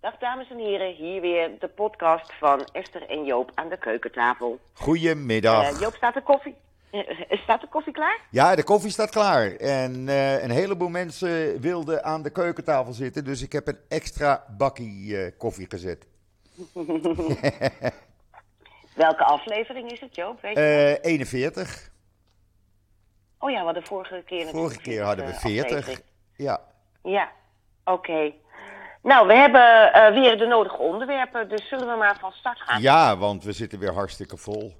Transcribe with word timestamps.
Dag 0.00 0.18
dames 0.18 0.50
en 0.50 0.58
heren, 0.58 0.94
hier 0.94 1.20
weer 1.20 1.50
de 1.58 1.68
podcast 1.68 2.32
van 2.32 2.64
Esther 2.72 3.08
en 3.08 3.24
Joop 3.24 3.50
aan 3.54 3.68
de 3.68 3.78
keukentafel. 3.78 4.58
Goedemiddag. 4.72 5.72
Uh, 5.72 5.80
Joop, 5.80 5.94
staat 5.94 6.14
de 6.14 6.22
koffie? 6.22 6.56
Uh, 6.92 7.42
staat 7.42 7.60
de 7.60 7.68
koffie 7.68 7.92
klaar? 7.92 8.20
Ja, 8.30 8.54
de 8.54 8.62
koffie 8.62 8.90
staat 8.90 9.10
klaar. 9.10 9.52
En 9.52 10.08
uh, 10.08 10.42
een 10.42 10.50
heleboel 10.50 10.88
mensen 10.88 11.60
wilden 11.60 12.04
aan 12.04 12.22
de 12.22 12.30
keukentafel 12.30 12.92
zitten, 12.92 13.24
dus 13.24 13.42
ik 13.42 13.52
heb 13.52 13.68
een 13.68 13.78
extra 13.88 14.44
bakkie 14.56 15.36
koffie 15.36 15.66
gezet. 15.68 16.06
Welke 19.04 19.24
aflevering 19.24 19.90
is 19.90 20.00
het, 20.00 20.14
Joop? 20.14 20.40
Weet 20.40 20.56
je 20.56 20.98
41. 21.02 21.90
Oh 23.38 23.50
ja, 23.50 23.58
we 23.58 23.64
hadden 23.64 23.82
vorige 23.82 24.22
keer 24.26 24.48
Vorige 24.48 24.80
keer 24.80 25.02
hadden 25.02 25.26
we 25.26 25.34
40. 25.34 26.00
Ja. 26.36 26.60
Ja, 27.02 27.32
oké. 27.84 28.10
Okay. 28.10 28.39
Nou, 29.02 29.26
we 29.26 29.34
hebben 29.34 29.92
uh, 29.94 30.22
weer 30.22 30.38
de 30.38 30.46
nodige 30.46 30.76
onderwerpen, 30.76 31.48
dus 31.48 31.68
zullen 31.68 31.88
we 31.88 31.96
maar 31.96 32.18
van 32.20 32.32
start 32.32 32.60
gaan? 32.60 32.80
Ja, 32.80 33.16
want 33.16 33.44
we 33.44 33.52
zitten 33.52 33.78
weer 33.78 33.92
hartstikke 33.92 34.36
vol. 34.36 34.72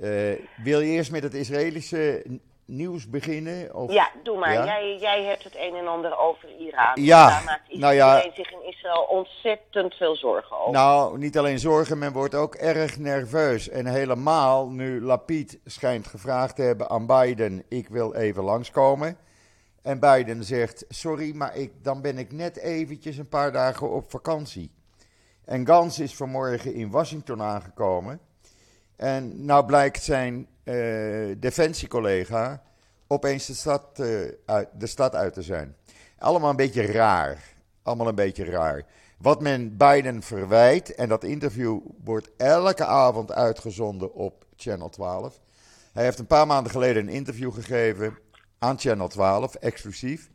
Uh, 0.00 0.32
wil 0.56 0.80
je 0.80 0.90
eerst 0.90 1.10
met 1.10 1.22
het 1.22 1.34
Israëlische 1.34 2.24
nieuws 2.64 3.10
beginnen? 3.10 3.74
Of? 3.74 3.92
Ja, 3.92 4.10
doe 4.22 4.38
maar. 4.38 4.52
Ja? 4.52 4.64
Jij, 4.64 4.96
jij 5.00 5.24
hebt 5.24 5.44
het 5.44 5.56
een 5.56 5.74
en 5.74 5.86
ander 5.86 6.18
over 6.18 6.48
Iran. 6.58 6.90
Ja, 6.94 7.28
Daar 7.28 7.44
maakt 7.44 7.78
nou 7.78 7.94
ja. 7.94 8.20
zich 8.34 8.52
in 8.52 8.66
Israël 8.66 9.02
ontzettend 9.02 9.94
veel 9.94 10.16
zorgen 10.16 10.58
over. 10.58 10.72
Nou, 10.72 11.18
niet 11.18 11.38
alleen 11.38 11.58
zorgen, 11.58 11.98
men 11.98 12.12
wordt 12.12 12.34
ook 12.34 12.54
erg 12.54 12.98
nerveus. 12.98 13.68
En 13.68 13.86
helemaal 13.86 14.68
nu 14.68 15.00
Lapid 15.00 15.58
schijnt 15.64 16.06
gevraagd 16.06 16.56
te 16.56 16.62
hebben 16.62 16.90
aan 16.90 17.06
Biden: 17.06 17.64
ik 17.68 17.88
wil 17.88 18.14
even 18.14 18.42
langskomen. 18.42 19.16
En 19.86 19.98
Biden 19.98 20.44
zegt: 20.44 20.84
Sorry, 20.88 21.34
maar 21.34 21.56
ik, 21.56 21.72
dan 21.82 22.00
ben 22.00 22.18
ik 22.18 22.32
net 22.32 22.56
eventjes 22.56 23.16
een 23.16 23.28
paar 23.28 23.52
dagen 23.52 23.90
op 23.90 24.10
vakantie. 24.10 24.70
En 25.44 25.66
Gans 25.66 25.98
is 25.98 26.16
vanmorgen 26.16 26.74
in 26.74 26.90
Washington 26.90 27.42
aangekomen. 27.42 28.20
En 28.96 29.44
nou 29.44 29.66
blijkt 29.66 30.02
zijn 30.02 30.46
uh, 30.64 31.34
defensiecollega 31.38 32.62
opeens 33.06 33.46
de 33.46 33.54
stad, 33.54 33.98
uh, 34.00 34.30
uit, 34.46 34.68
de 34.78 34.86
stad 34.86 35.14
uit 35.14 35.32
te 35.32 35.42
zijn. 35.42 35.76
Allemaal 36.18 36.50
een 36.50 36.56
beetje 36.56 36.86
raar. 36.86 37.54
Allemaal 37.82 38.08
een 38.08 38.14
beetje 38.14 38.44
raar. 38.44 38.84
Wat 39.18 39.40
men 39.40 39.76
Biden 39.76 40.22
verwijt, 40.22 40.94
en 40.94 41.08
dat 41.08 41.24
interview 41.24 41.78
wordt 42.04 42.30
elke 42.36 42.84
avond 42.84 43.32
uitgezonden 43.32 44.14
op 44.14 44.44
Channel 44.56 44.88
12. 44.88 45.40
Hij 45.92 46.04
heeft 46.04 46.18
een 46.18 46.26
paar 46.26 46.46
maanden 46.46 46.72
geleden 46.72 47.02
een 47.02 47.14
interview 47.14 47.52
gegeven 47.52 48.18
aan 48.58 48.78
Channel 48.78 49.08
12, 49.08 49.54
exclusief. 49.54 50.30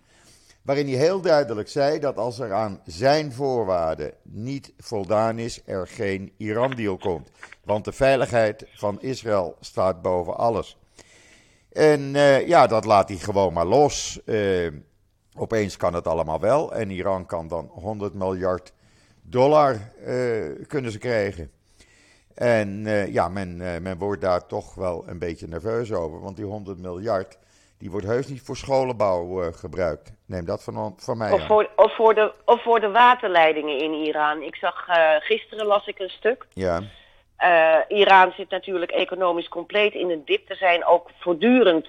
Waarin 0.62 0.88
hij 0.88 0.98
heel 0.98 1.22
duidelijk 1.22 1.70
zei 1.70 2.00
dat 2.00 2.18
als 2.18 2.40
er 2.40 2.54
aan 2.54 2.82
zijn 2.86 3.34
voorwaarden 3.34 4.14
niet 4.24 4.74
voldaan 4.78 5.40
is, 5.40 5.62
er 5.66 5.88
geen 5.88 6.34
Iran-deal 6.38 6.98
komt. 6.98 7.32
Want 7.64 7.86
de 7.86 7.92
veiligheid 7.92 8.66
van 8.74 9.02
Israël 9.02 9.56
staat 9.60 10.02
boven 10.02 10.38
alles. 10.38 10.78
En 11.72 12.00
uh, 12.00 12.48
ja, 12.48 12.68
dat 12.68 12.86
laat 12.86 13.10
hij 13.10 13.18
gewoon 13.18 13.54
maar 13.54 13.66
los. 13.66 14.22
Uh, 14.26 14.72
opeens 15.36 15.78
kan 15.78 15.94
het 15.94 16.08
allemaal 16.08 16.40
wel. 16.40 16.74
En 16.74 16.90
Iran 16.90 17.26
kan 17.26 17.48
dan 17.48 17.66
100 17.66 18.14
miljard 18.14 18.74
dollar 19.22 19.92
uh, 20.08 20.66
kunnen 20.68 20.92
ze 20.92 20.98
krijgen. 20.98 21.52
En 22.34 22.84
ja, 23.12 23.30
men, 23.30 23.58
men 23.58 23.98
wordt 23.98 24.22
daar 24.22 24.48
toch 24.48 24.76
wel 24.76 25.08
een 25.08 25.20
beetje 25.20 25.48
nerveus 25.48 25.92
over. 25.92 26.20
Want 26.20 26.36
die 26.36 26.46
100 26.46 26.80
miljard 26.80 27.38
die 27.82 27.92
wordt 27.92 28.06
heus 28.06 28.28
niet 28.28 28.42
voor 28.42 28.58
scholenbouw 28.58 29.44
uh, 29.44 29.48
gebruikt. 29.54 30.14
Neem 30.26 30.46
dat 30.46 30.64
van, 30.64 30.94
van 30.98 31.18
mij 31.18 31.32
of 31.32 31.46
voor, 31.46 31.70
of, 31.76 31.96
voor 31.96 32.14
de, 32.14 32.32
of 32.46 32.62
voor 32.62 32.80
de 32.80 32.92
waterleidingen 32.92 33.78
in 33.78 33.94
Iran. 33.94 34.42
Ik 34.42 34.56
zag 34.56 34.88
uh, 34.90 34.96
gisteren 35.20 35.66
las 35.66 35.88
ik 35.88 36.00
een 36.00 36.10
stuk. 36.10 36.46
Ja. 36.54 36.82
Uh, 37.40 37.98
Iran 37.98 38.34
zit 38.38 38.50
natuurlijk 38.50 38.92
economisch 38.92 39.48
compleet 39.48 39.94
in 39.94 40.10
een 40.10 40.22
dip. 40.26 40.50
Er 40.50 40.56
zijn 40.56 40.86
ook 40.86 41.10
voortdurend 41.20 41.88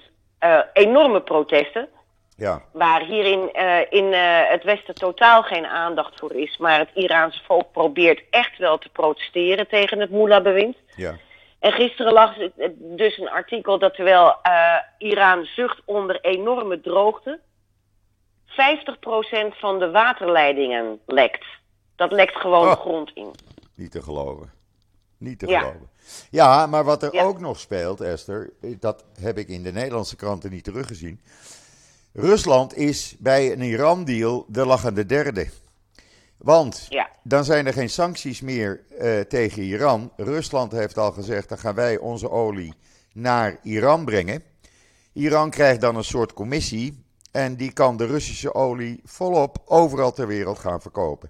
enorme 0.73 1.21
protesten. 1.21 1.87
Ja. 2.35 2.61
Waar 2.71 3.01
hier 3.01 3.25
in, 3.25 3.51
in 3.89 4.13
het 4.49 4.63
Westen 4.63 4.95
totaal 4.95 5.43
geen 5.43 5.65
aandacht 5.65 6.19
voor 6.19 6.33
is. 6.33 6.57
Maar 6.57 6.79
het 6.79 6.89
Iraanse 6.93 7.41
volk 7.43 7.71
probeert 7.71 8.23
echt 8.29 8.57
wel 8.57 8.77
te 8.77 8.89
protesteren 8.89 9.67
tegen 9.67 9.99
het 9.99 10.09
Mullah-bewind. 10.09 10.77
Ja. 10.95 11.15
En 11.63 11.71
gisteren 11.71 12.13
lag 12.13 12.35
dus 12.77 13.17
een 13.17 13.29
artikel 13.29 13.79
dat 13.79 13.93
terwijl 13.95 14.35
uh, 14.47 14.75
Iran 14.97 15.45
zucht 15.45 15.81
onder 15.85 16.21
enorme 16.21 16.81
droogte, 16.81 17.39
50% 18.47 18.53
van 19.49 19.79
de 19.79 19.91
waterleidingen 19.91 20.99
lekt. 21.05 21.45
Dat 21.95 22.11
lekt 22.11 22.35
gewoon 22.35 22.67
oh, 22.67 22.71
de 22.73 22.79
grond 22.79 23.11
in. 23.13 23.31
Niet 23.75 23.91
te 23.91 24.01
geloven. 24.01 24.51
Niet 25.17 25.39
te 25.39 25.47
Ja. 25.47 25.59
geloven. 25.59 25.89
Ja, 26.29 26.67
maar 26.67 26.83
wat 26.83 27.03
er 27.03 27.13
Ja. 27.13 27.23
ook 27.23 27.39
nog 27.39 27.59
speelt, 27.59 28.01
Esther, 28.01 28.49
dat 28.79 29.03
heb 29.19 29.37
ik 29.37 29.47
in 29.47 29.63
de 29.63 29.71
Nederlandse 29.71 30.15
kranten 30.15 30.51
niet 30.51 30.63
teruggezien. 30.63 31.21
Rusland 32.13 32.75
is 32.77 33.15
bij 33.19 33.51
een 33.51 33.61
Iran-deal 33.61 34.45
de 34.47 34.65
lachende 34.65 35.05
derde. 35.05 35.49
Want 36.37 36.85
Ja. 36.89 37.09
dan 37.23 37.43
zijn 37.43 37.65
er 37.67 37.73
geen 37.73 37.89
sancties 37.89 38.41
meer 38.41 38.83
eh, 38.97 39.19
tegen 39.19 39.61
Iran. 39.63 40.11
Rusland 40.17 40.71
heeft 40.71 40.97
al 40.97 41.11
gezegd, 41.11 41.49
dan 41.49 41.57
gaan 41.57 41.75
wij 41.75 41.97
onze 41.97 42.29
olie 42.29 42.73
naar 43.13 43.57
Iran 43.63 44.05
brengen. 44.05 44.43
Iran 45.13 45.49
krijgt 45.49 45.81
dan 45.81 45.95
een 45.95 46.03
soort 46.03 46.33
commissie 46.33 47.05
en 47.31 47.55
die 47.55 47.73
kan 47.73 47.97
de 47.97 48.05
Russische 48.05 48.53
olie 48.53 49.01
volop 49.03 49.57
overal 49.65 50.11
ter 50.11 50.27
wereld 50.27 50.59
gaan 50.59 50.81
verkopen. 50.81 51.29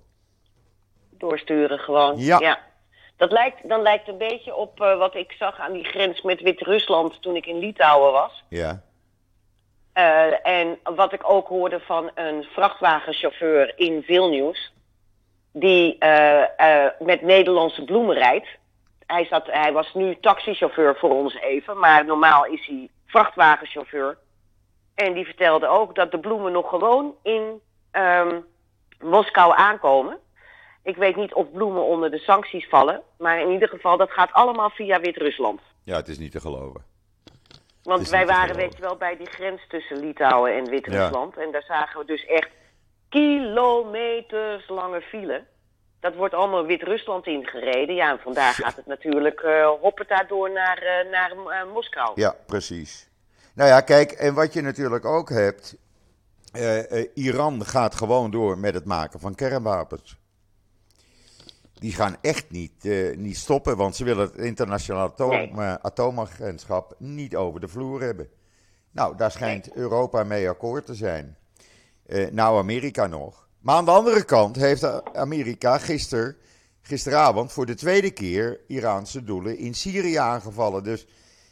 Doorsturen 1.10 1.80
gewoon. 1.80 2.18
Ja. 2.18 2.60
Dat 3.18 3.32
lijkt, 3.32 3.70
dan 3.70 3.82
lijkt 3.82 4.08
een 4.08 4.18
beetje 4.18 4.56
op 4.56 4.82
eh, 4.82 4.98
wat 4.98 5.16
ik 5.16 5.32
zag 5.32 5.60
aan 5.60 5.74
die 5.74 5.84
grens 5.84 6.22
met 6.22 6.42
Wit-Rusland 6.42 7.22
toen 7.22 7.36
ik 7.36 7.46
in 7.46 7.58
Litouwen 7.58 8.12
was. 8.12 8.44
Ja, 8.50 8.84
Eh, 9.94 10.48
en 10.48 10.80
wat 10.96 11.14
ik 11.14 11.30
ook 11.30 11.48
hoorde 11.48 11.80
van 11.80 12.12
een 12.16 12.44
vrachtwagenchauffeur 12.44 13.74
in 13.80 14.02
Vilnius, 14.02 14.73
die 15.54 15.98
eh, 15.98 16.86
eh, 16.86 16.92
met 17.00 17.22
Nederlandse 17.22 17.84
bloemen 17.84 18.16
rijdt. 18.16 18.48
Hij, 19.06 19.26
zat, 19.26 19.46
hij 19.46 19.74
was 19.74 19.94
nu 19.94 20.18
taxichauffeur 20.20 20.96
voor 20.96 21.10
ons 21.10 21.36
even, 21.36 21.80
maar 21.80 22.06
normaal 22.06 22.46
is 22.46 22.68
hij 22.68 22.90
vrachtwagenchauffeur. 23.06 24.18
En 24.96 25.14
die 25.14 25.26
vertelde 25.26 25.68
ook 25.68 25.96
dat 25.96 26.12
de 26.12 26.20
bloemen 26.20 26.52
nog 26.52 26.70
gewoon 26.70 27.16
in 27.24 27.62
ehm, 27.92 28.40
Moskou 29.00 29.54
aankomen. 29.56 30.18
Ik 30.84 30.96
weet 30.96 31.16
niet 31.16 31.34
of 31.34 31.52
bloemen 31.52 31.84
onder 31.84 32.12
de 32.12 32.20
sancties 32.20 32.68
vallen, 32.70 33.02
maar 33.18 33.42
in 33.42 33.50
ieder 33.50 33.70
geval, 33.70 33.98
dat 33.98 34.12
gaat 34.12 34.32
allemaal 34.32 34.70
via 34.70 35.00
Wit-Rusland. 35.00 35.62
ja 35.84 35.96
het 35.96 36.08
is 36.08 36.18
niet 36.18 36.32
te 36.32 36.40
geloven. 36.40 36.84
Want 37.84 38.10
wij 38.10 38.26
waren, 38.26 38.56
weet 38.56 38.76
je 38.76 38.82
wel, 38.82 38.96
bij 38.96 39.18
die 39.18 39.30
grens 39.30 39.62
tussen 39.68 40.00
Litouwen 40.00 40.54
en 40.54 40.70
Wit-Rusland. 40.70 41.38
En 41.38 41.52
daar 41.52 41.64
zagen 41.64 42.00
we 42.00 42.06
dus 42.06 42.26
echt 42.26 42.50
kilometers 43.14 44.70
lange 44.70 45.02
file. 45.02 45.44
Dat 46.00 46.16
wordt 46.16 46.34
allemaal 46.34 46.66
Wit-Rusland 46.66 47.28
ingereden. 47.28 47.96
Ja, 47.96 48.12
en 48.12 48.20
vandaar 48.20 48.54
gaat 48.54 48.76
het 48.76 48.86
natuurlijk 48.86 49.40
eh 49.40 49.70
hoppeta 49.82 50.24
door 50.24 50.52
naar, 50.52 50.78
eh, 50.78 51.12
naar 51.12 51.32
eh, 51.32 51.74
Moskou. 51.74 52.12
Ja, 52.16 52.36
precies. 52.46 53.10
Nou 53.56 53.70
ja, 53.70 53.82
kijk, 53.82 54.12
en 54.12 54.34
wat 54.34 54.54
je 54.54 54.62
natuurlijk 54.62 55.06
ook 55.06 55.30
hebt. 55.30 55.76
Iran 57.14 57.66
gaat 57.66 57.96
gewoon 57.96 58.32
door 58.32 58.58
met 58.58 58.74
het 58.74 58.86
maken 58.86 59.20
van 59.20 59.36
kernwapens. 59.36 60.18
Die 61.74 61.94
gaan 61.94 62.16
echt 62.22 62.52
niet, 62.52 62.84
niet 63.16 63.38
stoppen, 63.38 63.78
want 63.78 63.96
ze 63.96 64.04
willen 64.04 64.26
het 64.26 64.36
internationale 64.36 65.12
atoom, 65.12 65.56
Nee. 65.56 65.76
atoomagentschap 65.82 66.96
niet 66.98 67.36
over 67.36 67.60
de 67.60 67.68
vloer 67.68 68.02
hebben. 68.02 68.30
Nou, 68.92 69.18
daar 69.18 69.32
schijnt 69.32 69.74
Europa 69.74 70.24
mee 70.24 70.50
akkoord 70.50 70.86
te 70.86 70.94
zijn. 70.94 71.38
Eh, 72.14 72.32
nou, 72.32 72.58
Amerika 72.58 73.08
nog. 73.08 73.48
Maar 73.62 73.76
aan 73.76 73.86
de 73.86 73.92
andere 73.92 74.26
kant 74.26 74.56
heeft 74.56 75.16
Amerika 75.16 75.78
gister, 75.78 76.36
gisteravond 76.82 77.54
voor 77.54 77.66
de 77.66 77.76
tweede 77.76 78.12
keer 78.12 78.60
Iraanse 78.68 79.24
doelen 79.24 79.58
in 79.58 79.74
Syrië 79.74 80.16
aangevallen. 80.16 80.84
Dus 80.84 81.06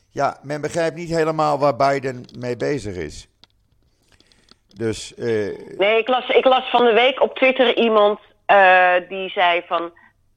ja, 0.10 0.38
men 0.44 0.62
begrijpt 0.62 0.96
niet 0.96 1.10
helemaal 1.10 1.60
waar 1.60 1.76
Biden 1.76 2.26
mee 2.38 2.58
bezig 2.58 2.96
is. 2.96 3.28
Dus 4.76 5.16
eh, 5.16 5.26
Nee, 5.78 5.98
ik 6.00 6.08
las, 6.08 6.30
ik 6.30 6.46
las 6.46 6.70
van 6.70 6.86
de 6.86 6.94
week 6.94 7.22
op 7.22 7.36
Twitter 7.36 7.78
iemand 7.78 8.20
eh, 8.46 8.94
die 9.10 9.30
zei 9.30 9.64
van... 9.68 9.92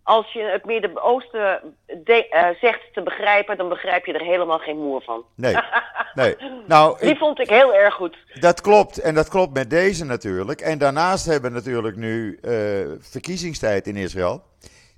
Als 0.04 0.32
je 0.32 0.42
het 0.42 0.64
Midden-Oosten 0.64 1.74
de- 2.04 2.28
eh, 2.28 2.48
zegt 2.60 2.80
te 2.92 3.02
begrijpen, 3.02 3.56
dan 3.56 3.68
begrijp 3.68 4.06
je 4.06 4.12
er 4.12 4.24
helemaal 4.24 4.58
geen 4.58 4.76
moer 4.78 5.02
van. 5.02 5.24
nee, 5.34 5.56
nee. 6.14 6.36
Nou, 6.66 6.98
Die 7.00 7.08
ik- 7.10 7.18
vond 7.18 7.40
ik 7.40 7.48
heel 7.48 7.74
erg 7.74 7.94
goed. 7.94 8.16
dat 8.40 8.60
klopt. 8.60 8.98
En 8.98 9.14
dat 9.14 9.28
klopt 9.28 9.54
met 9.54 9.70
deze 9.70 10.04
natuurlijk. 10.04 10.60
En 10.60 10.78
daarnaast 10.78 11.26
hebben 11.26 11.50
we 11.50 11.56
natuurlijk 11.56 11.96
nu 11.96 12.38
eh, 12.42 12.52
verkiezingstijd 13.00 13.86
in 13.86 13.96
Israël. 13.96 14.42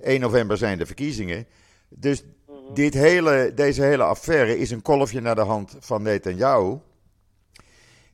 1 0.00 0.20
november 0.20 0.56
zijn 0.56 0.79
de 0.79 0.87
verkiezingen. 0.87 1.47
Dus 1.88 2.25
dit 2.75 2.94
hele, 2.94 3.53
deze 3.55 3.82
hele 3.82 4.03
affaire 4.03 4.58
is 4.58 4.70
een 4.70 4.82
kolfje 4.82 5.20
naar 5.20 5.35
de 5.35 5.41
hand 5.41 5.76
van 5.81 6.03
Netanyahu. 6.03 6.79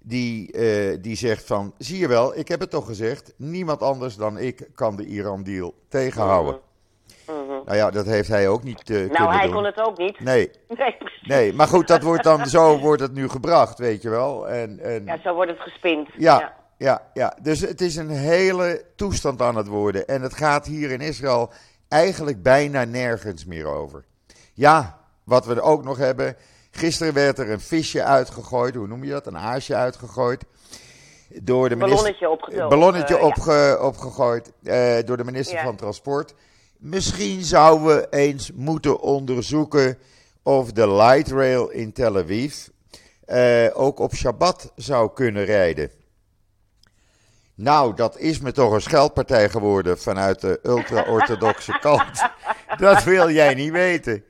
Die, 0.04 0.52
eh, 0.52 0.96
die 1.00 1.16
zegt 1.16 1.44
van, 1.46 1.74
zie 1.78 1.98
je 1.98 2.08
wel, 2.08 2.38
ik 2.38 2.48
heb 2.48 2.60
het 2.60 2.70
toch 2.70 2.86
gezegd, 2.86 3.34
niemand 3.36 3.82
anders 3.82 4.16
dan 4.16 4.38
ik 4.38 4.68
kan 4.74 4.96
de 4.96 5.06
Iran-deal 5.06 5.74
tegenhouden. 5.88 6.60
Nou 7.64 7.76
ja, 7.76 7.90
dat 7.90 8.06
heeft 8.06 8.28
hij 8.28 8.48
ook 8.48 8.62
niet 8.62 8.82
kunnen 8.84 9.12
Nou, 9.12 9.32
hij 9.32 9.44
doen. 9.44 9.54
kon 9.54 9.64
het 9.64 9.80
ook 9.80 9.98
niet. 9.98 10.20
Nee, 10.20 10.50
Nee, 10.68 10.96
nee, 11.22 11.52
maar 11.52 11.68
goed, 11.68 11.88
dat 11.88 12.02
wordt 12.02 12.24
dan, 12.24 12.46
zo 12.46 12.78
wordt 12.78 13.02
het 13.02 13.12
nu 13.12 13.28
gebracht, 13.28 13.78
weet 13.78 14.02
je 14.02 14.08
wel. 14.10 14.48
En, 14.48 14.78
en, 14.80 15.04
Ja, 15.04 15.18
zo 15.24 15.34
wordt 15.34 15.50
het 15.50 15.60
gespind. 15.60 16.08
Ja, 16.16 16.52
ja, 16.78 17.02
ja. 17.14 17.36
Dus 17.42 17.60
het 17.60 17.80
is 17.80 17.96
een 17.96 18.10
hele 18.10 18.84
toestand 18.96 19.42
aan 19.42 19.56
het 19.56 19.66
worden. 19.66 20.06
En 20.06 20.22
het 20.22 20.34
gaat 20.34 20.66
hier 20.66 20.90
in 20.90 21.00
Israël 21.00 21.50
eigenlijk 21.88 22.42
bijna 22.42 22.84
nergens 22.84 23.44
meer 23.44 23.66
over. 23.66 24.04
Ja, 24.54 24.98
wat 25.24 25.46
we 25.46 25.54
er 25.54 25.62
ook 25.62 25.84
nog 25.84 25.96
hebben. 25.98 26.36
Gisteren 26.70 27.14
werd 27.14 27.38
er 27.38 27.50
een 27.50 27.60
visje 27.60 28.02
uitgegooid. 28.02 28.74
Hoe 28.74 28.86
noem 28.86 29.04
je 29.04 29.10
dat? 29.10 29.26
Een 29.26 29.38
aasje 29.38 29.74
uitgegooid. 29.74 30.44
Door 31.42 31.68
de 31.68 31.76
minister, 31.76 32.16
Ballonnetje 32.20 32.68
ballonnetje 32.68 33.14
eh, 33.14 33.20
ja. 33.20 33.26
opge- 33.26 33.78
opgegooid. 33.80 34.52
eh, 34.62 34.94
door 35.04 35.16
de 35.16 35.24
minister 35.24 35.56
Ja. 35.56 35.62
van 35.64 35.76
Transport. 35.76 36.34
Misschien 36.82 37.42
zouden 37.42 37.86
we 37.86 38.06
eens 38.10 38.50
moeten 38.54 39.00
onderzoeken 39.00 39.98
of 40.42 40.72
de 40.72 40.88
light 40.88 41.30
rail 41.30 41.68
in 41.68 41.92
Tel 41.92 42.16
Aviv 42.16 42.66
eh, 43.24 43.66
ook 43.72 43.98
op 43.98 44.14
Shabbat 44.14 44.72
zou 44.76 45.12
kunnen 45.14 45.44
rijden. 45.44 45.90
Nou, 47.54 47.94
dat 47.94 48.18
is 48.18 48.40
me 48.40 48.52
toch 48.52 48.72
een 48.72 48.82
scheldpartij 48.82 49.48
geworden 49.48 49.98
vanuit 49.98 50.40
de 50.40 50.60
ultra-orthodoxe 50.62 51.78
kant. 51.88 52.28
Dat 52.76 53.04
wil 53.04 53.30
jij 53.30 53.54
niet 53.54 53.72
weten. 53.72 54.24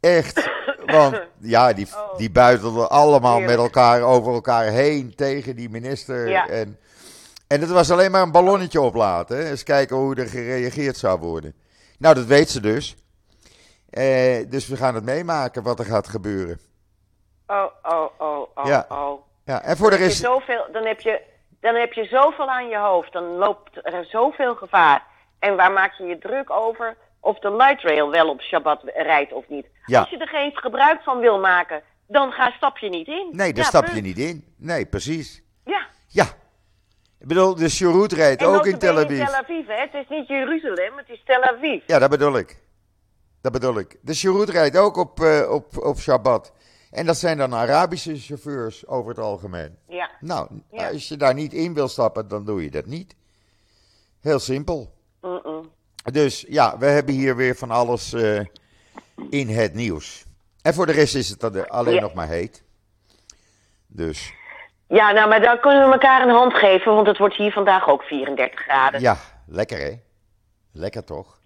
Echt. 0.00 0.50
Want 0.86 1.20
ja, 1.40 1.72
die, 1.72 1.86
die 2.16 2.30
buitelden 2.30 2.90
allemaal 2.90 3.40
met 3.40 3.56
elkaar 3.56 4.02
over 4.02 4.32
elkaar 4.32 4.64
heen 4.64 5.14
tegen 5.14 5.56
die 5.56 5.70
minister. 5.70 6.28
Ja. 6.28 6.48
En, 6.48 6.78
en 7.46 7.60
het 7.60 7.70
was 7.70 7.90
alleen 7.90 8.10
maar 8.10 8.22
een 8.22 8.32
ballonnetje 8.32 8.80
oplaten. 8.80 9.36
hè. 9.36 9.50
Eens 9.50 9.62
kijken 9.62 9.96
hoe 9.96 10.14
er 10.14 10.28
gereageerd 10.28 10.96
zou 10.96 11.18
worden. 11.20 11.54
Nou, 11.98 12.14
dat 12.14 12.24
weet 12.24 12.50
ze 12.50 12.60
dus. 12.60 12.96
Eh, 13.90 14.44
dus 14.50 14.68
we 14.68 14.76
gaan 14.76 14.94
het 14.94 15.04
meemaken 15.04 15.62
wat 15.62 15.78
er 15.78 15.84
gaat 15.84 16.08
gebeuren. 16.08 16.60
Oh, 17.46 17.64
oh, 17.82 18.06
oh, 18.18 18.48
oh, 18.54 18.66
Ja. 18.66 18.86
oh. 18.88 19.26
Ja, 19.44 19.62
en 19.62 19.76
voor 19.76 19.90
de 19.90 19.96
Dan 19.96 20.00
heb, 20.04 20.08
rest. 20.08 20.20
je 20.20 20.26
zoveel, 20.26 20.66
dan, 20.72 20.84
heb 20.86 21.00
je, 21.00 21.20
dan 21.60 21.74
heb 21.74 21.92
je 21.92 22.04
zoveel 22.04 22.48
aan 22.50 22.68
je 22.68 22.78
hoofd. 22.78 23.12
Dan 23.12 23.24
loopt 23.24 23.86
er 23.86 24.04
zoveel 24.04 24.54
gevaar. 24.54 25.06
En 25.38 25.56
waar 25.56 25.72
maak 25.72 25.92
je 25.92 26.04
je 26.04 26.18
druk 26.18 26.50
over 26.50 26.96
of 27.20 27.38
de 27.38 27.56
light 27.56 27.82
rail 27.82 28.10
wel 28.10 28.28
op 28.28 28.40
Shabbat 28.40 28.80
rijdt 28.84 29.32
of 29.32 29.48
niet? 29.48 29.66
Ja. 29.84 30.00
Als 30.00 30.10
je 30.10 30.18
er 30.18 30.28
geen 30.28 30.50
gebruik 30.56 31.02
van 31.02 31.18
wil 31.18 31.38
maken, 31.38 31.82
dan 32.06 32.32
ga, 32.32 32.50
stap 32.56 32.78
je 32.78 32.88
niet 32.88 33.06
in. 33.06 33.28
Nee, 33.32 33.54
Ja, 33.56 33.62
stap 33.62 33.86
je 33.86 34.00
niet 34.00 34.18
in. 34.18 34.54
Nee, 34.56 34.86
precies. 34.86 35.42
Ja. 35.64 35.86
Ja. 36.06 36.26
Ik 37.20 37.26
bedoel, 37.26 37.54
de 37.54 37.68
Sjoerd 37.68 38.12
rijdt 38.12 38.42
ook 38.44 38.66
in 38.66 38.78
Tel 38.78 38.98
Aviv. 38.98 39.24
Tel 39.24 39.34
Aviv, 39.34 39.66
hè? 39.66 39.80
Het 39.80 39.94
is 39.94 40.08
niet 40.08 40.28
Jeruzalem, 40.28 40.96
het 40.96 41.08
is 41.08 41.22
Tel 41.24 41.42
Aviv. 41.42 41.82
Ja, 41.86 41.98
dat 41.98 42.10
bedoel 42.10 42.36
ik. 42.38 42.58
Dat 43.40 43.52
bedoel 43.52 43.78
ik. 43.78 43.98
De 44.02 44.14
Sjoerd 44.14 44.48
rijdt 44.48 44.76
ook 44.76 44.96
op, 44.96 45.20
eh, 45.20 45.50
op, 45.50 45.78
op 45.84 45.98
Shabbat. 45.98 46.52
En 46.90 47.06
dat 47.06 47.16
zijn 47.16 47.38
dan 47.38 47.54
Arabische 47.54 48.16
chauffeurs 48.18 48.86
over 48.86 49.08
het 49.10 49.18
algemeen. 49.18 49.78
Ja. 49.88 50.10
Nou, 50.20 50.48
Ja. 50.70 50.88
als 50.90 51.08
je 51.08 51.16
daar 51.16 51.34
niet 51.34 51.52
in 51.52 51.74
wil 51.74 51.88
stappen, 51.88 52.28
dan 52.28 52.44
doe 52.44 52.62
je 52.62 52.70
dat 52.70 52.86
niet. 52.86 53.14
Heel 54.20 54.38
simpel. 54.38 54.94
Mm-mm. 55.20 55.70
Dus 56.12 56.44
ja, 56.48 56.78
we 56.78 56.86
hebben 56.86 57.14
hier 57.14 57.36
weer 57.36 57.56
van 57.56 57.70
alles 57.70 58.12
eh, 58.12 58.40
in 59.30 59.48
het 59.48 59.74
nieuws. 59.74 60.24
En 60.62 60.74
voor 60.74 60.86
de 60.86 60.92
rest 60.92 61.14
is 61.14 61.28
het 61.28 61.68
alleen 61.70 61.94
Ja. 61.94 62.00
nog 62.00 62.14
maar 62.14 62.28
heet. 62.28 62.62
Dus 63.86 64.32
Ja, 64.88 65.12
nou, 65.12 65.28
maar 65.28 65.40
dan 65.40 65.60
kunnen 65.60 65.86
we 65.86 65.92
elkaar 65.92 66.22
een 66.22 66.34
hand 66.34 66.54
geven, 66.54 66.94
want 66.94 67.06
het 67.06 67.18
wordt 67.18 67.34
hier 67.34 67.52
vandaag 67.52 67.88
ook 67.88 68.02
34 68.02 68.60
graden. 68.60 69.00
ja, 69.00 69.16
lekker 69.46 69.78
hè? 69.78 69.92
Lekker 70.72 71.04
toch? 71.04 71.38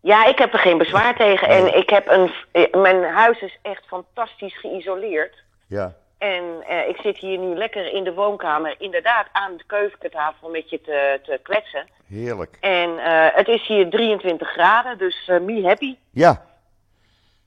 Ja, 0.00 0.26
ik 0.26 0.38
heb 0.38 0.52
er 0.52 0.58
geen 0.58 0.78
bezwaar 0.78 1.16
tegen. 1.16 1.48
En 1.48 1.76
ik 1.76 1.90
heb 1.90 2.08
een, 2.08 2.32
eh, 2.52 2.80
mijn 2.80 3.04
huis 3.04 3.40
is 3.40 3.58
echt 3.62 3.86
fantastisch 3.86 4.58
geïsoleerd. 4.58 5.44
Ja. 5.66 5.94
En 6.18 6.42
eh, 6.68 6.88
ik 6.88 6.96
zit 6.96 7.18
hier 7.18 7.38
nu 7.38 7.54
lekker 7.54 7.92
in 7.92 8.04
de 8.04 8.14
woonkamer, 8.14 8.74
inderdaad 8.78 9.26
aan 9.32 9.56
de 9.56 9.64
keukentafel 9.66 10.50
met 10.50 10.70
je 10.70 10.80
te, 10.80 11.20
te 11.22 11.40
kletsen. 11.42 11.86
Heerlijk. 12.06 12.56
En 12.60 12.98
eh, 12.98 13.36
het 13.36 13.48
is 13.48 13.66
hier 13.66 13.90
23 13.90 14.48
graden, 14.48 14.98
dus 14.98 15.26
me 15.26 15.62
happy. 15.62 15.96
Ja. 16.10 16.44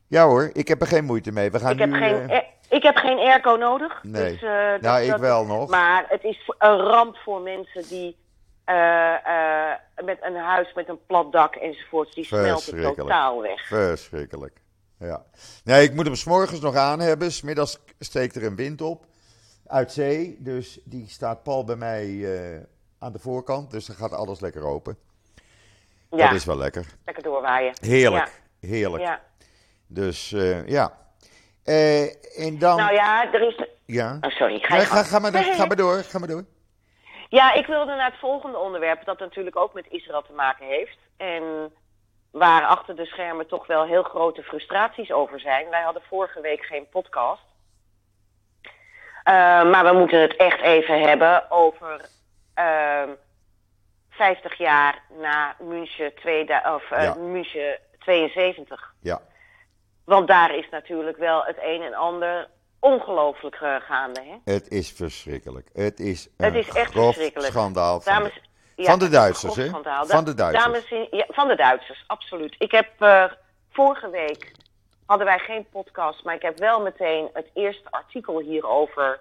Ja 0.07 0.25
hoor, 0.25 0.49
ik 0.53 0.67
heb 0.67 0.81
er 0.81 0.87
geen 0.87 1.05
moeite 1.05 1.31
mee. 1.31 1.51
We 1.51 1.59
gaan 1.59 1.71
Ik 1.71 1.79
heb, 1.79 1.89
nu... 1.89 1.97
geen, 1.97 2.29
eh, 2.29 2.37
eh, 2.37 2.43
ik 2.69 2.83
heb 2.83 2.95
geen 2.95 3.17
airco 3.17 3.55
nodig. 3.55 4.03
Nee. 4.03 4.31
Dus, 4.31 4.41
eh, 4.43 4.71
dat- 4.71 4.81
Nou, 4.81 5.01
ik 5.01 5.09
dat- 5.09 5.19
wel 5.19 5.45
nog. 5.45 5.69
Maar 5.69 6.05
het 6.07 6.23
is 6.23 6.51
een 6.57 6.77
ramp 6.77 7.15
voor 7.15 7.41
mensen 7.41 7.87
die 7.87 8.17
eh, 8.65 9.13
eh, 9.71 9.77
met 10.05 10.17
een 10.21 10.35
huis 10.35 10.73
met 10.73 10.89
een 10.89 11.05
plat 11.05 11.31
dak 11.31 11.55
enzovoorts, 11.55 12.15
die 12.15 12.23
smelten 12.25 12.81
totaal 12.95 13.41
weg. 13.41 13.67
Verschrikkelijk. 13.67 14.61
Ja. 14.99 15.23
Nee, 15.63 15.83
ik 15.83 15.93
moet 15.93 16.05
hem 16.05 16.15
s'morgens 16.15 16.59
nog 16.59 16.75
aan 16.75 16.99
hebben. 16.99 17.31
Smiddags 17.31 17.79
steekt 17.99 18.35
er 18.35 18.43
een 18.43 18.55
wind 18.55 18.81
op. 18.81 19.05
Uit 19.67 19.91
zee. 19.91 20.35
Dus 20.39 20.79
die 20.83 21.07
staat 21.07 21.43
pal 21.43 21.63
bij 21.63 21.75
mij 21.75 22.27
aan 22.99 23.11
de 23.11 23.19
voorkant. 23.19 23.71
Dus 23.71 23.85
dan 23.85 23.95
gaat 23.95 24.13
alles 24.13 24.39
lekker 24.39 24.63
open. 24.63 24.97
Ja, 26.11 26.25
Dat 26.27 26.35
is 26.35 26.45
wel 26.45 26.57
lekker. 26.57 26.85
lekker 27.05 27.23
doorwaaien. 27.23 27.73
Heerlijk. 27.81 28.41
Heerlijk. 28.59 29.03
Ja. 29.03 29.21
Dus 29.87 30.29
ja. 30.65 30.97
Eh, 31.69 32.45
en 32.47 32.59
dan. 32.59 32.77
Nou 32.77 32.93
ja, 32.93 33.33
er 33.33 33.41
is... 33.41 33.67
Ja. 33.85 34.17
Oh, 34.21 34.29
sorry, 34.31 34.59
ga 34.59 34.75
Nee, 34.75 34.85
ga, 34.85 35.03
ga, 35.03 35.19
maar, 35.19 35.31
ga 35.31 35.65
maar 35.65 35.75
door. 35.75 36.03
Ga 36.03 36.19
maar 36.19 36.27
door. 36.27 36.43
Ja, 37.29 37.53
ik 37.53 37.65
wilde 37.65 37.95
naar 37.95 38.09
het 38.11 38.19
volgende 38.19 38.57
onderwerp, 38.57 39.05
dat 39.05 39.19
natuurlijk 39.19 39.55
ook 39.55 39.73
met 39.73 39.85
Israël 39.89 40.21
te 40.21 40.33
maken 40.33 40.65
heeft. 40.65 40.97
En 41.17 41.73
waar 42.31 42.65
achter 42.65 42.95
de 42.95 43.05
schermen 43.05 43.47
toch 43.47 43.67
wel 43.67 43.85
heel 43.85 44.03
grote 44.03 44.43
frustraties 44.43 45.11
over 45.11 45.39
zijn. 45.39 45.69
Wij 45.69 45.81
hadden 45.81 46.01
vorige 46.09 46.41
week 46.41 46.61
geen 46.65 46.89
podcast. 46.89 47.43
Eh, 49.23 49.33
maar 49.71 49.83
we 49.85 49.93
moeten 49.97 50.21
het 50.21 50.35
echt 50.35 50.61
even 50.61 51.01
hebben 51.01 51.51
over 51.51 52.01
ehm 52.53 53.09
50 54.09 54.57
jaar 54.57 55.01
na 55.21 55.55
München, 55.59 56.15
tweeda- 56.15 56.75
of, 56.75 56.91
eh, 56.91 57.03
Ja. 57.03 57.13
München 57.13 57.77
72. 57.99 58.93
Ja. 59.01 59.21
Want 60.09 60.27
daar 60.27 60.55
is 60.55 60.69
natuurlijk 60.71 61.17
wel 61.17 61.43
het 61.43 61.57
een 61.61 61.81
en 61.81 61.93
ander 61.93 62.47
ongelooflijk 62.79 63.55
eh, 63.55 63.75
gaande. 63.75 64.21
Hè? 64.21 64.53
Het 64.53 64.67
is 64.67 64.91
verschrikkelijk. 64.91 65.69
Het 65.73 65.99
is 65.99 66.29
een 66.37 66.45
Het 66.45 66.55
is 66.55 66.69
echt 66.69 66.91
grof 66.91 67.05
verschrikkelijk. 67.05 67.51
schandaal. 67.51 68.01
Van 68.01 68.13
Dames, 68.13 68.33
de, 68.33 68.83
ja, 68.83 68.89
van 68.89 68.99
de 68.99 69.09
Duitsers, 69.09 69.55
hè? 69.55 69.69
Van 69.69 70.23
de 70.23 70.33
Duitsers. 70.33 70.63
Dames 70.63 71.07
ja, 71.11 71.25
van 71.27 71.47
de 71.47 71.55
Duitsers, 71.55 72.03
absoluut. 72.07 72.55
Ik 72.57 72.71
heb 72.71 72.89
eh, 72.99 73.23
vorige 73.71 74.09
week 74.09 74.51
hadden 75.05 75.27
wij 75.27 75.39
geen 75.39 75.65
podcast, 75.71 76.23
maar 76.23 76.35
ik 76.35 76.41
heb 76.41 76.59
wel 76.59 76.81
meteen 76.81 77.29
het 77.33 77.49
eerste 77.53 77.91
artikel 77.91 78.39
hierover 78.39 79.19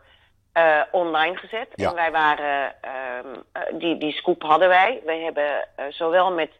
eh, 0.52 0.80
online 0.90 1.36
gezet. 1.36 1.68
Ja. 1.74 1.88
En 1.88 1.94
wij 1.94 2.10
waren, 2.10 2.74
ehm, 2.80 3.26
eh, 3.52 3.62
die, 3.78 3.98
die 3.98 4.12
scoop 4.12 4.42
hadden 4.42 4.68
wij. 4.68 5.02
Wij 5.04 5.20
hebben 5.20 5.68
zowel 5.88 6.32
met 6.32 6.50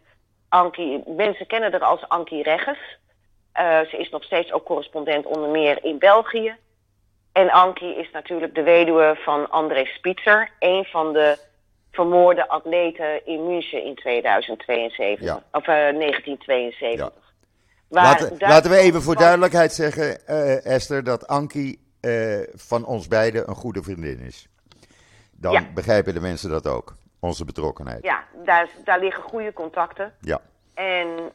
Ankie, 0.49 1.03
mensen 1.07 1.47
kennen 1.47 1.73
haar 1.73 1.85
als 1.85 2.09
Ankie 2.09 2.43
Regges. 2.43 2.99
Eh, 3.59 3.81
ze 3.81 3.97
is 3.97 4.11
nog 4.11 4.25
steeds 4.25 4.53
ook 4.53 4.65
correspondent 4.65 5.27
onder 5.27 5.49
meer 5.49 5.85
in 5.85 5.99
België. 5.99 6.57
En 7.33 7.51
Ankie 7.51 7.97
is 7.97 8.11
natuurlijk 8.13 8.55
de 8.55 8.63
weduwe 8.63 9.17
van 9.25 9.51
André 9.51 9.85
Spitzer, 9.85 10.51
een 10.59 10.85
van 10.85 11.13
de 11.13 11.39
vermoorde 11.91 12.49
atleten 12.49 13.27
in 13.27 13.47
München 13.47 13.85
in 13.85 13.95
2072. 13.95 15.27
Ja. 15.27 15.43
Of 15.53 15.63
eh, 15.63 15.75
1972. 15.75 16.99
Waar 17.89 18.05
Laten, 18.05 18.19
Duitsland 18.29 18.53
laten 18.53 18.71
we 18.71 18.77
even 18.77 19.03
voor 19.03 19.15
duidelijkheid 19.17 19.73
zeggen, 19.73 20.27
eh, 20.27 20.67
Esther, 20.67 21.05
dat 21.05 21.27
Ankie 21.27 21.87
eh, 22.01 22.41
van 22.55 22.85
ons 22.87 23.09
beiden 23.09 23.49
een 23.49 23.55
goede 23.55 23.83
vriendin 23.83 24.21
is. 24.21 24.49
Dan 25.33 25.53
Ja. 25.53 25.63
begrijpen 25.75 26.15
de 26.15 26.21
mensen 26.21 26.51
dat 26.51 26.67
ook, 26.67 26.95
onze 27.21 27.45
betrokkenheid. 27.45 28.05
Ja, 28.05 28.25
daar, 28.45 28.69
daar 28.85 29.01
liggen 29.01 29.23
goede 29.23 29.53
contacten. 29.53 30.15
Ja. 30.21 30.41
En 30.75 31.33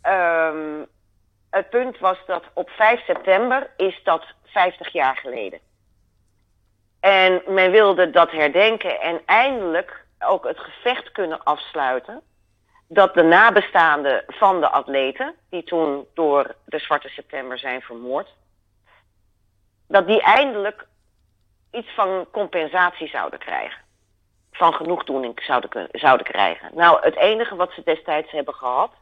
ehm, 0.00 0.84
het 1.58 1.70
punt 1.70 1.98
was 1.98 2.18
dat 2.26 2.44
op 2.54 2.70
5 2.70 3.04
september 3.04 3.70
is 3.76 4.00
dat 4.04 4.24
50 4.44 4.92
jaar 4.92 5.16
geleden. 5.16 5.60
En 7.00 7.42
men 7.46 7.70
wilde 7.70 8.10
dat 8.10 8.30
herdenken 8.30 9.00
en 9.00 9.20
eindelijk 9.26 10.04
ook 10.18 10.44
het 10.44 10.58
gevecht 10.58 11.12
kunnen 11.12 11.44
afsluiten. 11.44 12.22
Dat 12.88 13.14
de 13.14 13.22
nabestaanden 13.22 14.24
van 14.26 14.60
de 14.60 14.68
atleten, 14.68 15.34
die 15.50 15.62
toen 15.62 16.06
door 16.14 16.54
de 16.64 16.78
Zwarte 16.78 17.08
September 17.08 17.58
zijn 17.58 17.80
vermoord, 17.80 18.28
dat 19.88 20.06
die 20.06 20.22
eindelijk 20.22 20.86
iets 21.70 21.94
van 21.94 22.26
compensatie 22.32 23.08
zouden 23.08 23.38
krijgen. 23.38 23.80
Van 24.52 24.74
genoegdoening 24.74 25.42
zouden, 25.42 25.88
zouden 25.92 26.26
krijgen. 26.26 26.70
Nou, 26.74 27.02
het 27.02 27.16
enige 27.16 27.56
wat 27.56 27.72
ze 27.72 27.82
destijds 27.84 28.30
hebben 28.30 28.54
gehad, 28.54 28.92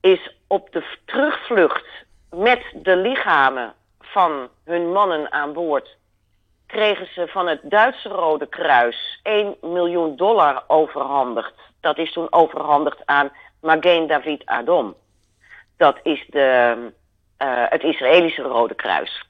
is 0.00 0.37
op 0.48 0.72
de 0.72 0.84
terugvlucht 1.04 1.86
met 2.30 2.62
de 2.74 2.96
lichamen 2.96 3.74
van 4.00 4.48
hun 4.64 4.92
mannen 4.92 5.32
aan 5.32 5.52
boord 5.52 5.96
kregen 6.68 7.06
ze 7.12 7.26
van 7.28 7.46
het 7.46 7.60
Duitse 7.62 8.08
Rode 8.08 8.46
Kruis 8.46 9.20
1 9.22 9.56
miljoen 9.60 10.16
dollar 10.16 10.64
overhandigd. 10.66 11.54
Dat 11.80 11.98
is 11.98 12.12
toen 12.12 12.32
overhandigd 12.32 12.98
aan 13.04 13.30
Magen 13.60 14.06
David 14.06 14.46
Adom. 14.46 14.94
Dat 15.76 15.98
is 16.02 16.26
de, 16.28 16.76
uh, 17.38 17.64
het 17.68 17.82
Israëlische 17.82 18.42
Rode 18.42 18.74
Kruis. 18.74 19.26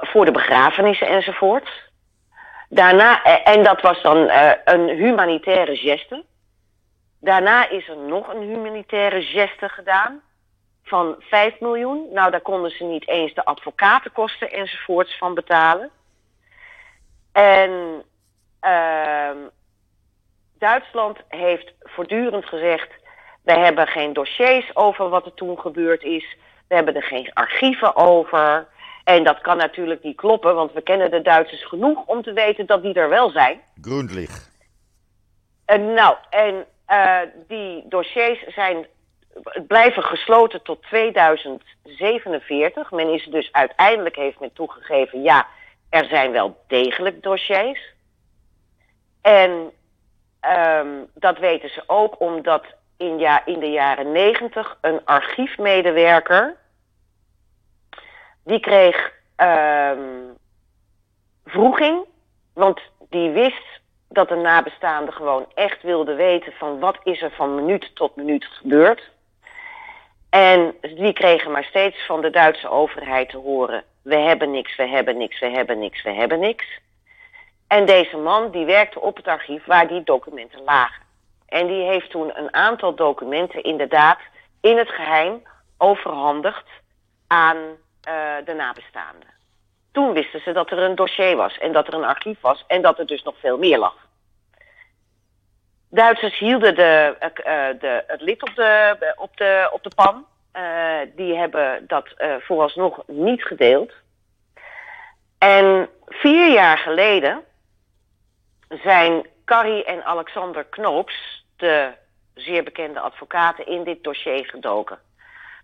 Voor 0.00 0.24
de 0.24 0.30
begrafenissen 0.32 1.06
enzovoort. 1.06 1.68
Daarna, 2.68 3.22
eh, 3.22 3.54
en 3.54 3.64
dat 3.64 3.80
was 3.80 4.02
dan 4.02 4.16
uh, 4.16 4.50
een 4.64 4.88
humanitaire 4.88 5.76
geste. 5.76 6.24
Daarna 7.20 7.68
is 7.68 7.88
er 7.88 7.96
nog 7.96 8.28
een 8.34 8.42
humanitaire 8.42 9.22
geste 9.22 9.68
gedaan 9.68 10.22
van 10.82 11.16
5 11.18 11.60
miljoen. 11.60 12.06
Nou, 12.12 12.30
daar 12.30 12.40
konden 12.40 12.70
ze 12.70 12.84
niet 12.84 13.08
eens 13.08 13.34
de 13.34 13.44
advocatenkosten 13.44 14.50
enzovoorts 14.50 15.18
van 15.18 15.34
betalen. 15.34 15.90
En 17.32 18.02
uh, 18.64 19.30
Duitsland 20.58 21.18
heeft 21.28 21.72
voortdurend 21.80 22.44
gezegd: 22.44 22.90
we 23.42 23.52
hebben 23.52 23.86
geen 23.86 24.12
dossiers 24.12 24.76
over 24.76 25.08
wat 25.08 25.26
er 25.26 25.34
toen 25.34 25.58
gebeurd 25.58 26.02
is. 26.02 26.36
We 26.68 26.74
hebben 26.74 26.94
er 26.94 27.02
geen 27.02 27.30
archieven 27.32 27.96
over. 27.96 28.66
En 29.04 29.24
dat 29.24 29.40
kan 29.40 29.56
natuurlijk 29.56 30.02
niet 30.02 30.16
kloppen, 30.16 30.54
want 30.54 30.72
we 30.72 30.82
kennen 30.82 31.10
de 31.10 31.22
Duitsers 31.22 31.66
genoeg 31.66 32.04
om 32.06 32.22
te 32.22 32.32
weten 32.32 32.66
dat 32.66 32.82
die 32.82 32.94
er 32.94 33.08
wel 33.08 33.30
zijn. 33.30 33.60
Grundlich. 33.80 34.48
En 35.64 35.94
nou, 35.94 36.16
en 36.30 36.66
uh, 36.88 37.20
die 37.48 37.84
dossiers 37.88 38.54
zijn 38.54 38.86
blijven 39.66 40.02
gesloten 40.02 40.62
tot 40.62 40.82
2047. 40.82 42.90
Men 42.90 43.08
is 43.08 43.24
dus 43.24 43.52
uiteindelijk 43.52 44.16
heeft 44.16 44.40
men 44.40 44.52
toegegeven, 44.52 45.22
ja, 45.22 45.46
er 45.90 46.04
zijn 46.04 46.32
wel 46.32 46.56
degelijk 46.66 47.22
dossiers. 47.22 47.94
En 49.22 49.72
um, 50.40 51.10
dat 51.14 51.38
weten 51.38 51.70
ze 51.70 51.82
ook 51.86 52.20
omdat 52.20 52.64
in, 52.96 53.18
ja, 53.18 53.46
in 53.46 53.58
de 53.58 53.70
jaren 53.70 54.12
90 54.12 54.78
een 54.80 55.04
archiefmedewerker 55.04 56.56
die 58.44 58.60
kreeg 58.60 59.12
um, 59.36 60.36
vroeging, 61.44 62.04
want 62.52 62.80
die 63.08 63.30
wist 63.30 63.77
dat 64.08 64.28
de 64.28 64.34
nabestaanden 64.34 65.14
gewoon 65.14 65.46
echt 65.54 65.82
wilden 65.82 66.16
weten 66.16 66.52
van 66.52 66.78
wat 66.78 66.98
is 67.02 67.22
er 67.22 67.30
van 67.30 67.54
minuut 67.54 67.90
tot 67.94 68.16
minuut 68.16 68.44
gebeurd. 68.44 69.10
En 70.30 70.74
die 70.80 71.12
kregen 71.12 71.50
maar 71.50 71.64
steeds 71.64 72.06
van 72.06 72.20
de 72.20 72.30
Duitse 72.30 72.68
overheid 72.68 73.28
te 73.28 73.36
horen: 73.36 73.84
we 74.02 74.16
hebben 74.16 74.50
niks, 74.50 74.76
we 74.76 74.86
hebben 74.86 75.16
niks, 75.16 75.40
we 75.40 75.46
hebben 75.46 75.78
niks, 75.78 76.02
we 76.02 76.10
hebben 76.10 76.38
niks. 76.38 76.80
En 77.66 77.86
deze 77.86 78.16
man 78.16 78.50
die 78.50 78.64
werkte 78.64 79.00
op 79.00 79.16
het 79.16 79.26
archief 79.26 79.64
waar 79.64 79.88
die 79.88 80.02
documenten 80.02 80.62
lagen. 80.64 81.02
En 81.48 81.66
die 81.66 81.82
heeft 81.82 82.10
toen 82.10 82.38
een 82.38 82.54
aantal 82.54 82.94
documenten 82.94 83.62
inderdaad 83.62 84.18
in 84.60 84.76
het 84.76 84.88
geheim 84.88 85.42
overhandigd 85.78 86.66
aan 87.26 87.56
uh, 87.56 88.34
de 88.44 88.54
nabestaanden. 88.54 89.37
Toen 89.98 90.12
wisten 90.12 90.40
ze 90.40 90.52
dat 90.52 90.70
er 90.70 90.78
een 90.78 90.94
dossier 90.94 91.36
was 91.36 91.58
en 91.58 91.72
dat 91.72 91.86
er 91.86 91.94
een 91.94 92.04
archief 92.04 92.40
was 92.40 92.64
en 92.66 92.82
dat 92.82 92.98
er 92.98 93.06
dus 93.06 93.22
nog 93.22 93.34
veel 93.38 93.58
meer 93.58 93.78
lag. 93.78 93.94
Duitsers 95.90 96.38
hielden 96.38 96.74
de, 96.74 97.16
uh, 97.20 97.80
de, 97.80 98.04
het 98.06 98.20
lid 98.20 98.42
op 98.42 98.54
de, 98.54 99.12
op 99.16 99.36
de, 99.36 99.68
op 99.72 99.82
de 99.82 99.90
pan. 99.94 100.26
Uh, 100.56 100.98
die 101.16 101.36
hebben 101.36 101.84
dat 101.86 102.14
uh, 102.18 102.34
vooralsnog 102.40 103.02
niet 103.06 103.42
gedeeld. 103.42 103.92
En 105.38 105.88
vier 106.06 106.52
jaar 106.52 106.78
geleden 106.78 107.44
zijn 108.68 109.26
Carrie 109.44 109.84
en 109.84 110.04
Alexander 110.04 110.64
Knoops, 110.64 111.44
de 111.56 111.92
zeer 112.34 112.62
bekende 112.64 113.00
advocaten, 113.00 113.66
in 113.66 113.84
dit 113.84 114.04
dossier 114.04 114.46
gedoken. 114.46 114.98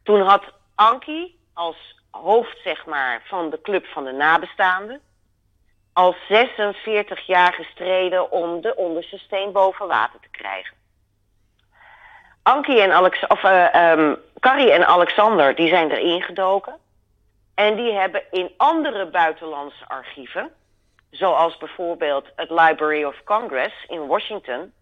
Toen 0.03 0.21
had 0.21 0.45
Ankie 0.75 1.39
als 1.53 2.03
hoofd 2.23 2.59
zeg 2.65 2.87
maar, 2.87 3.23
van 3.25 3.51
de 3.51 3.61
club 3.61 3.87
van 3.87 4.05
de 4.05 4.13
nabestaanden 4.13 5.01
al 5.93 6.15
46 6.29 7.27
jaar 7.27 7.53
gestreden 7.53 8.31
om 8.31 8.61
de 8.61 8.77
onderste 8.77 9.19
steen 9.19 9.53
boven 9.53 9.87
water 9.87 10.21
te 10.21 10.29
krijgen. 10.31 10.77
Ankie 12.43 12.81
en 12.81 12.93
Alex, 12.93 13.27
of, 13.27 13.43
uh, 13.43 14.13
Carrie 14.41 14.73
en 14.73 14.87
Alexander 14.87 15.55
die 15.55 15.69
zijn 15.69 15.91
erin 15.91 16.23
gedoken. 16.23 16.79
En 17.55 17.77
die 17.77 17.93
hebben 17.93 18.23
in 18.31 18.53
andere 18.57 19.07
buitenlandse 19.07 19.89
archieven, 19.89 20.53
zoals 21.11 21.57
bijvoorbeeld 21.57 22.27
het 22.37 22.51
Library 22.51 23.05
of 23.05 23.23
Congress 23.25 23.85
in 23.89 24.07
Washington, 24.07 24.73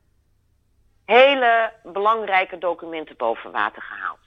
hele 1.04 1.72
belangrijke 1.82 2.58
documenten 2.58 3.16
boven 3.16 3.50
water 3.50 3.82
gehaald. 3.82 4.21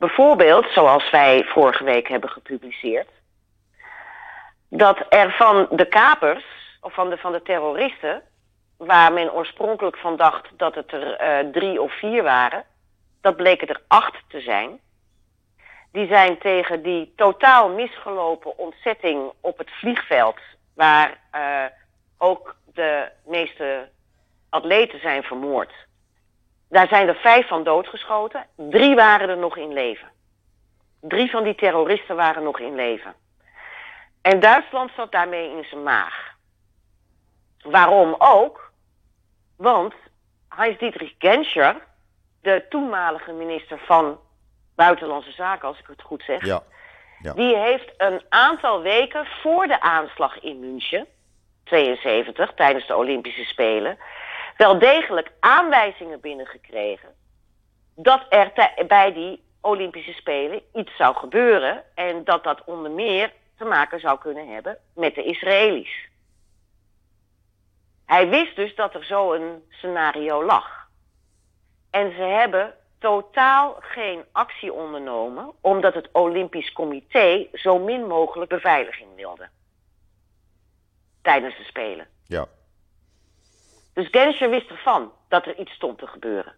Bijvoorbeeld, 0.00 0.66
zoals 0.70 1.10
wij 1.10 1.44
vorige 1.44 1.84
week 1.84 2.08
hebben 2.08 2.30
gepubliceerd, 2.30 3.08
dat 4.68 5.06
er 5.08 5.32
van 5.32 5.66
de 5.70 5.84
kapers, 5.84 6.44
of 6.80 6.94
van 6.94 7.10
de, 7.10 7.16
van 7.16 7.32
de 7.32 7.42
terroristen, 7.42 8.22
waar 8.76 9.12
men 9.12 9.32
oorspronkelijk 9.32 9.96
van 9.96 10.16
dacht 10.16 10.48
dat 10.56 10.74
het 10.74 10.92
er 10.92 11.22
uh, 11.44 11.52
drie 11.52 11.82
of 11.82 11.98
vier 11.98 12.22
waren, 12.22 12.64
dat 13.20 13.36
bleken 13.36 13.68
er 13.68 13.82
acht 13.86 14.22
te 14.28 14.40
zijn. 14.40 14.80
Die 15.92 16.06
zijn 16.06 16.38
tegen 16.38 16.82
die 16.82 17.12
totaal 17.16 17.68
misgelopen 17.68 18.58
ontzetting 18.58 19.32
op 19.40 19.58
het 19.58 19.70
vliegveld, 19.70 20.38
waar 20.74 21.18
uh, 21.34 21.64
ook 22.18 22.56
de 22.74 23.08
meeste 23.24 23.88
atleten 24.48 25.00
zijn 25.00 25.22
vermoord. 25.22 25.72
Daar 26.70 26.88
zijn 26.88 27.08
er 27.08 27.14
vijf 27.14 27.48
van 27.48 27.64
doodgeschoten. 27.64 28.46
Drie 28.56 28.94
waren 28.94 29.28
er 29.28 29.38
nog 29.38 29.56
in 29.56 29.72
leven. 29.72 30.08
Drie 31.00 31.30
van 31.30 31.44
die 31.44 31.54
terroristen 31.54 32.16
waren 32.16 32.42
nog 32.42 32.58
in 32.58 32.74
leven. 32.74 33.14
En 34.22 34.40
Duitsland 34.40 34.90
zat 34.96 35.12
daarmee 35.12 35.56
in 35.56 35.64
zijn 35.64 35.82
maag. 35.82 36.34
Waarom 37.62 38.14
ook? 38.18 38.72
Want 39.56 39.94
Heinz-Dietrich 40.48 41.14
Genscher, 41.18 41.76
de 42.42 42.64
toenmalige 42.68 43.32
minister 43.32 43.78
van 43.78 44.18
Buitenlandse 44.74 45.32
Zaken, 45.32 45.68
als 45.68 45.78
ik 45.78 45.86
het 45.86 46.02
goed 46.02 46.22
zeg, 46.22 46.44
ja. 46.44 46.62
Ja. 47.22 47.32
die 47.32 47.56
heeft 47.56 47.92
een 47.96 48.22
aantal 48.28 48.82
weken 48.82 49.26
voor 49.26 49.66
de 49.66 49.80
aanslag 49.80 50.40
in 50.40 50.60
München, 50.60 51.06
72, 51.64 52.52
tijdens 52.54 52.86
de 52.86 52.96
Olympische 52.96 53.44
Spelen, 53.44 53.98
wel 54.60 54.78
degelijk 54.78 55.32
aanwijzingen 55.40 56.20
binnengekregen 56.20 57.08
dat 57.94 58.26
er 58.28 58.52
bij 58.86 59.12
die 59.12 59.42
Olympische 59.60 60.12
Spelen 60.12 60.62
iets 60.72 60.96
zou 60.96 61.16
gebeuren 61.16 61.84
en 61.94 62.24
dat 62.24 62.44
dat 62.44 62.64
onder 62.64 62.90
meer 62.90 63.32
te 63.56 63.64
maken 63.64 64.00
zou 64.00 64.18
kunnen 64.18 64.48
hebben 64.48 64.78
met 64.94 65.14
de 65.14 65.24
Israëli's. 65.24 66.08
Hij 68.06 68.28
wist 68.28 68.56
dus 68.56 68.74
dat 68.74 68.94
er 68.94 69.04
zo'n 69.04 69.64
scenario 69.68 70.44
lag. 70.44 70.88
En 71.90 72.12
ze 72.12 72.22
hebben 72.22 72.74
totaal 72.98 73.76
geen 73.80 74.24
actie 74.32 74.72
ondernomen, 74.72 75.52
omdat 75.60 75.94
het 75.94 76.08
Olympisch 76.12 76.72
Comité 76.72 77.46
zo 77.52 77.78
min 77.78 78.06
mogelijk 78.06 78.50
beveiliging 78.50 79.14
wilde. 79.16 79.48
Tijdens 81.22 81.56
de 81.56 81.64
Spelen. 81.64 82.06
Ja. 82.26 82.46
Dus 84.00 84.08
Genscher 84.10 84.50
wist 84.50 84.70
ervan 84.70 85.12
dat 85.28 85.46
er 85.46 85.58
iets 85.58 85.72
stond 85.72 85.98
te 85.98 86.06
gebeuren. 86.06 86.52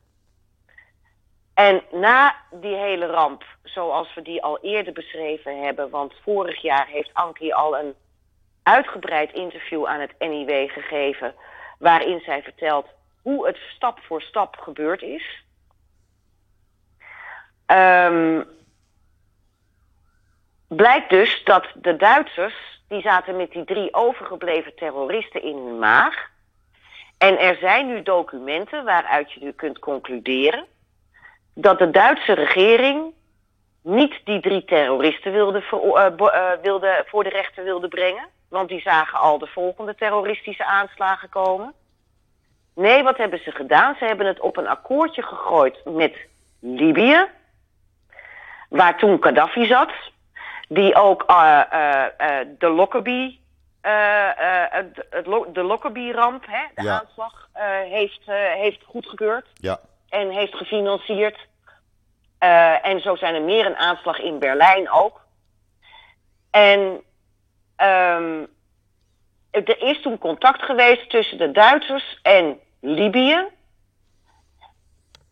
En 1.55 1.83
na 1.91 2.35
die 2.51 2.75
hele 2.75 3.07
ramp, 3.07 3.45
zoals 3.63 4.15
we 4.15 4.23
die 4.23 4.43
al 4.43 4.59
eerder 4.61 4.93
beschreven 4.93 5.63
hebben, 5.65 5.91
want 5.91 6.15
vorig 6.23 6.63
jaar 6.63 6.87
heeft 6.87 7.11
Ankie 7.13 7.55
al 7.55 7.79
een 7.79 7.95
uitgebreid 8.63 9.33
interview 9.33 9.87
aan 9.87 10.01
het 10.01 10.15
NIW 10.19 10.71
gegeven, 10.71 11.35
waarin 11.79 12.21
zij 12.21 12.43
vertelt 12.43 12.87
hoe 13.23 13.47
het 13.47 13.57
stap 13.57 13.99
voor 14.03 14.23
stap 14.23 14.57
gebeurd 14.57 15.03
is. 15.03 15.45
Um, 17.67 18.45
blijkt 20.69 21.11
dus 21.11 21.45
dat 21.45 21.67
de 21.75 21.97
Duitsers, 21.97 22.83
die 22.89 23.01
zaten 23.01 23.37
met 23.37 23.51
die 23.51 23.65
drie 23.65 23.95
overgebleven 23.95 24.75
terroristen 24.75 25.43
in 25.43 25.57
hun 25.57 25.79
maag. 25.79 26.31
En 27.23 27.39
er 27.39 27.57
zijn 27.61 27.87
nu 27.87 28.03
documenten 28.03 28.85
waaruit 28.85 29.33
je 29.33 29.41
nu 29.41 29.53
kunt 29.53 29.79
concluderen 29.79 30.65
dat 31.55 31.79
de 31.79 31.91
Duitse 31.91 32.33
regering 32.33 33.13
niet 33.83 34.21
die 34.25 34.41
drie 34.41 34.65
terroristen 34.65 35.33
wilde, 35.33 35.63
voor, 35.63 35.99
uh, 35.99 36.07
uh, 36.19 36.51
wilde, 36.63 37.05
voor 37.07 37.23
de 37.23 37.29
rechter 37.29 37.65
wilde 37.65 37.89
brengen. 37.89 38.29
Want 38.49 38.69
die 38.69 38.81
zagen 38.81 39.19
al 39.19 39.39
de 39.39 39.47
volgende 39.47 39.95
terroristische 39.95 40.65
aanslagen 40.65 41.29
komen. 41.29 41.73
Nee, 42.75 43.03
wat 43.03 43.17
hebben 43.17 43.43
ze 43.43 43.51
gedaan? 43.51 43.95
Ze 43.99 44.05
hebben 44.05 44.27
het 44.27 44.41
op 44.41 44.57
een 44.57 44.69
akkoordje 44.69 45.23
gegooid 45.23 45.85
met 45.85 46.17
Libië. 46.61 47.27
Waar 48.69 48.99
toen 48.99 49.23
Gaddafi 49.23 49.67
zat. 49.67 49.93
die 50.69 50.95
ook 50.95 51.25
uh, 51.31 51.61
de 52.59 52.69
Lockerbie, 52.69 53.42
het, 53.83 55.07
het, 55.11 55.55
de 55.55 55.63
Lockerbie-ramp, 55.63 56.47
de 56.75 56.83
Ja. 56.83 57.01
aanslag, 57.01 57.49
heeft, 57.89 58.23
heeft 58.57 58.83
goedgekeurd 58.85 59.47
Ja, 59.55 59.81
en 60.09 60.31
heeft 60.31 60.55
gefinancierd. 60.55 61.51
Eh, 62.43 62.87
en 62.87 63.01
zo 63.01 63.17
zijn 63.17 63.35
er 63.35 63.43
meer 63.43 63.67
een 63.67 63.77
aanslag 63.77 64.19
in 64.19 64.39
Berlijn 64.39 64.91
ook. 64.91 65.21
En 66.51 67.03
ehm, 67.77 68.45
er 69.51 69.83
is 69.83 70.03
toen 70.03 70.19
contact 70.19 70.63
geweest 70.63 71.11
tussen 71.11 71.39
de 71.39 71.51
Duitsers 71.51 72.19
en 72.23 72.61
Libië. 72.81 73.47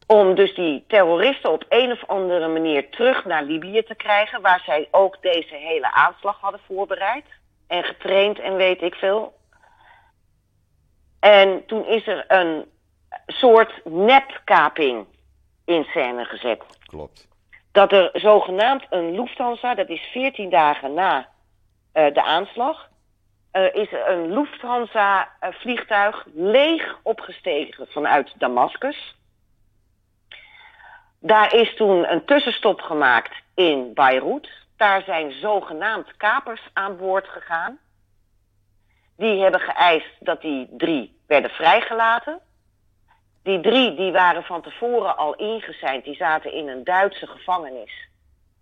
Om 0.07 0.35
dus 0.35 0.54
die 0.54 0.85
terroristen 0.88 1.50
op 1.50 1.64
een 1.69 1.92
of 1.92 2.07
andere 2.07 2.49
manier 2.49 2.90
terug 2.90 3.25
naar 3.25 3.42
Libië 3.42 3.83
te 3.83 3.95
krijgen. 3.95 4.40
Waar 4.40 4.62
zij 4.64 4.88
ook 4.90 5.23
deze 5.23 5.54
hele 5.54 5.92
aanslag 5.92 6.40
hadden 6.40 6.61
voorbereid. 6.66 7.25
En 7.70 7.84
getraind 7.84 8.38
en 8.38 8.56
weet 8.56 8.82
ik 8.82 8.94
veel. 8.94 9.38
En 11.20 11.66
toen 11.66 11.86
is 11.86 12.06
er 12.06 12.24
een 12.28 12.64
soort 13.26 13.84
nepkaping 13.84 15.06
in 15.64 15.84
scène 15.84 16.24
gezet. 16.24 16.64
klopt. 16.86 17.28
Dat 17.72 17.92
er 17.92 18.10
zogenaamd 18.12 18.86
een 18.90 19.14
Lufthansa, 19.14 19.74
dat 19.74 19.88
is 19.88 20.00
14 20.00 20.50
dagen 20.50 20.94
na 20.94 21.28
eh, 21.92 22.14
de 22.14 22.22
aanslag, 22.22 22.88
eh, 23.50 23.74
is 23.74 23.92
er 23.92 24.08
een 24.08 24.32
Lufthansa-vliegtuig 24.32 26.26
leeg 26.34 26.98
opgestegen 27.02 27.86
vanuit 27.90 28.34
Damascus. 28.38 29.16
Daar 31.18 31.54
is 31.54 31.74
toen 31.76 32.12
een 32.12 32.24
tussenstop 32.24 32.80
gemaakt 32.80 33.34
in 33.54 33.94
Beirut. 33.94 34.59
Daar 34.80 35.02
zijn 35.02 35.32
zogenaamd 35.32 36.16
kapers 36.16 36.60
aan 36.72 36.96
boord 36.96 37.28
gegaan. 37.28 37.78
Die 39.16 39.42
hebben 39.42 39.60
geëist 39.60 40.16
dat 40.20 40.40
die 40.40 40.68
drie 40.70 41.20
werden 41.26 41.50
vrijgelaten. 41.50 42.40
Die 43.42 43.60
drie 43.60 43.94
die 43.94 44.12
waren 44.12 44.42
van 44.42 44.62
tevoren 44.62 45.16
al 45.16 45.34
ingezeind. 45.34 46.04
Die 46.04 46.14
zaten 46.14 46.52
in 46.52 46.68
een 46.68 46.84
Duitse 46.84 47.26
gevangenis. 47.26 48.08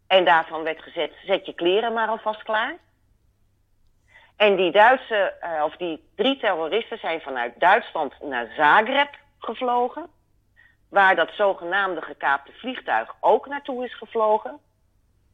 En 0.06 0.24
daarvan 0.24 0.62
werd 0.62 0.82
gezet, 0.82 1.12
zet 1.24 1.46
je 1.46 1.54
kleren 1.54 1.92
maar 1.92 2.08
alvast 2.08 2.42
klaar. 2.42 2.76
En 4.36 4.56
die 4.56 4.72
Duitse, 4.72 5.34
eh, 5.40 5.62
of 5.64 5.76
die 5.76 6.08
drie 6.16 6.38
terroristen 6.38 6.98
zijn 6.98 7.20
vanuit 7.20 7.60
Duitsland 7.60 8.14
naar 8.20 8.52
Zagreb 8.56 9.14
gevlogen. 9.38 10.06
Waar 10.90 11.16
dat 11.16 11.30
zogenaamde 11.32 12.02
gekaapte 12.02 12.52
vliegtuig 12.52 13.16
ook 13.20 13.46
naartoe 13.46 13.84
is 13.84 13.94
gevlogen. 13.94 14.60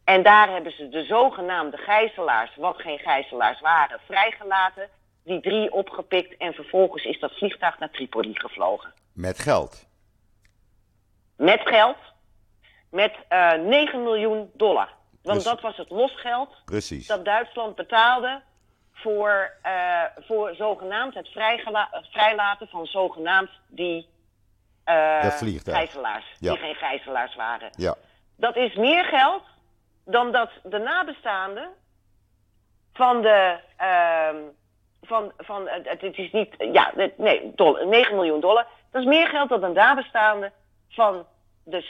En 0.04 0.22
daar 0.22 0.48
hebben 0.50 0.72
ze 0.72 0.88
de 0.88 1.04
zogenaamde 1.04 1.76
gijzelaars, 1.76 2.56
wat 2.56 2.76
geen 2.80 2.98
gijzelaars 2.98 3.60
waren, 3.60 4.00
vrijgelaten. 4.06 4.88
Die 5.24 5.40
drie 5.40 5.72
opgepikt 5.72 6.36
en 6.36 6.52
vervolgens 6.52 7.04
is 7.04 7.20
dat 7.20 7.32
vliegtuig 7.32 7.78
naar 7.78 7.90
Tripoli 7.90 8.34
gevlogen. 8.34 8.92
Met 9.12 9.38
geld. 9.38 9.86
Met 11.36 11.60
geld. 11.60 11.96
Met 12.90 13.14
eh 13.28 13.52
9 13.52 14.02
miljoen 14.02 14.50
dollar. 14.54 14.88
Want 15.22 15.44
dat 15.44 15.60
was 15.60 15.76
het 15.76 15.90
losgeld 15.90 16.54
Precies. 16.64 17.06
dat 17.06 17.24
Duitsland 17.24 17.74
betaalde 17.76 18.42
voor, 18.92 19.52
eh, 19.62 20.02
voor 20.20 20.54
zogenaamd 20.54 21.14
het 21.14 21.28
vrijlaten 22.10 22.68
van 22.68 22.86
zogenaamd 22.86 23.50
die 23.68 24.08
vliegtuig. 25.20 25.76
gijzelaars. 25.76 26.24
Ja. 26.38 26.50
Die 26.52 26.60
geen 26.60 26.74
gijzelaars 26.74 27.34
waren. 27.34 27.70
Ja, 27.76 27.94
Dat 28.36 28.56
is 28.56 28.74
meer 28.74 29.04
geld 29.04 29.42
dan 30.04 30.32
dat 30.32 30.50
de 30.62 30.78
nabestaanden 30.78 31.68
van 32.92 33.22
de. 33.22 33.58
ehm, 33.76 34.36
van, 35.02 35.32
van, 35.36 35.68
het, 35.68 36.00
het- 36.00 36.18
is 36.18 36.32
niet. 36.32 36.54
Ja, 36.72 36.92
nee, 37.16 37.52
dollar, 37.54 37.86
9 37.86 38.14
miljoen 38.14 38.40
dollar. 38.40 38.66
Dat 38.90 39.02
is 39.02 39.08
meer 39.08 39.26
geld 39.28 39.48
dan 39.48 39.60
de 39.60 39.68
nabestaanden 39.68 40.52
van 40.88 41.26
de 41.64 41.82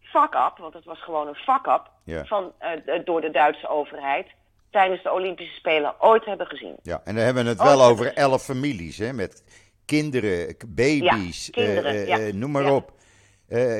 fuck-up, 0.00 0.52
want 0.58 0.74
het 0.74 0.84
was 0.84 1.02
gewoon 1.02 1.28
een 1.28 1.34
fuck-up, 1.34 1.90
Ja. 2.04 2.24
van, 2.24 2.52
eh, 2.58 2.70
door 3.04 3.20
de 3.20 3.30
Duitse 3.30 3.68
overheid 3.68 4.26
tijdens 4.70 5.02
de 5.02 5.12
Olympische 5.12 5.54
Spelen 5.54 5.94
ooit 5.98 6.24
hebben 6.24 6.46
gezien. 6.46 6.76
ja. 6.82 7.00
En 7.04 7.14
dan 7.14 7.24
hebben 7.24 7.42
we 7.44 7.48
het 7.48 7.58
Oh, 7.60 7.64
wel 7.66 7.82
over 7.82 8.14
elf 8.14 8.42
families, 8.42 8.98
hè, 8.98 9.12
met 9.12 9.44
kinderen, 9.84 10.56
baby's, 10.68 11.46
Ja, 11.46 11.52
kinderen, 11.52 11.92
eh, 11.92 12.14
eh, 12.14 12.26
ja. 12.28 12.34
noem 12.36 12.50
maar 12.50 12.72
op. 12.72 12.92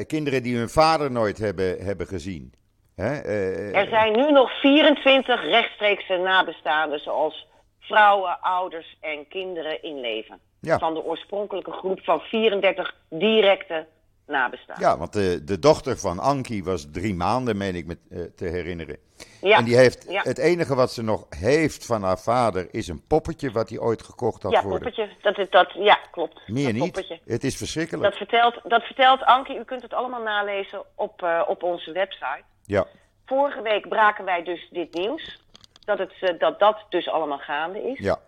Kinderen 0.07 0.43
die 0.43 0.57
hun 0.57 0.69
vader 0.69 1.11
nooit 1.11 1.39
hebben, 1.39 1.85
hebben 1.85 2.07
gezien. 2.07 2.53
Hè? 2.97 3.21
eh, 3.21 3.77
Er 3.77 3.89
zijn 3.89 4.13
nu 4.17 4.31
nog 4.33 4.61
24 4.61 5.43
rechtstreekse 5.45 6.17
nabestaanden, 6.17 6.99
zoals 7.01 7.47
vrouwen, 7.81 8.41
ouders 8.41 8.97
en 9.01 9.29
kinderen 9.29 9.83
in 9.83 10.01
leven. 10.01 10.39
Ja. 10.61 10.79
Van 10.79 10.95
de 10.95 11.05
oorspronkelijke 11.05 11.73
groep 11.73 12.01
van 12.03 12.21
34 12.21 12.95
directe 13.09 13.87
nabestaanden. 14.27 14.85
Ja, 14.87 14.99
want 14.99 15.13
de, 15.13 15.45
de 15.45 15.59
dochter 15.59 15.99
van 15.99 16.19
Anki 16.19 16.63
was 16.65 16.87
drie 16.93 17.15
maanden, 17.15 17.57
meen 17.57 17.75
ik 17.75 17.87
me 17.87 17.99
eh, 18.11 18.21
te 18.37 18.45
herinneren. 18.45 18.97
Ja. 19.41 19.57
En 19.59 19.65
die 19.65 19.77
heeft, 19.77 20.07
Ja. 20.09 20.23
het 20.23 20.39
enige 20.39 20.75
wat 20.75 20.93
ze 20.93 21.03
nog 21.03 21.27
heeft 21.29 21.87
van 21.87 22.03
haar 22.03 22.19
vader 22.19 22.69
is 22.71 22.89
een 22.89 23.07
poppetje 23.07 23.51
wat 23.51 23.69
hij 23.69 23.79
ooit 23.79 24.03
gekocht 24.03 24.43
had 24.43 24.53
Ja, 24.53 24.61
voor 24.63 24.71
poppetje. 24.71 25.09
Dat, 25.23 25.39
is- 25.39 25.51
dat, 25.51 25.73
ja, 25.73 25.99
klopt. 26.11 26.41
Meer 26.49 26.65
dat 26.65 26.73
niet. 26.73 26.83
Poppetje. 26.83 27.19
Het 27.25 27.45
is 27.45 27.57
verschrikkelijk. 27.57 28.05
Dat 28.05 28.17
vertelt, 28.17 28.61
dat 28.65 28.83
vertelt 28.83 29.23
Ankie. 29.25 29.59
U 29.59 29.65
kunt 29.65 29.83
het 29.83 29.93
allemaal 29.95 30.23
nalezen 30.23 30.83
op, 30.95 31.23
eh, 31.23 31.43
op 31.49 31.63
onze 31.63 31.93
website. 31.93 32.43
Ja, 32.67 32.87
Vorige 33.27 33.63
week 33.63 33.89
braken 33.89 34.25
wij 34.25 34.43
dus 34.43 34.69
dit 34.71 34.95
nieuws. 34.95 35.41
Dat, 35.85 35.99
het, 35.99 36.13
eh, 36.21 36.39
dat 36.39 36.59
dat 36.59 36.85
dus 36.89 37.09
allemaal 37.09 37.39
gaande 37.39 37.83
is. 37.83 37.99
ja, 37.99 38.19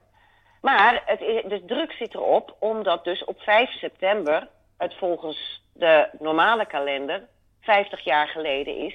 Maar 0.61 1.03
het, 1.07 1.21
is- 1.21 1.43
de 1.49 1.65
druk 1.65 1.93
zit 1.93 2.15
erop, 2.15 2.57
omdat 2.59 3.05
dus 3.05 3.25
op 3.25 3.41
5 3.41 3.71
september 3.71 4.49
het 4.79 4.95
volgens 4.95 5.63
de 5.73 6.09
normale 6.19 6.67
kalender 6.67 7.29
50 7.61 8.01
jaar 8.01 8.29
geleden 8.29 8.77
is 8.77 8.95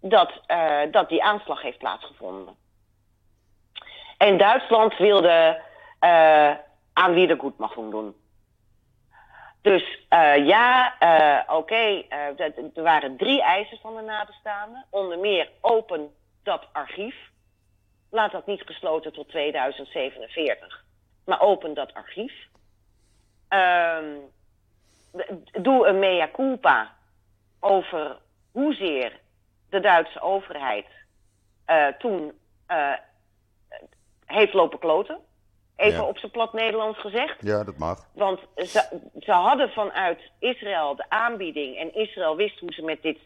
dat, 0.00 0.40
eh, 0.46 0.80
dat 0.90 1.08
die 1.08 1.22
aanslag 1.22 1.62
heeft 1.62 1.78
plaatsgevonden. 1.78 2.54
En 4.18 4.38
Duitsland 4.38 4.96
wilde 4.96 5.60
eh 5.98 6.50
aan 6.92 7.12
wiedergoedmachung 7.14 7.90
doen. 7.90 8.16
Dus 9.62 10.06
eh, 10.08 10.46
ja, 10.46 10.98
eh, 10.98 11.54
oké, 11.56 12.02
eh, 12.08 12.40
er 12.74 12.82
waren 12.82 13.16
drie 13.16 13.42
eisen 13.42 13.78
van 13.78 13.96
de 13.96 14.02
nabestaanden. 14.02 14.84
Onder 14.90 15.18
meer 15.18 15.50
open 15.60 16.14
dat 16.42 16.68
archief. 16.72 17.16
Laat 18.10 18.32
dat 18.32 18.46
niet 18.46 18.62
gesloten 18.62 19.12
tot 19.12 19.28
2047. 19.28 20.84
Maar 21.24 21.40
open 21.40 21.74
dat 21.74 21.94
archief. 21.94 22.32
Ehm, 23.48 24.14
doe 25.60 25.86
een 25.86 25.98
mea 25.98 26.28
culpa 26.32 26.94
over 27.60 28.18
hoezeer 28.52 29.20
de 29.70 29.80
Duitse 29.80 30.20
overheid 30.20 30.86
toen 31.98 32.32
heeft 34.26 34.52
lopen 34.52 34.78
kloten. 34.78 35.18
Even 35.82 36.00
Ja. 36.00 36.04
op 36.08 36.18
zijn 36.18 36.32
plat 36.32 36.52
Nederlands 36.52 36.98
gezegd. 37.00 37.36
ja, 37.40 37.64
dat 37.64 37.78
mag. 37.78 38.06
Want 38.14 38.40
ze, 38.56 39.00
ze 39.20 39.32
hadden 39.32 39.70
vanuit 39.70 40.20
Israël 40.38 40.96
de 40.96 41.04
aanbieding 41.08 41.76
en 41.76 41.94
Israël 41.94 42.36
wist 42.36 42.58
hoe 42.60 42.72
ze, 42.72 42.82
met 42.82 43.02
dit, 43.02 43.18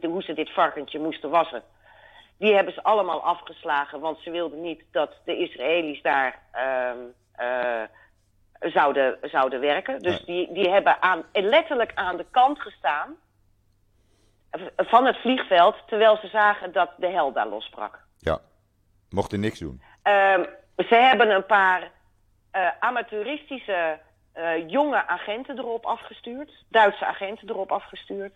hoe 0.00 0.22
ze 0.22 0.32
dit 0.34 0.50
varkentje 0.52 0.98
moesten 0.98 1.30
wassen. 1.30 1.62
Die 2.38 2.54
hebben 2.54 2.74
ze 2.74 2.82
allemaal 2.82 3.22
afgeslagen, 3.22 4.00
want 4.00 4.18
ze 4.18 4.30
wilden 4.30 4.60
niet 4.60 4.82
dat 4.90 5.12
de 5.24 5.36
Israëli's 5.36 6.02
daar 6.02 6.42
ehm, 6.52 6.98
eh, 7.32 7.82
zouden, 8.72 9.18
zouden 9.22 9.60
werken. 9.60 9.98
Dus 9.98 10.24
die, 10.24 10.52
die 10.52 10.68
hebben 10.70 11.02
aan, 11.02 11.22
letterlijk 11.32 11.92
aan 11.94 12.16
de 12.16 12.26
kant 12.30 12.60
gestaan 12.60 13.16
van 14.76 15.06
het 15.06 15.16
vliegveld, 15.16 15.76
terwijl 15.86 16.16
ze 16.16 16.28
zagen 16.28 16.72
dat 16.72 16.90
de 16.96 17.06
hel 17.08 17.32
daar 17.32 17.48
losbrak. 17.48 17.98
Ja, 18.18 18.38
mochten 19.10 19.40
niks 19.40 19.58
doen. 19.58 19.82
Ehm, 20.02 20.44
ze 20.76 20.94
hebben 20.94 21.30
een 21.30 21.46
paar 21.46 21.90
eh, 22.50 22.68
amateuristische 22.80 23.98
eh, 24.32 24.68
jonge 24.68 25.06
agenten 25.06 25.58
erop 25.58 25.84
afgestuurd. 25.86 26.64
Duitse 26.68 27.06
agenten 27.06 27.48
erop 27.48 27.72
afgestuurd. 27.72 28.34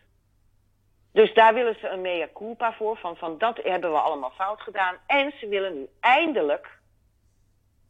Dus 1.13 1.35
daar 1.35 1.55
willen 1.55 1.77
ze 1.81 1.89
een 1.89 2.01
mea 2.01 2.29
culpa 2.35 2.73
voor. 2.73 2.97
Van, 2.97 3.17
van 3.17 3.39
dat 3.39 3.57
hebben 3.63 3.93
we 3.93 3.99
allemaal 3.99 4.31
fout 4.31 4.61
gedaan. 4.61 4.97
En 5.07 5.33
ze 5.41 5.49
willen 5.49 5.75
nu 5.75 5.89
eindelijk 6.01 6.79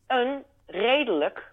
een 0.07 0.45
redelijk 0.67 1.53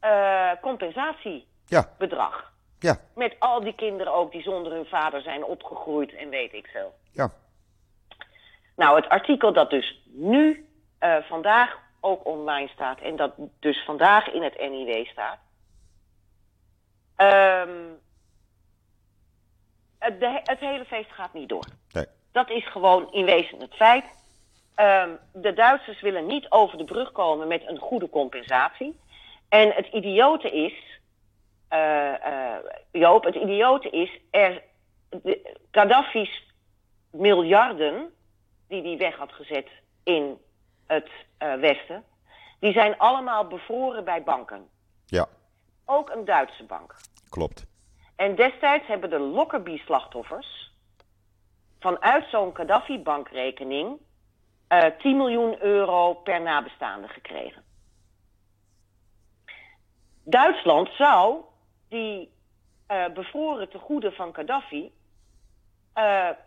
eh, 0.00 0.50
compensatiebedrag. 0.60 2.52
Ja, 2.78 2.92
ja, 2.92 2.96
Met 3.14 3.36
al 3.38 3.60
die 3.60 3.74
kinderen 3.74 4.12
ook 4.14 4.32
die 4.32 4.42
zonder 4.42 4.72
hun 4.72 4.86
vader 4.86 5.22
zijn 5.22 5.44
opgegroeid 5.44 6.14
en 6.14 6.28
weet 6.28 6.52
ik 6.52 6.66
veel. 6.66 6.94
ja. 7.12 7.30
Nou, 8.76 8.96
het 8.96 9.08
artikel 9.08 9.52
dat 9.52 9.70
dus 9.70 10.02
nu 10.04 10.68
vandaag 11.28 11.78
ook 12.04 12.26
online 12.26 12.68
staat 12.68 13.00
en 13.00 13.16
dat 13.16 13.32
dus 13.60 13.84
vandaag 13.84 14.28
in 14.32 14.42
het 14.42 14.58
NIW 14.58 15.06
staat. 15.06 15.38
ehm, 17.16 17.82
het, 19.98 20.20
de- 20.20 20.40
het 20.42 20.58
hele 20.60 20.84
feest 20.84 21.10
gaat 21.10 21.32
niet 21.34 21.48
door. 21.48 21.64
Nee. 21.92 22.06
Dat 22.32 22.50
is 22.50 22.66
gewoon 22.70 23.12
in 23.12 23.24
wezen 23.24 23.60
het 23.60 23.74
feit. 23.74 24.04
ehm, 24.74 25.10
de 25.32 25.52
Duitsers 25.52 26.00
willen 26.00 26.26
niet 26.26 26.46
over 26.50 26.78
de 26.78 26.84
brug 26.84 27.12
komen 27.12 27.48
met 27.48 27.68
een 27.68 27.78
goede 27.78 28.08
compensatie. 28.10 28.98
En 29.48 29.70
het 29.72 29.86
idiote 29.86 30.50
is, 30.50 31.00
eh, 31.68 32.14
eh, 32.54 32.64
Joop, 32.92 33.24
het 33.24 33.34
idiote 33.34 33.90
is, 33.90 34.10
er, 34.30 34.62
de, 35.08 35.56
Gaddafi's 35.70 36.42
miljarden 37.10 38.12
die 38.68 38.82
hij 38.82 38.96
weg 38.96 39.16
had 39.16 39.32
gezet 39.32 39.68
in 40.04 40.38
het 40.86 41.08
eh, 41.38 41.54
Westen, 41.54 42.04
die 42.60 42.72
zijn 42.72 42.98
allemaal 42.98 43.46
bevroren 43.46 44.04
bij 44.04 44.22
banken. 44.22 44.68
Ja, 45.06 45.26
Ook 45.84 46.10
een 46.10 46.24
Duitse 46.24 46.64
bank. 46.64 46.94
klopt. 47.28 47.66
En 48.16 48.34
destijds 48.34 48.86
hebben 48.86 49.10
de 49.10 49.18
Lockerbie-slachtoffers 49.18 50.72
vanuit 51.80 52.26
zo'n 52.30 52.56
Gaddafi-bankrekening 52.56 53.98
eh 54.68 54.84
10 54.98 55.16
miljoen 55.16 55.62
euro 55.62 56.14
per 56.14 56.40
nabestaande 56.42 57.08
gekregen. 57.08 57.62
Duitsland 60.24 60.88
zou 60.88 61.40
die 61.88 62.32
eh, 62.86 63.08
bevroren 63.14 63.68
tegoeden 63.68 64.12
van 64.12 64.34
Gaddafi 64.34 64.92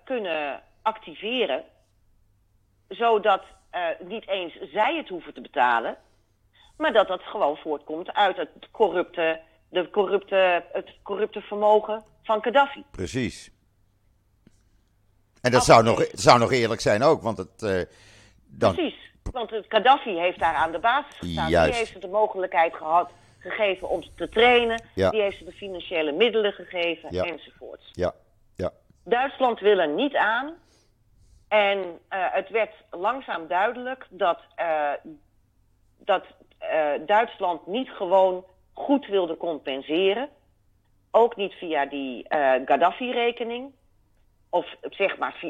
kunnen 0.04 0.64
activeren, 0.82 1.64
zodat 2.88 3.44
eh, 3.70 3.82
niet 4.00 4.28
eens 4.28 4.54
zij 4.72 4.96
het 4.98 5.10
hoeven 5.10 5.34
te 5.34 5.42
betalen, 5.42 5.98
maar 6.78 6.94
dat 6.94 7.08
dat 7.08 7.22
gewoon 7.24 7.58
voortkomt 7.58 8.14
uit 8.14 8.38
het 8.38 8.50
corrupte, 8.72 9.40
de 9.70 9.90
corrupte, 9.90 10.64
het 10.74 10.90
corrupte 11.04 11.42
vermogen 11.42 12.04
van 12.24 12.44
Gaddafi. 12.44 12.84
Precies. 12.92 13.52
En 15.42 15.52
dat 15.52 15.64
zou 15.66 15.84
nog, 15.84 16.06
zou 16.12 16.40
nog 16.40 16.52
eerlijk 16.52 16.82
zijn 16.82 17.04
ook, 17.04 17.22
want 17.22 17.38
het. 17.38 17.64
eh, 17.64 17.82
dan, 18.46 18.76
Precies, 18.76 18.96
want 19.32 19.50
het 19.50 19.66
Gaddafi 19.70 20.20
heeft 20.20 20.40
daar 20.40 20.54
aan 20.56 20.72
de 20.72 20.80
basis 20.80 21.16
gestaan. 21.18 21.50
Juist. 21.50 21.70
Die 21.70 21.78
heeft 21.80 21.92
ze 21.92 22.00
de 22.00 22.08
mogelijkheid 22.08 22.74
gehad, 22.76 23.12
gegeven 23.40 23.90
om 23.90 24.04
te 24.16 24.30
trainen. 24.30 24.82
Ja. 24.96 25.10
Die 25.10 25.22
heeft 25.22 25.38
ze 25.38 25.44
de 25.46 25.52
financiële 25.52 26.12
middelen 26.12 26.52
gegeven, 26.54 27.14
Ja. 27.14 27.24
enzovoorts. 27.24 27.90
Ja, 27.92 28.14
ja, 28.56 28.72
Duitsland 29.04 29.60
wil 29.60 29.80
er 29.80 29.88
niet 29.90 30.16
aan. 30.16 30.54
En 31.48 32.00
eh, 32.08 32.26
het 32.32 32.50
werd 32.50 32.74
langzaam 32.92 33.48
duidelijk 33.48 34.08
dat, 34.10 34.40
eh, 34.56 34.92
dat 35.98 36.24
eh, 36.58 36.92
Duitsland 37.06 37.68
niet 37.68 37.90
gewoon 37.90 38.46
goed 38.74 39.06
wilde 39.08 39.38
compenseren. 39.38 40.30
Ook 41.12 41.36
niet 41.36 41.54
via 41.54 41.86
die 41.86 42.26
Gaddafi-rekening. 42.66 43.72
Of 44.50 44.76
zeg 44.82 45.18
maar, 45.18 45.44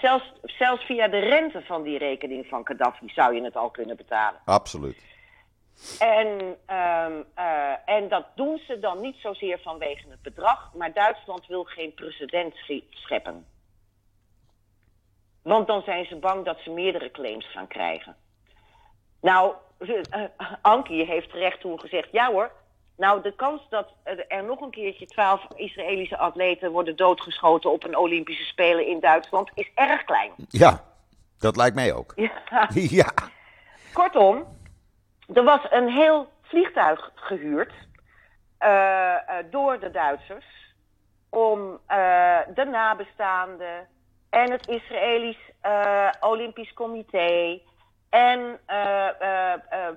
zelfs, 0.00 0.32
zelfs 0.42 0.84
via 0.84 1.08
de 1.08 1.18
rente 1.18 1.62
van 1.62 1.82
die 1.82 1.98
rekening 1.98 2.46
van 2.46 2.66
Gaddafi 2.66 3.08
zou 3.08 3.34
je 3.34 3.42
het 3.42 3.56
al 3.56 3.70
kunnen 3.70 3.96
betalen. 3.96 4.40
absoluut. 4.44 4.98
En, 5.98 6.56
ehm, 6.66 7.22
eh, 7.34 7.72
en 7.84 8.08
dat 8.08 8.24
doen 8.34 8.58
ze 8.66 8.78
dan 8.78 9.00
niet 9.00 9.16
zozeer 9.16 9.58
vanwege 9.58 10.08
het 10.10 10.22
bedrag, 10.22 10.72
maar 10.74 10.92
Duitsland 10.92 11.46
wil 11.46 11.64
geen 11.64 11.94
precedent 11.94 12.54
sche- 12.54 12.84
scheppen. 12.90 13.46
Want 15.42 15.66
dan 15.66 15.82
zijn 15.82 16.04
ze 16.04 16.16
bang 16.16 16.44
dat 16.44 16.58
ze 16.58 16.70
meerdere 16.70 17.10
claims 17.10 17.50
gaan 17.50 17.66
krijgen. 17.66 18.16
Nou, 19.20 19.54
eh, 19.78 20.22
Ankie 20.62 21.04
heeft 21.04 21.30
terecht 21.30 21.60
toen 21.60 21.80
gezegd: 21.80 22.08
ja 22.12 22.32
hoor. 22.32 22.50
Nou, 22.96 23.22
de 23.22 23.34
kans 23.34 23.62
dat 23.68 23.92
er 24.28 24.44
nog 24.44 24.60
een 24.60 24.70
keertje 24.70 25.06
twaalf 25.06 25.46
Israëlische 25.54 26.18
atleten 26.18 26.70
worden 26.70 26.96
doodgeschoten 26.96 27.70
op 27.70 27.84
een 27.84 27.96
Olympische 27.96 28.44
Spelen 28.44 28.86
in 28.86 29.00
Duitsland 29.00 29.50
is 29.54 29.70
erg 29.74 30.04
klein. 30.04 30.32
Ja, 30.48 30.84
dat 31.38 31.56
lijkt 31.56 31.74
mij 31.74 31.92
ook. 31.92 32.12
Ja. 32.16 32.68
Ja, 32.74 33.12
Kortom, 33.92 34.46
er 35.34 35.44
was 35.44 35.60
een 35.70 35.88
heel 35.88 36.28
vliegtuig 36.42 37.10
gehuurd 37.14 37.72
eh, 38.58 39.14
eh, 39.14 39.44
door 39.50 39.80
de 39.80 39.90
Duitsers 39.90 40.46
om 41.28 41.80
de 42.54 42.66
nabestaanden 42.70 43.88
en 44.30 44.50
het 44.50 44.68
Israëlisch 44.68 45.50
eh, 45.60 46.08
Olympisch 46.20 46.72
Comité 46.72 47.60
en 48.08 48.58
eh, 48.66 49.08
eh, 49.08 49.54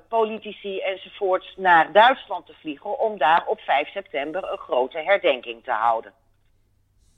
politici 0.07 0.79
enzovoorts 0.79 1.53
naar 1.57 1.91
Duitsland 1.91 2.45
te 2.45 2.53
vliegen 2.53 2.99
om 2.99 3.17
daar 3.17 3.43
op 3.45 3.59
5 3.59 3.91
september 3.91 4.51
een 4.51 4.57
grote 4.57 4.97
herdenking 4.97 5.63
te 5.63 5.71
houden. 5.71 6.13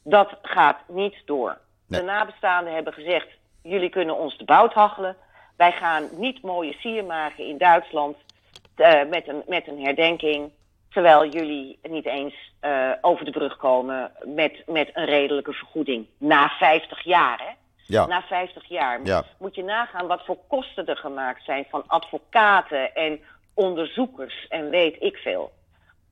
Dat 0.03 0.37
gaat 0.41 0.77
niet 0.87 1.15
door. 1.25 1.57
Nee. 1.87 1.99
De 1.99 2.05
nabestaanden 2.05 2.73
hebben 2.73 2.93
gezegd: 2.93 3.27
jullie 3.61 3.89
kunnen 3.89 4.17
ons 4.17 4.37
de 4.37 4.45
bout 4.45 4.73
hachelen. 4.73 5.17
Wij 5.57 5.71
gaan 5.71 6.09
niet 6.11 6.41
mooie 6.41 6.73
sier 6.73 7.05
maken 7.05 7.45
in 7.45 7.57
Duitsland 7.57 8.17
met, 9.09 9.27
een, 9.27 9.43
met 9.47 9.67
een 9.67 9.83
herdenking. 9.83 10.51
Terwijl 10.93 11.29
jullie 11.29 11.79
niet 11.81 12.05
eens 12.05 12.51
eh, 12.59 12.91
over 13.01 13.25
de 13.25 13.31
brug 13.31 13.57
komen 13.57 14.11
met, 14.23 14.63
met 14.67 14.89
een 14.93 15.05
redelijke 15.05 15.53
vergoeding. 15.53 16.07
Na 16.17 16.47
50 16.49 17.03
jaar, 17.03 17.39
hè? 17.39 17.51
ja, 17.75 18.05
Na 18.05 18.21
50 18.21 18.65
jaar 18.65 18.99
Ja. 19.03 19.23
moet 19.39 19.55
je 19.55 19.63
nagaan 19.63 20.07
wat 20.07 20.25
voor 20.25 20.37
kosten 20.47 20.85
er 20.85 20.97
gemaakt 20.97 21.43
zijn 21.43 21.65
van 21.69 21.83
advocaten 21.87 22.95
en 22.95 23.19
onderzoekers 23.53 24.47
en 24.47 24.69
weet 24.69 24.95
ik 24.99 25.17
veel. 25.17 25.51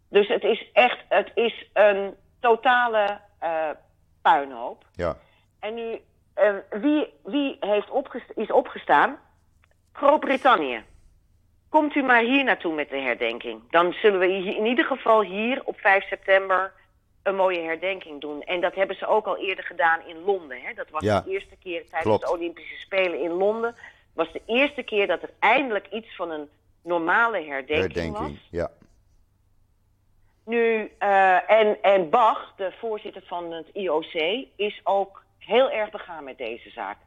Dus 0.09 0.27
het 0.27 0.43
is 0.43 0.69
echt, 0.73 0.97
het 1.09 1.31
is 1.33 1.65
een 1.73 2.15
totale 2.39 3.19
eh, 3.39 3.69
puinhoop. 4.21 4.85
ja. 4.95 5.17
En 5.59 5.73
nu, 5.73 6.01
eh, 6.33 6.53
wie, 6.69 7.13
wie 7.23 7.57
heeft 7.59 7.89
is 8.35 8.51
opgestaan? 8.51 9.19
Groot-Brittannië. 9.93 10.83
Komt 11.71 11.95
u 11.95 12.01
maar 12.03 12.21
hier 12.23 12.43
naartoe 12.43 12.73
met 12.73 12.89
de 12.89 12.97
herdenking. 12.99 13.61
Dan 13.69 13.93
zullen 13.93 14.19
we 14.19 14.27
in 14.55 14.65
ieder 14.65 14.85
geval 14.85 15.21
hier 15.21 15.61
op 15.63 15.79
5 15.79 16.07
september 16.07 16.71
een 17.23 17.35
mooie 17.35 17.61
herdenking 17.61 18.21
doen. 18.21 18.41
En 18.43 18.61
dat 18.61 18.75
hebben 18.75 18.95
ze 18.95 19.07
ook 19.07 19.25
al 19.25 19.37
eerder 19.37 19.63
gedaan 19.63 19.99
in 20.07 20.23
Londen. 20.23 20.61
Hè? 20.61 20.73
Dat 20.73 20.89
was 20.89 21.03
Ja, 21.03 21.21
de 21.21 21.31
eerste 21.31 21.55
keer 21.63 21.87
tijdens 21.89 22.19
de 22.19 22.31
Olympische 22.31 22.75
Spelen 22.79 23.21
in 23.21 23.31
Londen. 23.31 23.75
was 24.13 24.31
de 24.31 24.41
eerste 24.45 24.83
keer 24.83 25.07
dat 25.07 25.21
er 25.21 25.29
eindelijk 25.39 25.87
iets 25.91 26.15
van 26.15 26.31
een 26.31 26.49
normale 26.83 27.43
herdenking, 27.45 28.11
was. 28.11 28.21
Herdenking. 28.21 28.39
Ja, 28.49 28.71
Nu, 30.45 30.91
eh, 30.97 31.49
en, 31.51 31.81
en 31.81 32.09
Bach, 32.09 32.53
de 32.55 32.71
voorzitter 32.79 33.21
van 33.25 33.51
het 33.51 33.67
IOC, 33.73 34.13
is 34.55 34.81
ook 34.83 35.23
heel 35.37 35.71
erg 35.71 35.89
begaan 35.89 36.23
met 36.23 36.37
deze 36.37 36.69
zaak. 36.69 36.97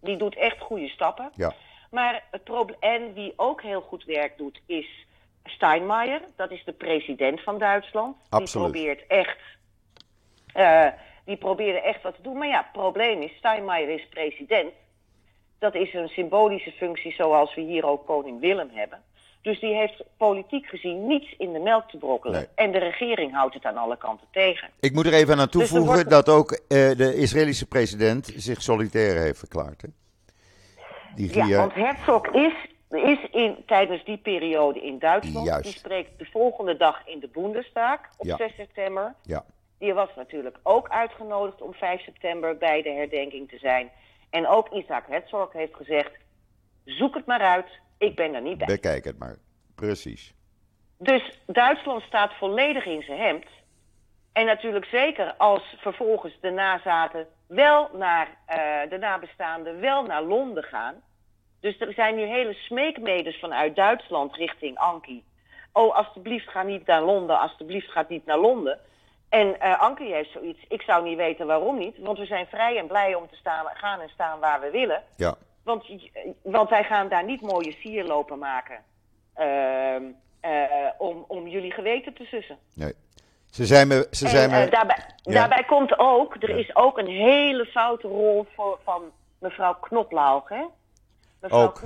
Die 0.00 0.16
doet 0.16 0.36
echt 0.36 0.60
goede 0.60 0.88
stappen. 0.88 1.30
ja, 1.34 1.52
Maar 1.90 2.22
het 2.30 2.44
probleem, 2.44 2.76
en 2.80 3.14
wie 3.14 3.32
ook 3.36 3.62
heel 3.62 3.80
goed 3.80 4.04
werk 4.04 4.38
doet, 4.38 4.60
is 4.66 5.06
Steinmeier. 5.44 6.20
Dat 6.36 6.50
is 6.50 6.64
de 6.64 6.72
president 6.72 7.42
van 7.42 7.58
Duitsland. 7.58 8.16
Absoluut. 8.28 8.72
Die 8.72 8.82
probeert 8.82 9.06
echt, 9.06 9.38
eh, 10.52 10.86
die 11.24 11.36
probeerde 11.36 11.80
echt 11.80 12.02
wat 12.02 12.14
te 12.14 12.22
doen. 12.22 12.38
Maar 12.38 12.48
ja, 12.48 12.58
het 12.62 12.72
probleem 12.72 13.22
is, 13.22 13.32
Steinmeier 13.36 13.88
is 13.88 14.06
president. 14.10 14.72
Dat 15.58 15.74
is 15.74 15.94
een 15.94 16.08
symbolische 16.08 16.70
functie 16.72 17.12
zoals 17.12 17.54
we 17.54 17.60
hier 17.60 17.86
ook 17.86 18.06
koning 18.06 18.40
Willem 18.40 18.70
hebben. 18.72 19.02
Dus 19.42 19.60
die 19.60 19.74
heeft 19.74 20.02
politiek 20.16 20.66
gezien 20.66 21.06
niets 21.06 21.34
in 21.38 21.52
de 21.52 21.58
melk 21.58 21.88
te 21.90 21.96
brokkelen. 21.96 22.36
Nee. 22.36 22.46
En 22.54 22.72
de 22.72 22.78
regering 22.78 23.32
houdt 23.34 23.54
het 23.54 23.64
aan 23.64 23.76
alle 23.76 23.96
kanten 23.96 24.26
tegen. 24.32 24.68
Ik 24.80 24.92
moet 24.92 25.06
er 25.06 25.12
even 25.12 25.32
aan 25.38 25.38
Dus 25.38 25.50
toevoegen 25.50 25.94
wordt- 25.94 26.10
dat 26.10 26.28
ook 26.28 26.50
eh, 26.52 26.90
de 26.96 27.14
Israëlische 27.16 27.66
president 27.66 28.32
zich 28.36 28.62
solitair 28.62 29.20
heeft 29.20 29.38
verklaard. 29.38 29.82
Hè? 29.82 29.88
Die 31.14 31.46
Ja, 31.46 31.56
want 31.56 31.74
Herzog 31.74 32.26
is, 32.26 32.52
is 32.90 33.18
in, 33.30 33.62
tijdens 33.66 34.04
die 34.04 34.18
periode 34.18 34.80
in 34.80 34.98
Duitsland. 34.98 35.46
Juist. 35.46 35.62
Die 35.64 35.72
spreekt 35.72 36.18
de 36.18 36.24
volgende 36.24 36.76
dag 36.76 37.06
in 37.06 37.20
de 37.20 37.28
Bundestag 37.28 37.98
op 38.16 38.26
Ja. 38.26 38.36
6 38.36 38.54
september. 38.54 39.14
ja, 39.22 39.44
Die 39.78 39.92
was 39.94 40.08
natuurlijk 40.16 40.58
ook 40.62 40.88
uitgenodigd 40.88 41.60
om 41.62 41.72
5 41.74 42.00
september 42.02 42.56
bij 42.58 42.82
de 42.82 42.90
herdenking 42.90 43.48
te 43.48 43.58
zijn. 43.58 43.90
En 44.30 44.46
ook 44.46 44.68
Isaac 44.68 45.04
Herzog 45.08 45.52
heeft 45.52 45.74
gezegd: 45.74 46.10
zoek 46.84 47.14
het 47.14 47.26
maar 47.26 47.40
uit, 47.40 47.66
ik 47.98 48.14
ben 48.16 48.34
er 48.34 48.42
niet 48.42 48.58
bij. 48.58 48.66
bekijk 48.66 49.04
het 49.04 49.18
maar. 49.18 49.36
Precies. 49.74 50.34
Dus 50.98 51.38
Duitsland 51.46 52.02
staat 52.02 52.32
volledig 52.38 52.84
in 52.86 53.02
zijn 53.02 53.18
hemd. 53.18 53.46
En 54.32 54.46
natuurlijk 54.46 54.84
zeker 54.84 55.34
als 55.36 55.74
vervolgens 55.78 56.38
de 56.40 56.50
nazaten 56.50 57.26
wel 57.50 57.90
naar 57.92 58.28
eh, 58.46 58.58
de 58.88 58.98
nabestaanden 58.98 59.80
wel 59.80 60.02
naar 60.02 60.22
Londen 60.22 60.62
gaan. 60.62 60.94
Dus 61.60 61.80
er 61.80 61.92
zijn 61.92 62.14
nu 62.14 62.22
hele 62.22 62.52
smeekmeders 62.52 63.38
vanuit 63.40 63.76
Duitsland 63.76 64.34
richting 64.34 64.78
Anki. 64.78 65.24
Oh, 65.72 65.96
alstublieft 65.96 66.48
ga 66.48 66.62
niet 66.62 66.86
naar 66.86 67.02
Londen, 67.02 67.38
alstublieft 67.38 67.90
ga 67.90 68.04
niet 68.08 68.26
naar 68.26 68.38
Londen. 68.38 68.78
En 69.28 69.60
eh 69.60 69.80
Anki 69.80 70.12
heeft 70.12 70.30
zoiets, 70.32 70.64
ik 70.68 70.82
zou 70.82 71.04
niet 71.04 71.16
weten 71.16 71.46
waarom 71.46 71.78
niet. 71.78 71.98
Want 71.98 72.18
we 72.18 72.24
zijn 72.26 72.46
vrij 72.46 72.78
en 72.78 72.86
blij 72.86 73.14
om 73.14 73.28
te 73.28 73.36
staan, 73.36 73.66
gaan 73.74 74.00
en 74.00 74.08
staan 74.08 74.40
waar 74.40 74.60
we 74.60 74.70
willen. 74.70 75.02
Ja, 75.16 75.34
Want, 75.64 75.84
want 76.42 76.68
wij 76.70 76.84
gaan 76.84 77.08
daar 77.08 77.24
niet 77.24 77.40
mooie 77.40 77.72
sier 77.72 78.04
lopen 78.04 78.38
maken. 78.38 78.78
ehm, 79.34 80.04
eh, 80.40 80.88
om, 80.98 81.24
om 81.28 81.48
jullie 81.48 81.72
geweten 81.72 82.12
te 82.14 82.24
sussen. 82.24 82.58
nee. 82.74 82.92
Ze 83.50 83.66
zijn 83.66 83.88
me. 83.88 84.06
Ze 84.10 84.24
En, 84.24 84.30
zijn 84.30 84.50
me 84.50 84.64
eh, 84.64 84.70
daarbij, 84.70 84.96
Ja. 85.22 85.32
daarbij 85.32 85.64
komt 85.64 85.98
ook, 85.98 86.34
er 86.42 86.58
is 86.58 86.76
ook 86.76 86.98
een 86.98 87.06
hele 87.06 87.64
foute 87.66 88.08
rol 88.08 88.46
voor, 88.54 88.78
van 88.84 89.02
mevrouw 89.38 89.74
Knoplauch. 89.74 90.48
Hè? 90.48 90.64
Mevrouw 91.40 91.62
Ook. 91.62 91.82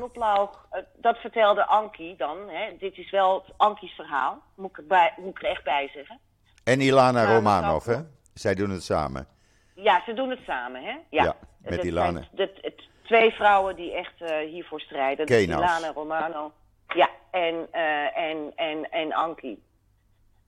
Eh, 0.71 0.81
dat 0.97 1.17
vertelde 1.19 1.67
Ankie 1.67 2.17
dan. 2.17 2.37
Hè. 2.49 2.77
Dit 2.79 2.99
is 2.99 3.11
wel 3.11 3.45
Ankies 3.57 3.93
verhaal, 3.93 4.43
moet 4.55 4.79
ik, 4.79 5.13
moet 5.17 5.37
ik 5.37 5.43
er 5.43 5.49
echt 5.49 5.65
bij 5.65 5.91
zeggen. 5.95 6.19
En 6.65 6.81
Ilana 6.81 7.23
Ja, 7.23 7.35
Romanov, 7.35 7.87
hè? 7.87 7.97
Zij 8.35 8.55
doen 8.55 8.71
het 8.71 8.83
samen. 8.83 9.27
Ja, 9.75 10.03
ze 10.07 10.13
doen 10.15 10.31
het 10.31 10.41
samen, 10.47 10.83
hè? 10.83 10.91
Ja, 11.11 11.23
Ja, 11.25 11.37
met 11.59 11.75
Dat 11.77 11.85
Ilana. 11.85 12.23
zijn 12.35 12.51
het- 12.63 12.83
twee 13.03 13.31
vrouwen 13.31 13.77
die 13.77 13.93
echt 13.95 14.21
eh, 14.23 14.37
hiervoor 14.51 14.81
strijden. 14.81 15.27
Ilana 15.27 15.93
Romano. 15.95 16.53
Ja, 16.95 17.09
en, 17.31 17.67
eh, 17.71 18.17
en, 18.19 18.53
en, 18.57 18.91
en 18.91 19.13
Ankie. 19.13 19.63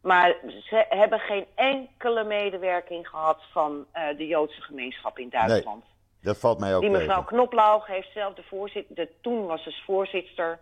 Maar 0.07 0.37
ze 0.65 0.87
hebben 0.89 1.19
geen 1.19 1.47
enkele 1.55 2.25
medewerking 2.25 3.09
gehad 3.09 3.39
van 3.53 3.87
eh, 3.93 4.17
de 4.17 4.27
Joodse 4.27 4.61
gemeenschap 4.61 5.19
in 5.19 5.29
Duitsland. 5.29 5.85
Dat 6.23 6.39
valt 6.39 6.59
mij 6.59 6.75
ook 6.75 6.81
Die 6.81 6.91
mevrouw 6.91 7.23
tegen. 7.23 7.37
Knoplauch 7.37 7.87
heeft 7.87 8.13
zelf 8.13 8.35
de 8.35 8.43
voorzitter, 8.43 8.95
de, 8.95 9.09
toen 9.21 9.47
was 9.47 9.63
ze 9.63 9.83
voorzitter, 9.85 10.59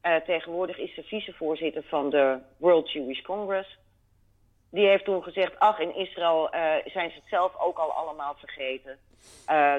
eh, 0.00 0.16
tegenwoordig 0.16 0.78
is 0.78 0.94
ze 0.94 1.02
vicevoorzitter 1.02 1.82
van 1.82 2.10
de 2.10 2.38
World 2.56 2.92
Jewish 2.92 3.22
Congress. 3.22 3.78
Die 4.70 4.86
heeft 4.86 5.04
toen 5.04 5.22
gezegd, 5.22 5.58
ach, 5.58 5.78
in 5.78 5.96
Israël 5.96 6.50
eh, 6.50 6.60
zijn 6.84 7.10
ze 7.10 7.16
het 7.16 7.28
zelf 7.28 7.52
ook 7.58 7.78
al 7.78 7.92
allemaal 7.92 8.34
vergeten. 8.38 8.98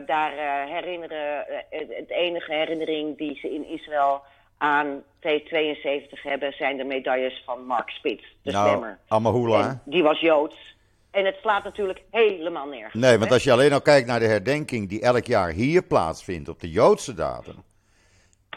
Daar 0.05 0.31
herinneren, 0.67 1.45
het 1.69 2.09
enige 2.09 2.53
herinnering 2.53 3.17
die 3.17 3.37
ze 3.39 3.53
in 3.53 3.67
Israël 3.67 4.21
aan 4.57 5.03
T72 5.27 6.21
hebben, 6.23 6.53
zijn 6.53 6.77
de 6.77 6.83
medailles 6.83 7.41
van 7.45 7.65
Mark 7.65 7.89
Spitz, 7.89 8.23
de 8.41 8.51
Nou, 8.51 8.67
zwemmer. 8.67 8.99
Amahula. 9.07 9.59
En 9.69 9.81
die 9.85 10.03
was 10.03 10.19
Joods. 10.19 10.75
En 11.11 11.25
het 11.25 11.35
slaat 11.41 11.63
natuurlijk 11.63 12.01
helemaal 12.11 12.67
nergens. 12.67 12.93
Nee, 13.03 13.17
want 13.17 13.27
hè? 13.29 13.33
als 13.33 13.43
je 13.43 13.51
alleen 13.51 13.73
al 13.73 13.81
kijkt 13.81 14.07
naar 14.07 14.19
de 14.19 14.25
herdenking 14.27 14.89
die 14.89 15.01
elk 15.01 15.25
jaar 15.25 15.49
hier 15.49 15.83
plaatsvindt 15.83 16.49
op 16.49 16.59
de 16.59 16.69
Joodse 16.69 17.13
datum. 17.13 17.63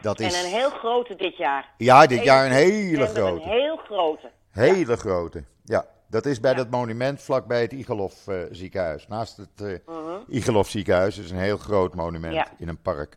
Dat 0.01 0.21
is 0.21 0.39
En 0.39 0.45
een 0.45 0.53
heel 0.53 0.71
grote 0.71 1.17
dit 1.17 1.37
jaar. 1.37 1.69
Ja, 1.77 2.07
dit 2.07 2.23
jaar 2.25 2.47
een 2.47 2.53
hele 2.53 2.71
21 2.73 3.07
september, 3.07 3.33
grote. 3.41 3.51
Een 3.57 3.61
heel 3.63 3.77
grote. 3.77 4.31
hele 4.51 4.97
grote. 4.97 5.45
Ja, 5.65 5.87
dat 6.09 6.27
is 6.27 6.41
bij 6.41 6.51
Ja. 6.51 6.57
dat 6.57 6.71
monument 6.71 7.23
vlakbij 7.23 7.61
het 7.63 7.73
Igelov 7.73 8.27
eh, 8.29 8.37
ziekenhuis. 8.51 9.07
Naast 9.09 9.37
het. 9.37 9.81
Igelov 10.29 10.69
ziekenhuis 10.69 11.19
is 11.19 11.31
een 11.31 11.39
heel 11.39 11.57
groot 11.59 11.95
monument 11.95 12.35
Ja. 12.35 12.47
in 12.59 12.69
een 12.69 12.83
park. 12.83 13.17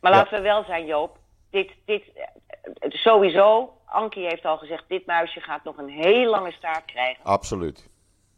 Maar 0.00 0.12
laten 0.12 0.32
we 0.36 0.40
wel 0.42 0.64
zijn, 0.64 0.86
Joop. 0.86 1.18
Dit, 1.50 1.70
dit, 1.84 2.02
eh, 2.14 2.90
sowieso, 2.90 3.76
Ankie 3.84 4.26
heeft 4.26 4.44
al 4.44 4.58
gezegd, 4.58 4.84
dit 4.88 5.06
muisje 5.06 5.40
gaat 5.40 5.64
nog 5.64 5.78
een 5.78 5.88
heel 5.88 6.30
lange 6.30 6.52
staart 6.52 6.84
krijgen. 6.84 7.24
Absoluut. 7.24 7.88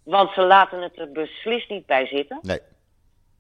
Want 0.03 0.31
ze 0.33 0.43
laten 0.43 0.83
het 0.83 0.99
er 0.99 1.13
beslist 1.13 1.69
niet 1.69 1.87
bij 1.87 2.07
zitten. 2.07 2.39
Nee. 2.43 2.61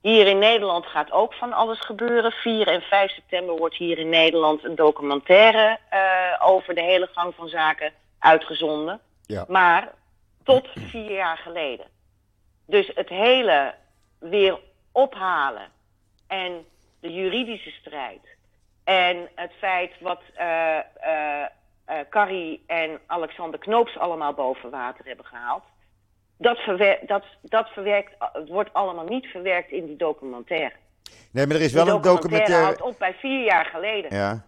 Hier 0.00 0.26
in 0.26 0.38
Nederland 0.38 0.86
gaat 0.86 1.12
ook 1.12 1.34
van 1.34 1.52
alles 1.52 1.80
gebeuren. 1.80 2.32
4 2.32 2.68
en 2.68 2.80
5 2.80 3.10
september 3.10 3.56
wordt 3.56 3.76
hier 3.76 3.98
in 3.98 4.08
Nederland 4.08 4.64
een 4.64 4.74
documentaire 4.74 5.78
eh, 5.88 6.00
over 6.40 6.74
de 6.74 6.82
hele 6.82 7.08
gang 7.12 7.34
van 7.34 7.48
zaken 7.48 7.92
uitgezonden. 8.18 9.00
Ja. 9.26 9.44
Maar 9.48 9.92
tot 10.44 10.68
vier 10.74 11.12
jaar 11.12 11.38
geleden. 11.38 11.86
Dus 12.66 12.90
het 12.94 13.08
hele 13.08 13.74
weer 14.18 14.58
ophalen 14.92 15.68
en 16.26 16.64
de 17.00 17.12
juridische 17.12 17.70
strijd 17.70 18.31
en 18.84 19.28
het 19.34 19.52
feit 19.58 19.92
wat 20.00 20.20
eh, 20.34 20.78
Carrie 22.10 22.62
en 22.66 23.00
Alexander 23.06 23.58
Knoops 23.60 23.98
allemaal 23.98 24.34
boven 24.34 24.70
water 24.70 25.04
hebben 25.06 25.24
gehaald, 25.24 25.62
dat, 26.36 26.58
verwer 26.58 26.98
dat, 27.06 27.24
dat 27.42 27.68
verwerkt, 27.68 28.12
het 28.18 28.48
wordt 28.48 28.72
allemaal 28.72 29.04
niet 29.04 29.26
verwerkt 29.26 29.70
in 29.70 29.86
die 29.86 29.96
documentaire. 29.96 30.72
Nee, 31.32 31.46
maar 31.46 31.56
er 31.56 31.62
is 31.62 31.72
Die 31.72 31.84
wel 31.84 31.94
een 31.94 32.02
documentaire 32.02 32.20
documentaire. 32.20 32.64
houdt 32.64 32.94
op 32.94 32.98
bij 32.98 33.14
vier 33.14 33.44
jaar 33.44 33.64
geleden. 33.64 34.16
Ja. 34.16 34.44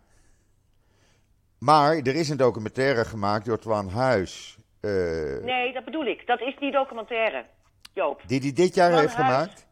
Maar 1.58 1.96
er 1.96 2.14
is 2.14 2.28
een 2.28 2.36
documentaire 2.36 3.04
gemaakt 3.04 3.44
door 3.46 3.58
Twan 3.58 3.88
Huis. 3.88 4.58
Nee, 4.80 5.72
dat 5.72 5.84
bedoel 5.84 6.06
ik. 6.06 6.26
Dat 6.26 6.40
is 6.40 6.56
die 6.58 6.70
documentaire, 6.72 7.44
Joop. 7.92 8.20
Die 8.26 8.40
hij 8.40 8.52
dit 8.52 8.74
jaar 8.74 8.88
Twan 8.88 9.00
heeft 9.00 9.14
Huis. 9.14 9.28
gemaakt? 9.28 9.66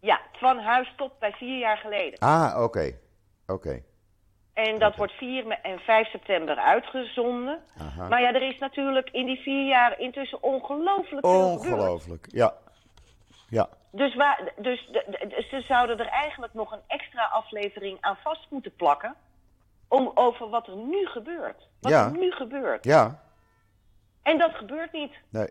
Ja, 0.00 0.20
Twan 0.32 0.58
Huis 0.58 0.88
stopt 0.88 1.18
bij 1.18 1.32
vier 1.32 1.58
jaar 1.58 1.76
geleden. 1.76 2.18
Ah, 2.18 2.62
oké. 2.62 2.92
Oké. 3.46 3.82
En 4.54 4.78
dat 4.78 4.96
wordt 4.96 5.12
4 5.12 5.46
me- 5.46 5.54
en 5.54 5.78
5 5.78 6.10
september 6.10 6.56
uitgezonden. 6.56 7.62
Aha. 7.78 8.08
Maar 8.08 8.20
ja, 8.20 8.32
er 8.34 8.42
is 8.42 8.58
natuurlijk 8.58 9.08
in 9.10 9.26
die 9.26 9.40
vier 9.40 9.66
jaar 9.66 9.98
intussen 9.98 10.42
ongelooflijk 10.42 11.26
veel. 11.26 11.48
Ongelooflijk. 11.50 12.26
Ja. 12.30 12.54
Ja. 13.48 13.68
Dus, 13.90 14.14
waar, 14.14 14.52
dus 14.56 14.88
de- 14.92 15.04
de- 15.28 15.46
ze 15.50 15.60
zouden 15.60 15.98
er 15.98 16.06
eigenlijk 16.06 16.54
nog 16.54 16.72
een 16.72 16.82
extra 16.86 17.24
aflevering 17.24 17.98
aan 18.00 18.16
vast 18.22 18.46
moeten 18.50 18.74
plakken. 18.76 19.14
Om 19.88 20.10
over 20.14 20.48
wat 20.48 20.66
er 20.66 20.76
nu 20.76 21.06
gebeurt. 21.06 21.68
Wat 21.80 21.92
Ja. 21.92 22.04
er 22.04 22.18
nu 22.18 22.30
gebeurt. 22.32 22.84
Ja. 22.84 23.22
En 24.22 24.38
dat 24.38 24.54
gebeurt 24.54 24.92
niet. 24.92 25.14
Nee. 25.28 25.48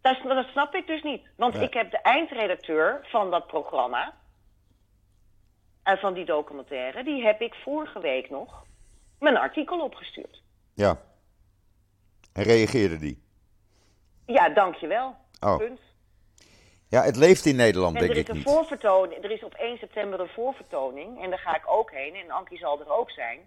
Dat, 0.00 0.16
dat 0.22 0.46
snap 0.46 0.74
ik 0.74 0.86
dus 0.86 1.02
niet. 1.02 1.22
Want 1.36 1.54
Nee. 1.54 1.64
ik 1.66 1.74
heb 1.74 1.90
de 1.90 1.98
eindredacteur 2.00 3.00
van 3.02 3.30
dat 3.30 3.46
programma. 3.46 4.14
En 5.86 5.98
van 5.98 6.14
die 6.14 6.24
documentaire. 6.24 7.04
Die 7.04 7.22
heb 7.24 7.40
ik 7.40 7.54
vorige 7.54 8.00
week 8.00 8.30
nog 8.30 8.64
mijn 9.18 9.36
artikel 9.36 9.80
opgestuurd. 9.80 10.42
Ja. 10.74 11.00
En 12.32 12.42
reageerde 12.42 12.98
die? 12.98 13.22
Ja, 14.26 14.48
dankjewel. 14.48 15.16
Oh. 15.40 15.56
Punt. 15.56 15.80
Ja, 16.88 17.02
het 17.02 17.16
leeft 17.16 17.44
in 17.46 17.56
Nederland, 17.56 17.94
En 17.94 18.00
denk 18.00 18.10
er 18.12 18.16
is 18.16 18.22
ik 18.22 18.28
een 18.28 18.36
niet. 18.36 18.44
voorvertoning. 18.48 19.24
Er 19.24 19.30
is 19.30 19.44
op 19.44 19.54
1 19.54 19.78
september 19.78 20.20
een 20.20 20.28
voorvertoning. 20.28 21.22
En 21.22 21.30
daar 21.30 21.38
ga 21.38 21.56
ik 21.56 21.62
ook 21.66 21.90
heen. 21.90 22.14
En 22.14 22.30
Ankie 22.30 22.58
zal 22.58 22.80
er 22.80 22.92
ook 22.92 23.10
zijn. 23.10 23.38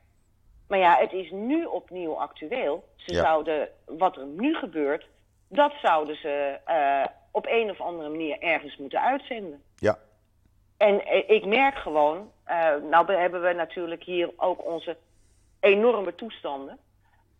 Maar 0.67 0.79
ja, 0.79 0.97
het 0.97 1.11
is 1.13 1.31
nu 1.31 1.65
opnieuw 1.65 2.13
actueel. 2.19 2.83
Ze 2.95 3.13
Ja. 3.13 3.21
zouden, 3.21 3.69
wat 3.85 4.15
er 4.17 4.25
nu 4.25 4.55
gebeurt, 4.55 5.07
dat 5.47 5.73
zouden 5.81 6.15
ze 6.15 6.59
eh, 6.65 7.05
op 7.31 7.45
een 7.49 7.69
of 7.69 7.81
andere 7.81 8.09
manier 8.09 8.39
ergens 8.39 8.77
moeten 8.77 9.01
uitzenden. 9.01 9.63
Ja. 9.75 9.97
En 10.79 11.05
eh, 11.05 11.29
ik 11.35 11.45
merk 11.45 11.75
gewoon, 11.75 12.31
eh, 12.43 12.57
nou 12.89 13.05
be- 13.05 13.17
hebben 13.17 13.41
we 13.41 13.53
natuurlijk 13.53 14.03
hier 14.03 14.29
ook 14.37 14.65
onze 14.65 14.97
enorme 15.59 16.15
toestanden. 16.15 16.77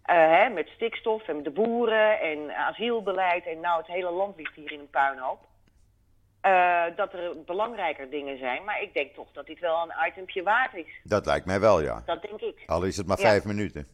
eh, 0.04 0.16
hè, 0.16 0.50
met 0.50 0.68
stikstof 0.76 1.28
en 1.28 1.44
de 1.44 1.50
boeren 1.52 2.20
en 2.22 2.56
asielbeleid. 2.56 3.46
En 3.46 3.60
nou, 3.60 3.78
het 3.78 3.88
hele 3.88 4.12
land 4.12 4.38
ligt 4.38 4.56
hier 4.56 4.72
in 4.72 4.80
een 4.80 4.90
puinhoop. 4.90 5.40
Eh, 6.42 6.84
dat 6.96 7.14
er 7.14 7.44
belangrijker 7.46 8.10
dingen 8.10 8.38
zijn. 8.38 8.64
Maar 8.64 8.82
ik 8.82 8.94
denk 8.94 9.14
toch 9.14 9.28
dat 9.34 9.46
dit 9.46 9.60
wel 9.60 9.82
een 9.84 10.08
itempje 10.08 10.44
waard 10.44 10.74
is. 10.74 11.00
Dat 11.04 11.26
lijkt 11.26 11.46
mij 11.46 11.60
wel, 11.60 11.82
ja. 11.82 12.04
Dat 12.06 12.22
denk 12.22 12.42
ik. 12.42 12.64
Al 12.66 12.84
is 12.84 12.98
het 12.98 13.08
maar 13.08 13.20
Ja. 13.20 13.28
vijf 13.30 13.46
minuten. 13.46 13.88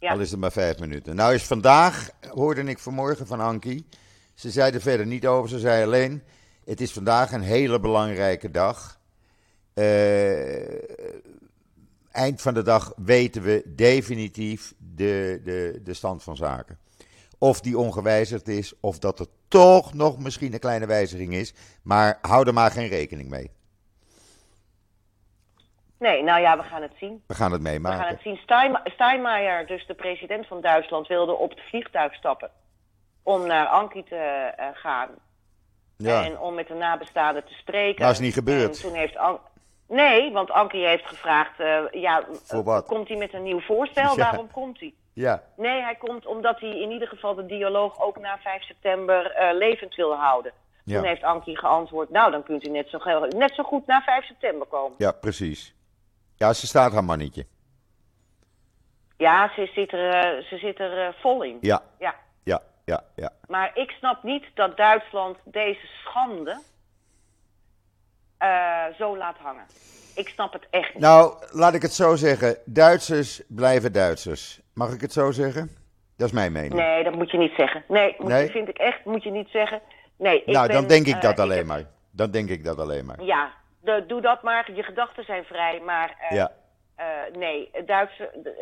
Ja. 0.00 0.10
Al 0.12 0.20
is 0.20 0.30
het 0.30 0.40
maar 0.40 0.52
vijf 0.52 0.78
minuten. 0.78 1.16
Nou 1.16 1.34
is 1.34 1.46
vandaag, 1.46 2.10
hoorde 2.30 2.62
ik 2.62 2.78
vanmorgen 2.78 3.26
van 3.26 3.40
Ankie. 3.40 3.88
Ze 4.34 4.50
zei 4.50 4.72
er 4.74 4.80
verder 4.80 5.06
niet 5.06 5.26
over. 5.26 5.48
Ze 5.48 5.58
zei 5.58 5.84
alleen, 5.84 6.22
het 6.66 6.80
is 6.80 6.92
vandaag 6.92 7.32
een 7.32 7.42
hele 7.42 7.80
belangrijke 7.80 8.50
dag. 8.50 9.00
Eh, 9.74 10.80
eind 12.12 12.42
van 12.42 12.54
de 12.54 12.62
dag 12.62 12.92
weten 12.96 13.42
we 13.42 13.62
definitief 13.66 14.74
de, 14.78 15.40
de, 15.44 15.80
de 15.84 15.94
stand 15.94 16.22
van 16.22 16.36
zaken. 16.36 16.78
Of 17.38 17.60
die 17.60 17.78
ongewijzigd 17.78 18.48
is, 18.48 18.74
of 18.80 18.98
dat 18.98 19.18
er 19.20 19.26
toch 19.48 19.94
nog 19.94 20.18
misschien 20.18 20.52
een 20.52 20.58
kleine 20.58 20.86
wijziging 20.86 21.34
is. 21.34 21.54
Maar 21.82 22.18
hou 22.22 22.46
er 22.46 22.54
maar 22.54 22.70
geen 22.70 22.88
rekening 22.88 23.28
mee. 23.30 23.50
Nee, 25.98 26.22
nou 26.22 26.40
ja, 26.40 26.56
we 26.56 26.62
gaan 26.62 26.82
het 26.82 26.92
zien. 26.98 27.22
We 27.26 27.34
gaan 27.34 27.52
het 27.52 27.62
We 27.62 27.68
gaan 27.68 27.80
meemaken. 27.80 28.08
het 28.08 28.20
zien. 28.22 28.36
Stein- 28.36 28.80
Steinmeier, 28.84 29.66
dus 29.66 29.86
de 29.86 29.94
president 29.94 30.46
van 30.46 30.60
Duitsland, 30.60 31.06
wilde 31.06 31.32
op 31.32 31.50
het 31.50 31.60
vliegtuig 31.68 32.14
stappen. 32.14 32.50
Om 33.22 33.46
naar 33.46 33.66
Ankie 33.66 34.04
te 34.04 34.16
eh, 34.56 34.66
gaan. 34.72 35.08
Ja. 35.96 36.24
En 36.24 36.38
om 36.38 36.54
met 36.54 36.68
de 36.68 36.74
nabestaanden 36.74 37.44
te 37.44 37.52
spreken. 37.52 38.00
Nou, 38.00 38.12
is 38.12 38.18
niet 38.18 38.34
gebeurd. 38.34 38.76
En 38.76 38.82
toen 38.82 38.94
heeft 38.98 39.16
An- 39.16 39.38
Nee, 39.88 40.32
want 40.32 40.50
Ankie 40.50 40.86
heeft 40.86 41.06
gevraagd, 41.06 41.60
eh, 41.60 41.78
ja, 41.90 42.24
Voor 42.44 42.62
wat? 42.64 42.86
komt 42.86 43.08
hij 43.08 43.16
met 43.16 43.34
een 43.34 43.42
nieuw 43.42 43.60
voorstel? 43.60 44.16
Ja. 44.16 44.22
Waarom 44.30 44.50
komt 44.50 44.80
hij? 44.80 44.94
ja. 45.12 45.42
Nee, 45.56 45.82
hij 45.82 45.94
komt 45.94 46.26
omdat 46.26 46.60
hij 46.60 46.80
in 46.80 46.90
ieder 46.90 47.08
geval 47.08 47.34
de 47.34 47.46
dialoog 47.46 48.00
ook 48.00 48.18
na 48.18 48.38
5 48.38 48.62
september 48.62 49.30
eh, 49.30 49.56
levend 49.56 49.94
wil 49.94 50.14
houden. 50.14 50.52
Ja. 50.84 50.96
Toen 50.98 51.06
heeft 51.06 51.22
Ankie 51.22 51.58
geantwoord, 51.58 52.10
nou 52.10 52.30
dan 52.30 52.42
kunt 52.42 52.66
u 52.66 52.70
net 52.70 52.88
zo, 52.88 52.98
net 53.28 53.54
zo 53.54 53.62
goed 53.62 53.86
na 53.86 54.00
5 54.02 54.24
september 54.26 54.66
komen. 54.66 54.94
Ja, 54.98 55.12
precies. 55.12 55.74
Ja, 56.36 56.52
ze 56.52 56.66
staat 56.66 56.92
haar 56.92 57.04
mannetje. 57.04 57.46
Ja, 59.16 59.50
ze 59.54 59.70
zit 59.74 59.92
er, 59.92 60.10
eh, 60.14 60.42
ze 60.44 60.56
zit 60.58 60.78
er 60.78 61.14
vol 61.20 61.42
in. 61.42 61.58
Ja, 61.60 61.82
ja. 61.98 62.14
Ja, 62.86 63.04
ja. 63.14 63.30
Maar 63.48 63.70
ik 63.74 63.90
snap 63.90 64.22
niet 64.22 64.44
dat 64.54 64.76
Duitsland 64.76 65.36
deze 65.44 65.86
schande 65.86 66.60
eh, 68.38 68.84
zo 68.98 69.16
laat 69.16 69.36
hangen. 69.36 69.64
Ik 70.14 70.28
snap 70.28 70.52
het 70.52 70.66
echt 70.70 70.94
niet. 70.94 71.02
Nou, 71.02 71.34
laat 71.50 71.74
ik 71.74 71.82
het 71.82 71.92
zo 71.92 72.16
zeggen. 72.16 72.56
Duitsers 72.64 73.42
blijven 73.48 73.92
Duitsers. 73.92 74.60
Mag 74.74 74.92
ik 74.92 75.00
het 75.00 75.12
zo 75.12 75.30
zeggen? 75.30 75.70
Dat 76.16 76.26
is 76.26 76.32
mijn 76.32 76.52
mening. 76.52 76.74
Nee, 76.74 77.04
dat 77.04 77.14
moet 77.14 77.30
je 77.30 77.38
niet 77.38 77.54
zeggen. 77.56 77.84
Nee, 77.88 78.14
moet 78.18 78.28
Nee? 78.28 78.44
Je, 78.44 78.50
vind 78.50 78.68
ik 78.68 78.78
echt, 78.78 79.04
moet 79.04 79.22
je 79.22 79.30
niet 79.30 79.48
zeggen. 79.48 79.80
Nee, 80.18 80.40
ik 80.40 80.46
nou, 80.46 80.66
ben, 80.66 80.76
dan 80.76 80.86
denk 80.86 81.06
ik 81.06 81.14
eh, 81.14 81.20
dat 81.20 81.38
alleen 81.38 81.56
heb- 81.56 81.66
maar. 81.66 81.84
Dan 82.10 82.30
denk 82.30 82.48
ik 82.48 82.64
dat 82.64 82.78
alleen 82.78 83.06
maar. 83.06 83.22
Ja, 83.22 83.52
de, 83.80 84.04
doe 84.06 84.20
dat 84.20 84.42
maar. 84.42 84.72
Je 84.72 84.82
gedachten 84.82 85.24
zijn 85.24 85.44
vrij. 85.44 85.80
Maar 85.80 86.16
uh, 86.30 86.36
Ja, 86.36 86.52
eh, 86.96 87.06
nee, 87.38 87.70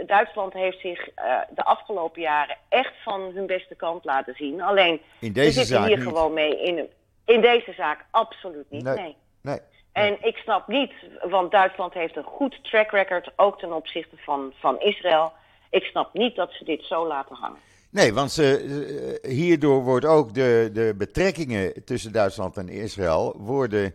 Duitsland 0.06 0.52
heeft 0.52 0.80
zich 0.80 1.08
eh, 1.08 1.38
de 1.54 1.64
afgelopen 1.64 2.22
jaren 2.22 2.56
echt 2.68 2.92
van 3.02 3.20
hun 3.34 3.46
beste 3.46 3.74
kant 3.74 4.04
laten 4.04 4.34
zien. 4.34 4.60
Alleen, 4.60 5.00
in 5.20 5.28
we 5.28 5.32
deze 5.32 5.52
zitten 5.52 5.76
zaak 5.76 5.86
hier 5.86 5.96
niet. 5.96 6.06
gewoon 6.06 6.32
mee 6.32 6.62
in, 6.62 6.88
in 7.24 7.40
deze 7.40 7.72
zaak 7.72 8.04
absoluut 8.10 8.70
niet. 8.70 8.82
Nee. 8.84 8.96
nee. 8.96 9.16
Nee. 9.40 9.60
En 9.92 10.16
ik 10.20 10.36
snap 10.36 10.68
niet, 10.68 10.92
want 11.22 11.50
Duitsland 11.50 11.94
heeft 11.94 12.16
een 12.16 12.24
goed 12.24 12.58
track 12.62 12.90
record, 12.90 13.32
ook 13.36 13.58
ten 13.58 13.72
opzichte 13.72 14.16
van, 14.16 14.52
van 14.58 14.80
Israël. 14.80 15.32
Ik 15.70 15.82
snap 15.82 16.14
niet 16.14 16.36
dat 16.36 16.52
ze 16.52 16.64
dit 16.64 16.82
zo 16.82 17.06
laten 17.06 17.36
hangen. 17.36 17.58
Nee, 17.90 18.14
want 18.14 18.32
ze, 18.32 19.18
eh, 19.22 19.30
hierdoor 19.30 19.82
wordt 19.82 20.06
ook 20.06 20.34
de, 20.34 20.70
de 20.72 20.94
betrekkingen 20.98 21.84
tussen 21.84 22.12
Duitsland 22.12 22.56
en 22.56 22.68
Israël 22.68 23.34
worden 23.38 23.94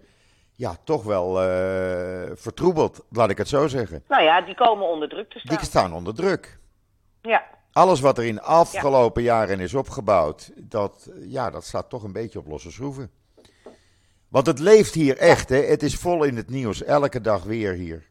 ja, 0.59 0.75
toch 0.83 1.03
wel 1.03 1.41
eh, 1.41 2.31
vertroebeld, 2.33 3.05
laat 3.09 3.29
ik 3.29 3.37
het 3.37 3.47
zo 3.47 3.67
zeggen. 3.67 4.03
Nou 4.07 4.23
ja, 4.23 4.41
die 4.41 4.55
komen 4.55 4.87
onder 4.87 5.09
druk 5.09 5.29
te 5.29 5.39
staan. 5.39 5.55
Die 5.55 5.65
staan 5.65 5.93
onder 5.93 6.15
druk. 6.15 6.59
Ja, 7.21 7.43
Alles 7.71 7.99
wat 7.99 8.17
er 8.17 8.25
in 8.25 8.35
de 8.35 8.41
afgelopen 8.41 9.23
jaren 9.23 9.59
is 9.59 9.73
opgebouwd, 9.73 10.51
dat, 10.55 11.11
ja, 11.19 11.49
dat 11.49 11.65
staat 11.65 11.89
toch 11.89 12.03
een 12.03 12.11
beetje 12.11 12.39
op 12.39 12.47
losse 12.47 12.71
schroeven. 12.71 13.11
Want 14.27 14.45
het 14.45 14.59
leeft 14.59 14.93
hier 14.93 15.17
echt, 15.17 15.49
hè? 15.49 15.57
het 15.57 15.83
is 15.83 15.95
vol 15.95 16.23
in 16.23 16.35
het 16.35 16.49
nieuws, 16.49 16.83
elke 16.83 17.21
dag 17.21 17.43
weer 17.43 17.73
hier. 17.73 18.07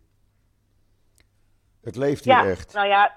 Het 1.82 1.96
leeft 1.96 2.24
hier 2.24 2.34
ja. 2.34 2.46
echt. 2.46 2.72
nou 2.72 2.88
ja, 2.88 3.14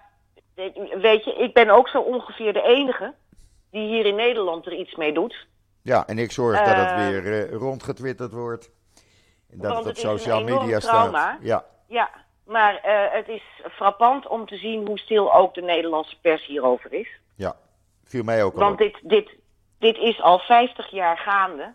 weet 1.01 1.23
je, 1.23 1.33
ik 1.33 1.53
ben 1.53 1.69
ook 1.69 1.87
zo 1.87 1.99
ongeveer 1.99 2.53
de 2.53 2.61
enige 2.61 3.13
die 3.69 3.87
hier 3.87 4.05
in 4.05 4.15
Nederland 4.15 4.65
er 4.65 4.73
iets 4.73 4.95
mee 4.95 5.13
doet. 5.13 5.47
Ja, 5.81 6.07
en 6.07 6.17
ik 6.17 6.31
zorg 6.31 6.57
dat 6.57 6.75
het 6.75 6.89
Eh, 6.89 7.07
weer 7.07 7.25
eh, 7.25 7.53
rondgetwitterd 7.55 8.31
wordt. 8.31 8.71
Dat 9.53 9.71
Want 9.73 9.85
het 9.85 9.97
op 9.97 10.03
social 10.03 10.43
media 10.43 10.79
trauma. 10.79 11.19
staat. 11.19 11.37
Ja, 11.41 11.65
Ja, 11.87 12.09
maar 12.45 12.75
eh, 12.75 13.13
het 13.13 13.27
is 13.27 13.43
frappant 13.71 14.27
om 14.27 14.45
te 14.45 14.57
zien 14.57 14.87
hoe 14.87 14.99
stil 14.99 15.33
ook 15.33 15.53
de 15.53 15.61
Nederlandse 15.61 16.19
pers 16.21 16.45
hierover 16.45 16.93
is. 16.93 17.07
ja. 17.35 17.55
Viel 18.03 18.23
mij 18.23 18.43
ook 18.43 18.53
al 18.53 18.59
Want 18.59 18.71
op. 18.71 18.77
dit, 18.79 18.99
dit, 19.03 19.29
dit 19.79 19.97
is 19.97 20.21
al 20.21 20.39
50 20.39 20.89
jaar 20.91 21.17
gaande. 21.17 21.73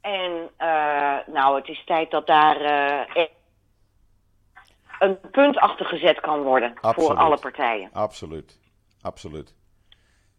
En 0.00 0.50
eh, 0.56 1.16
nou, 1.26 1.56
het 1.56 1.68
is 1.68 1.84
tijd 1.84 2.10
dat 2.10 2.26
daar 2.26 2.60
eh, 2.60 3.24
een 4.98 5.18
punt 5.30 5.56
achter 5.58 5.86
gezet 5.86 6.20
kan 6.20 6.42
worden 6.42 6.74
Absoluut. 6.80 7.08
voor 7.10 7.18
alle 7.18 7.38
partijen. 7.38 7.90
Absoluut. 7.92 8.58
Absoluut. 9.02 9.54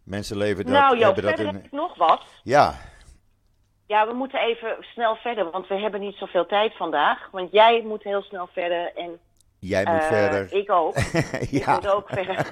Mensen 0.04 0.38
leven 0.38 0.66
dat, 0.66 0.74
nou, 0.74 0.98
Joop, 0.98 1.16
hebben 1.16 1.36
dat 1.46 1.54
in... 1.54 1.68
nog 1.72 1.96
wat. 1.96 2.26
Ja, 2.44 2.74
Ja, 3.88 4.08
we 4.08 4.14
moeten 4.14 4.40
even 4.40 4.76
snel 4.80 5.16
verder, 5.16 5.52
want 5.52 5.68
we 5.68 5.76
hebben 5.76 6.00
niet 6.00 6.16
zoveel 6.16 6.46
tijd 6.46 6.76
vandaag. 6.76 7.28
Want 7.32 7.52
jij 7.52 7.82
moet 7.82 8.04
heel 8.04 8.22
snel 8.22 8.48
verder 8.52 8.92
en 8.96 9.20
jij 9.60 9.86
moet 9.86 10.02
eh, 10.02 10.08
verder. 10.08 10.54
ik 10.54 10.72
ook. 10.72 10.96
Ik 11.52 11.66
moet 11.68 11.88
ook 11.88 12.10
verder. 12.10 12.36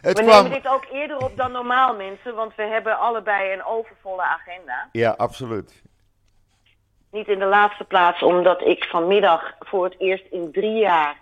het 0.00 0.18
We 0.18 0.24
kwam... 0.24 0.26
nemen 0.26 0.50
dit 0.50 0.68
ook 0.68 0.86
eerder 0.92 1.16
op 1.16 1.36
dan 1.36 1.52
normaal, 1.52 1.96
mensen, 1.96 2.34
want 2.34 2.54
we 2.54 2.62
hebben 2.62 2.98
allebei 2.98 3.52
een 3.52 3.64
overvolle 3.64 4.22
agenda. 4.22 4.88
Ja, 4.92 5.14
absoluut. 5.16 5.82
Niet 7.10 7.28
in 7.28 7.38
de 7.38 7.44
laatste 7.44 7.84
plaats, 7.84 8.22
omdat 8.22 8.60
ik 8.60 8.84
vanmiddag 8.84 9.54
voor 9.58 9.84
het 9.84 9.94
eerst 9.98 10.24
in 10.30 10.52
drie 10.52 10.78
jaar 10.78 11.16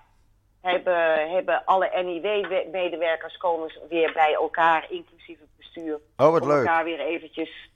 hebben, 0.61 1.31
hebben 1.31 1.65
alle 1.65 1.91
NIW-medewerkers 2.05 3.37
komen 3.37 3.73
weer 3.89 4.13
bij 4.13 4.35
elkaar, 4.35 4.87
inclusief 4.89 5.39
het 5.39 5.49
bestuur. 5.73 6.01
Oh, 6.17 6.31
wat 6.31 6.43
om 6.43 6.49
leuk. 6.49 6.67
elkaar 6.67 6.85
weer 6.85 7.01
eventjes 7.01 7.71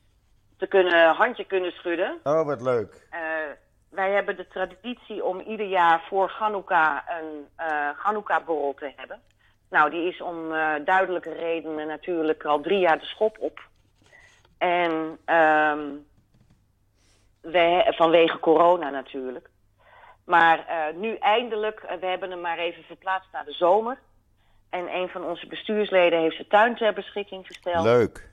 te 0.56 0.66
kunnen, 0.66 1.14
handje 1.14 1.44
kunnen 1.44 1.72
schudden. 1.72 2.20
Oh, 2.24 2.46
wat 2.46 2.60
leuk. 2.60 3.06
Eh, 3.10 3.20
wij 3.90 4.10
hebben 4.10 4.36
de 4.36 4.48
traditie 4.48 5.24
om 5.24 5.40
ieder 5.40 5.66
jaar 5.66 6.04
voor 6.08 6.28
Chanukka 6.28 7.04
een 7.20 7.48
eh 7.56 7.88
Chanukka-borrel 7.96 8.74
te 8.74 8.92
hebben. 8.96 9.20
Nou, 9.70 9.90
die 9.90 10.08
is 10.08 10.20
om 10.20 10.52
eh, 10.52 10.74
duidelijke 10.84 11.32
redenen 11.32 11.86
natuurlijk 11.86 12.44
al 12.44 12.60
drie 12.60 12.78
jaar 12.78 12.98
de 12.98 13.04
schop 13.04 13.36
op. 13.38 13.60
En 14.58 15.18
ehm, 15.24 15.90
we, 17.40 17.92
vanwege 17.96 18.38
corona 18.38 18.90
natuurlijk. 18.90 19.50
Maar 20.24 20.64
nu 20.94 21.16
eindelijk, 21.16 21.80
we 22.00 22.06
hebben 22.06 22.30
hem 22.30 22.40
maar 22.40 22.58
even 22.58 22.82
verplaatst 22.82 23.32
naar 23.32 23.44
de 23.44 23.52
zomer. 23.52 23.98
En 24.74 24.94
een 24.94 25.08
van 25.08 25.24
onze 25.24 25.46
bestuursleden 25.46 26.20
heeft 26.20 26.34
zijn 26.34 26.48
tuin 26.48 26.76
ter 26.76 26.94
beschikking 26.94 27.46
gesteld. 27.46 27.84
Leuk. 27.84 28.28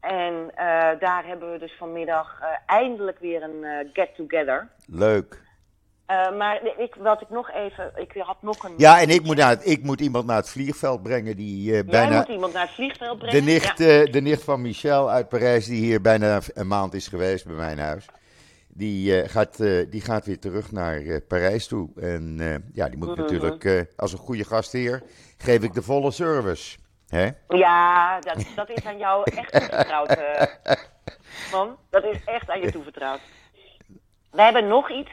En 0.00 0.50
eh, 0.54 1.00
daar 1.00 1.26
hebben 1.26 1.52
we 1.52 1.58
dus 1.58 1.72
vanmiddag 1.78 2.38
eh, 2.40 2.48
eindelijk 2.66 3.18
weer 3.18 3.42
een 3.42 3.64
eh, 3.64 3.88
get-together. 3.92 4.68
Leuk. 4.86 5.44
Maar 6.38 6.60
ik, 6.78 6.94
wat 6.94 7.20
ik 7.20 7.30
nog 7.30 7.50
even, 7.50 7.92
ik 7.96 8.12
had 8.18 8.42
nog 8.42 8.64
een. 8.64 8.74
Ja, 8.76 9.00
en 9.00 9.08
ik 9.08 9.22
moet, 9.22 9.36
naar 9.36 9.48
het, 9.48 9.66
ik 9.66 9.82
moet 9.82 10.00
iemand 10.00 10.26
naar 10.26 10.36
het 10.36 10.50
vliegveld 10.50 11.02
brengen 11.02 11.36
die 11.36 11.62
Jij 11.62 11.84
bijna... 11.84 12.16
moet 12.16 12.28
iemand 12.28 12.52
naar 12.52 12.62
het 12.62 12.74
vliegveld 12.74 13.18
brengen. 13.18 13.44
De 13.44 13.50
nicht, 13.52 13.78
Ja. 13.78 14.04
de 14.04 14.20
nicht 14.20 14.44
van 14.44 14.60
Michel 14.60 15.10
uit 15.10 15.28
Parijs, 15.28 15.66
die 15.66 15.84
hier 15.84 16.00
bijna 16.00 16.40
een 16.54 16.66
maand 16.66 16.94
is 16.94 17.08
geweest 17.08 17.46
bij 17.46 17.54
mijn 17.54 17.78
huis. 17.78 18.06
Die, 18.76 19.20
eh, 19.22 19.28
gaat, 19.28 19.60
eh, 19.60 19.90
die 19.90 20.00
gaat 20.00 20.26
weer 20.26 20.38
terug 20.38 20.72
naar 20.72 20.96
eh, 20.96 21.16
Parijs 21.28 21.66
toe. 21.66 21.88
En 22.00 22.36
ja, 22.72 22.88
die 22.88 22.98
moet 22.98 23.08
Mhm. 23.08 23.20
natuurlijk, 23.20 23.86
als 23.96 24.12
een 24.12 24.18
goede 24.18 24.44
gastheer, 24.44 25.02
geef 25.38 25.62
ik 25.62 25.74
de 25.74 25.82
volle 25.82 26.10
service. 26.10 26.78
Hè? 27.08 27.28
Ja, 27.48 28.20
dat, 28.20 28.46
dat 28.54 28.70
is 28.70 28.84
aan 28.86 28.98
jou 28.98 29.30
echt 29.30 29.52
toevertrouwd, 29.52 30.16
man. 31.52 31.76
Dat 31.90 32.04
is 32.04 32.24
echt 32.24 32.50
aan 32.50 32.60
je 32.60 32.70
toevertrouwd. 32.72 33.20
We 34.30 34.42
hebben 34.42 34.66
nog 34.66 34.90
iets, 34.90 35.10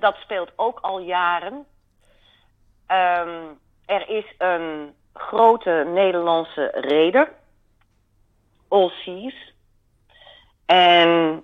dat 0.00 0.14
speelt 0.16 0.52
ook 0.56 0.78
al 0.80 1.00
jaren. 1.00 1.64
Ehm, 2.86 3.44
er 3.84 4.08
is 4.08 4.34
een 4.38 4.94
grote 5.12 5.90
Nederlandse 5.94 6.70
reder, 6.74 7.32
All 8.68 8.88
Seas. 8.88 9.52
En 10.66 11.42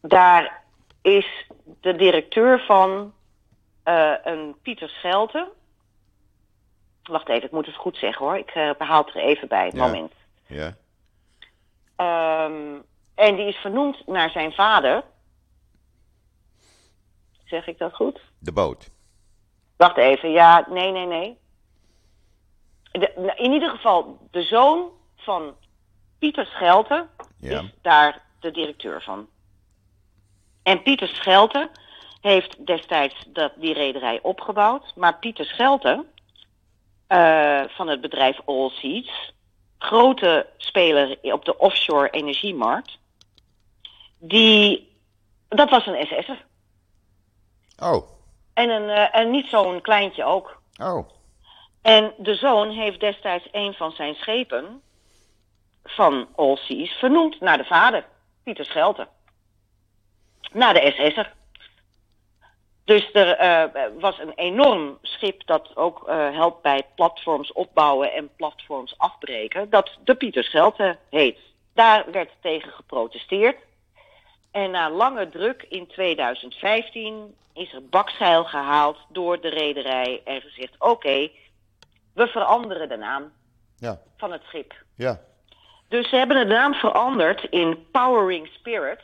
daar 0.00 0.62
is 1.02 1.46
de 1.80 1.96
directeur 1.96 2.60
van 2.60 3.12
eh, 3.82 4.14
een 4.24 4.56
Pieter 4.62 4.88
Schelte. 4.88 5.48
Wacht 7.02 7.28
even, 7.28 7.44
ik 7.44 7.50
moet 7.52 7.66
het 7.66 7.74
goed 7.76 7.96
zeggen 7.96 8.26
hoor. 8.26 8.36
Ik 8.38 8.50
eh, 8.50 8.70
behaal 8.78 9.04
het 9.04 9.14
er 9.14 9.20
even 9.20 9.48
bij, 9.48 9.70
Ja. 9.74 9.86
moment. 9.86 10.12
Ja. 10.46 10.76
Ehm, 11.96 12.76
en 13.14 13.36
die 13.36 13.46
is 13.46 13.56
vernoemd 13.56 14.06
naar 14.06 14.30
zijn 14.30 14.52
vader. 14.52 15.02
Zeg 17.44 17.66
ik 17.66 17.78
dat 17.78 17.94
goed? 17.94 18.20
De 18.38 18.52
boot. 18.52 18.90
Wacht 19.76 19.96
even, 19.96 20.30
ja, 20.30 20.66
nee, 20.68 20.92
nee, 20.92 21.06
nee. 21.06 21.38
De- 22.92 23.12
nou, 23.16 23.36
in 23.36 23.52
ieder 23.52 23.70
geval, 23.70 24.28
de 24.30 24.42
zoon 24.42 24.90
van 25.16 25.56
Pieter 26.18 26.46
Schelte 26.46 27.06
Ja. 27.38 27.60
is 27.60 27.70
daar 27.82 28.22
de 28.40 28.50
directeur 28.50 29.02
van. 29.02 29.28
En 30.68 30.82
Pieter 30.82 31.08
Schelte 31.08 31.70
heeft 32.20 32.66
destijds 32.66 33.14
dat, 33.26 33.52
die 33.56 33.74
rederij 33.74 34.18
opgebouwd. 34.22 34.92
Maar 34.94 35.18
Pieter 35.18 35.44
Schelte 35.44 36.04
eh, 37.06 37.62
van 37.68 37.88
het 37.88 38.00
bedrijf 38.00 38.40
All 38.44 38.68
Seeds, 38.70 39.32
grote 39.78 40.46
speler 40.56 41.18
op 41.22 41.44
de 41.44 41.58
offshore 41.58 42.10
energiemarkt, 42.10 42.98
die, 44.18 44.96
dat 45.48 45.70
was 45.70 45.86
een 45.86 46.06
SS'er. 46.06 46.44
Oh, 47.78 48.08
En, 48.54 48.70
een, 48.70 48.88
eh, 48.88 49.20
en 49.20 49.30
niet 49.30 49.46
zo'n 49.46 49.80
kleintje 49.80 50.24
ook. 50.24 50.62
oh. 50.82 51.08
En 51.82 52.12
de 52.18 52.34
zoon 52.34 52.70
heeft 52.70 53.00
destijds 53.00 53.48
een 53.52 53.74
van 53.74 53.90
zijn 53.92 54.14
schepen 54.14 54.82
van 55.84 56.28
All 56.36 56.56
Seas 56.56 56.90
vernoemd 56.90 57.40
naar 57.40 57.58
de 57.58 57.64
vader, 57.64 58.06
Pieter 58.42 58.64
Schelte. 58.64 59.08
Naar 60.52 60.74
de 60.74 60.92
SS'er. 60.96 61.32
Dus 62.84 63.12
er 63.12 63.30
eh, 63.36 63.82
was 63.98 64.18
een 64.18 64.32
enorm 64.34 64.98
schip 65.02 65.46
dat 65.46 65.76
ook 65.76 66.08
eh, 66.08 66.30
helpt 66.32 66.62
bij 66.62 66.82
platforms 66.94 67.52
opbouwen 67.52 68.12
en 68.12 68.30
platforms 68.36 68.94
afbreken, 68.98 69.70
dat 69.70 69.90
de 70.04 70.14
Pieter 70.14 70.44
Schelte 70.44 70.96
heet. 71.10 71.38
Daar 71.74 72.04
werd 72.12 72.30
tegen 72.40 72.72
geprotesteerd. 72.72 73.56
En 74.50 74.70
na 74.70 74.90
lange 74.90 75.28
druk 75.28 75.66
in 75.68 75.86
2015 75.86 77.34
is 77.54 77.72
er 77.72 77.88
bakzeil 77.88 78.44
gehaald 78.44 78.98
door 79.08 79.40
de 79.40 79.48
rederij 79.48 80.20
en 80.24 80.40
gezegd: 80.40 80.74
oké, 80.78 81.30
we 82.14 82.26
veranderen 82.26 82.88
de 82.88 82.96
naam 82.96 83.32
Ja, 83.76 84.00
van 84.16 84.32
het 84.32 84.42
schip. 84.42 84.74
ja. 84.94 85.20
Dus 85.88 86.08
ze 86.08 86.16
hebben 86.16 86.36
de 86.38 86.54
naam 86.54 86.74
veranderd 86.74 87.44
in 87.50 87.86
Powering 87.90 88.46
Spirits, 88.46 89.02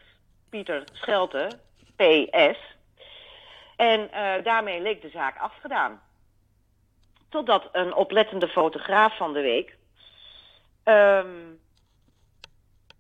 Pieter 0.55 0.85
Schelte, 0.93 1.49
PS. 1.97 2.59
En 3.77 4.13
eh, 4.13 4.45
daarmee 4.45 4.81
leek 4.81 5.03
de 5.03 5.09
zaak 5.09 5.39
afgedaan. 5.39 6.03
Totdat 7.29 7.69
een 7.73 7.95
oplettende 7.95 8.49
fotograaf 8.49 9.17
van 9.17 9.33
de 9.33 9.41
week 9.41 9.77
ehm, 10.83 11.29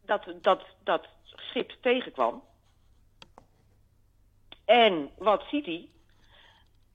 dat, 0.05 0.25
dat, 0.41 0.63
dat 0.85 1.07
schip 1.25 1.73
tegenkwam. 1.81 2.43
En 4.65 5.11
wat 5.19 5.43
ziet 5.51 5.67
hij? 5.67 5.89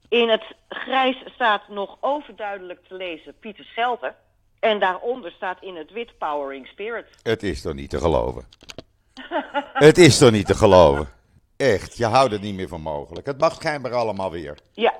In 0.10 0.30
het 0.30 0.44
grijs 0.70 1.18
staat 1.34 1.68
nog 1.68 1.98
overduidelijk 2.00 2.88
te 2.88 2.94
lezen 2.94 3.40
Pieter 3.40 3.66
Schelter. 3.66 4.16
En 4.60 4.80
daaronder 4.80 5.32
staat 5.32 5.62
in 5.62 5.76
het 5.76 5.92
wit 5.92 6.18
Powering 6.18 6.68
Spirit. 6.68 7.06
Het 7.24 7.44
is 7.44 7.62
toch 7.62 7.74
niet 7.74 7.90
te 7.90 8.00
geloven? 8.00 8.48
het 9.88 9.98
is 9.98 10.18
toch 10.18 10.32
niet 10.32 10.48
te 10.48 10.56
geloven? 10.56 11.10
Echt, 11.58 11.98
je 11.98 12.06
houdt 12.06 12.32
het 12.32 12.42
niet 12.42 12.56
meer 12.56 12.68
voor 12.68 12.82
mogelijk. 12.82 13.26
Het 13.26 13.40
mag 13.40 13.54
schijnbaar 13.54 13.94
allemaal 13.94 14.32
weer. 14.32 14.58
Ja, 14.74 14.94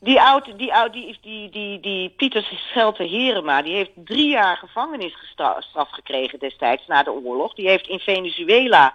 die 0.00 0.20
oude, 0.20 0.56
die 0.56 0.74
oude, 0.74 0.92
die, 0.92 1.18
die, 1.20 1.50
die, 1.50 1.80
die 1.80 2.08
Pieter 2.08 2.42
Schelter 2.42 3.08
Herema, 3.08 3.62
die 3.62 3.74
heeft 3.74 3.90
drie 3.94 4.28
jaar 4.28 4.56
gevangenisstraf 4.56 5.90
gekregen 5.90 6.38
destijds 6.38 6.86
na 6.86 7.02
de 7.02 7.12
oorlog. 7.12 7.54
Die 7.54 7.68
heeft 7.68 7.88
in 7.88 7.98
Venezuela, 7.98 8.94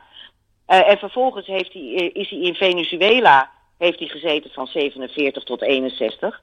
uh, 0.68 0.90
en 0.90 0.98
vervolgens 0.98 1.48
heeft 1.48 1.74
hij, 1.74 1.82
is 2.14 2.30
hij 2.30 2.40
in 2.40 2.56
Venezuela 2.56 3.52
heeft 3.78 4.00
hij 4.00 4.08
gezeten 4.08 4.52
van 4.52 4.68
47 4.68 5.44
tot 5.44 5.62
61. 5.62 6.42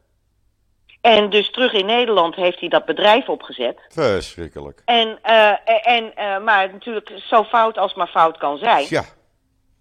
En 1.01 1.30
dus 1.30 1.51
terug 1.51 1.72
in 1.72 1.86
Nederland 1.86 2.34
heeft 2.34 2.61
hij 2.61 2.68
dat 2.68 2.84
bedrijf 2.84 3.28
opgezet. 3.28 3.78
Verschrikkelijk. 3.88 4.82
En, 4.84 5.18
uh, 5.26 5.86
en, 5.86 6.12
uh, 6.18 6.38
maar 6.38 6.72
natuurlijk 6.72 7.12
zo 7.16 7.44
fout 7.44 7.78
als 7.78 7.94
maar 7.94 8.09
fout 8.09 8.38
kan 8.38 8.59
zijn. 8.59 8.86
Ja. 8.88 9.05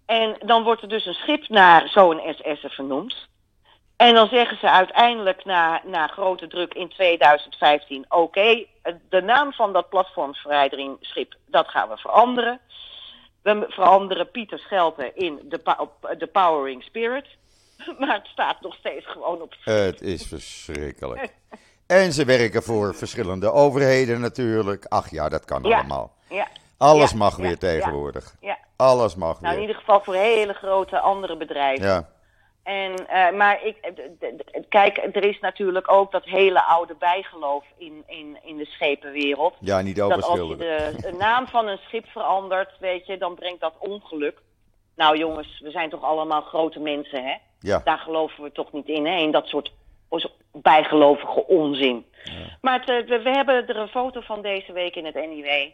En 0.06 0.36
dan 0.44 0.62
wordt 0.62 0.82
er 0.82 0.88
dus 0.88 1.06
een 1.06 1.14
schip 1.14 1.48
naar 1.48 1.88
zo'n 1.88 2.20
SS'er 2.26 2.70
vernoemd. 2.70 3.28
En 3.96 4.14
dan 4.14 4.28
zeggen 4.28 4.58
ze 4.58 4.70
uiteindelijk 4.70 5.44
na, 5.44 5.80
na 5.84 6.06
grote 6.06 6.46
druk 6.46 6.74
in 6.74 6.88
2015: 6.88 8.04
oké, 8.08 8.16
okay, 8.20 8.68
de 9.08 9.22
naam 9.22 9.52
van 9.52 9.72
dat 9.72 9.88
platformsverwijderingsschip, 9.88 11.34
dat 11.46 11.68
gaan 11.68 11.88
we 11.88 11.96
veranderen. 11.96 12.60
We 13.42 13.66
veranderen 13.68 14.30
Pieter 14.30 14.58
Schelten 14.58 15.16
in 15.16 15.40
de, 15.42 15.60
de 16.18 16.26
Powering 16.26 16.82
Spirit. 16.82 17.26
Maar 17.98 18.14
het 18.14 18.26
staat 18.26 18.60
nog 18.60 18.74
steeds 18.74 19.06
gewoon 19.06 19.42
op. 19.42 19.54
Het 19.64 20.00
is 20.00 20.26
verschrikkelijk. 20.26 21.34
en 21.86 22.12
ze 22.12 22.24
werken 22.24 22.62
voor 22.62 22.94
verschillende 22.94 23.52
overheden 23.52 24.20
natuurlijk. 24.20 24.86
Ach 24.88 25.10
ja, 25.10 25.28
dat 25.28 25.44
kan 25.44 25.62
ja. 25.62 25.78
allemaal. 25.78 26.12
Ja. 26.28 26.46
Alles 26.78 27.10
Ja, 27.10 27.16
mag 27.16 27.36
weer 27.36 27.58
tegenwoordig. 27.58 28.34
Ja. 28.40 28.58
Alles 28.76 29.14
mag 29.14 29.40
Nou, 29.40 29.54
in 29.54 29.60
weer. 29.60 29.68
ieder 29.68 29.76
geval 29.76 30.00
voor 30.00 30.14
hele 30.14 30.52
grote 30.52 31.00
andere 31.00 31.36
bedrijven. 31.36 31.86
Ja. 31.86 32.08
En, 32.62 33.08
eh, 33.08 33.32
maar 33.36 33.64
ik, 33.64 33.76
kijk, 34.68 34.96
er 35.12 35.24
is 35.24 35.40
natuurlijk 35.40 35.90
ook 35.90 36.12
dat 36.12 36.24
hele 36.24 36.64
oude 36.64 36.94
bijgeloof 36.98 37.64
in, 37.76 38.02
in, 38.06 38.38
in 38.42 38.56
de 38.56 38.64
schepenwereld. 38.64 39.54
ja, 39.60 39.80
niet 39.80 39.96
Dat 39.96 40.22
als 40.22 40.48
je 40.48 40.56
de, 40.56 40.92
de 41.00 41.12
naam 41.18 41.46
van 41.46 41.68
een 41.68 41.78
schip 41.78 42.06
verandert, 42.06 42.70
weet 42.78 43.06
je, 43.06 43.18
dan 43.18 43.34
brengt 43.34 43.60
dat 43.60 43.74
ongeluk. 43.78 44.38
Nou 45.00 45.18
jongens, 45.18 45.60
we 45.60 45.70
zijn 45.70 45.90
toch 45.90 46.02
allemaal 46.02 46.40
grote 46.40 46.80
mensen, 46.80 47.24
hè? 47.24 47.34
Ja. 47.60 47.80
Daar 47.84 47.98
geloven 47.98 48.42
we 48.44 48.52
toch 48.52 48.72
niet 48.72 48.88
in, 48.88 49.06
hè? 49.06 49.16
In 49.16 49.30
dat 49.30 49.46
soort 49.46 49.72
bijgelovige 50.52 51.46
onzin. 51.46 52.06
Maar 52.60 52.80
het, 52.80 52.88
eh, 52.88 53.08
we, 53.08 53.22
we 53.22 53.30
hebben 53.30 53.66
er 53.66 53.76
een 53.76 53.88
foto 53.88 54.20
van 54.20 54.42
deze 54.42 54.72
week 54.72 54.96
in 54.96 55.04
het 55.04 55.14
NIW. 55.14 55.70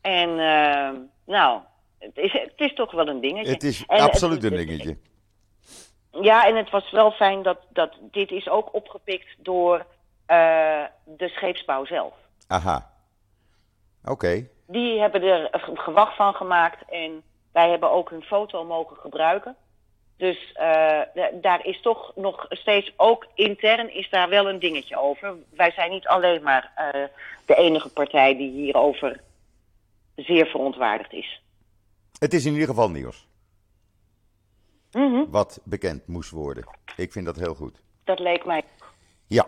En, 0.00 0.28
eh, 0.38 0.90
nou, 1.26 1.60
het 1.98 2.16
is, 2.16 2.32
het 2.32 2.52
is 2.56 2.74
toch 2.74 2.90
wel 2.92 3.08
een 3.08 3.20
dingetje. 3.20 3.52
Het 3.52 3.62
is 3.62 3.84
En 3.86 4.00
absoluut 4.00 4.42
het- 4.42 4.52
een 4.52 4.58
dingetje. 4.66 4.96
ja, 6.20 6.46
en 6.46 6.56
het 6.56 6.70
was 6.70 6.90
wel 6.90 7.10
fijn 7.10 7.42
dat, 7.42 7.58
dat 7.68 7.96
dit 8.00 8.30
is 8.30 8.48
ook 8.48 8.74
opgepikt 8.74 9.28
door 9.38 9.86
eh, 10.26 10.84
de 11.04 11.28
scheepsbouw 11.28 11.84
zelf. 11.84 12.14
Aha. 12.48 12.90
Oké. 14.04 14.46
Die 14.66 15.00
hebben 15.00 15.22
er 15.22 15.48
gewacht 15.74 16.16
van 16.16 16.34
gemaakt 16.34 16.90
en 16.90 17.22
wij 17.52 17.70
hebben 17.70 17.90
ook 17.90 18.10
hun 18.10 18.22
foto 18.22 18.64
mogen 18.64 18.96
gebruiken. 18.96 19.56
Dus 20.16 20.52
eh, 20.52 21.00
daar 21.40 21.66
is 21.66 21.80
toch 21.80 22.12
nog 22.16 22.46
steeds, 22.48 22.92
ook 22.96 23.26
intern 23.34 23.94
is 23.94 24.10
daar 24.10 24.28
wel 24.28 24.48
een 24.48 24.58
dingetje 24.58 24.96
over. 24.98 25.34
Wij 25.50 25.70
zijn 25.70 25.90
niet 25.90 26.06
alleen 26.06 26.42
maar 26.42 26.72
eh, 26.74 27.02
de 27.46 27.54
enige 27.54 27.88
partij 27.88 28.36
die 28.36 28.50
hierover 28.50 29.20
zeer 30.16 30.46
verontwaardigd 30.46 31.12
is. 31.12 31.42
Het 32.18 32.34
is 32.34 32.44
in 32.46 32.52
ieder 32.52 32.68
geval 32.68 32.90
nieuws. 32.90 33.28
Mhm, 34.92 35.24
Wat 35.30 35.60
bekend 35.64 36.06
moest 36.06 36.30
worden. 36.30 36.64
Ik 36.96 37.12
vind 37.12 37.26
dat 37.26 37.36
heel 37.36 37.54
goed. 37.54 37.80
Dat 38.04 38.18
leek 38.18 38.44
mij, 38.44 38.62
Ja, 39.26 39.46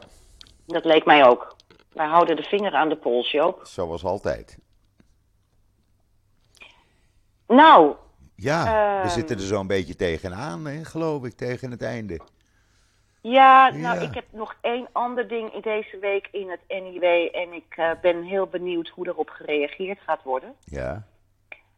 dat 0.66 0.84
leek 0.84 1.05
mij 1.05 1.26
ook. 1.26 1.57
Wij 1.92 2.07
houden 2.07 2.36
de 2.36 2.42
vinger 2.42 2.72
aan 2.74 2.88
de 2.88 2.96
pols, 2.96 3.30
Joop. 3.30 3.61
zoals 3.64 4.05
altijd. 4.05 4.59
Nou, 7.57 7.94
Ja, 8.36 8.64
we 8.64 9.00
Ehm. 9.00 9.09
zitten 9.09 9.36
er 9.36 9.42
zo'n 9.42 9.66
beetje 9.66 9.96
tegenaan, 9.96 10.64
hè, 10.66 10.84
geloof 10.84 11.24
ik, 11.24 11.32
tegen 11.32 11.70
het 11.70 11.82
einde. 11.82 12.20
Ja, 13.20 13.68
nou, 13.70 14.00
Ja. 14.00 14.00
ik 14.09 14.14
heb 14.14 14.24
nog 14.30 14.57
één 14.61 14.88
ander 14.92 15.28
ding 15.28 15.55
in 15.55 15.61
deze 15.61 15.98
week 15.98 16.28
in 16.32 16.50
het 16.50 16.61
NIW 16.68 17.05
en 17.32 17.53
ik 17.53 17.74
eh, 17.76 17.90
ben 18.03 18.22
heel 18.22 18.46
benieuwd 18.46 18.88
hoe 18.88 19.07
erop 19.09 19.28
gereageerd 19.30 19.98
gaat 20.07 20.22
worden. 20.22 20.55
Ja, 20.64 21.03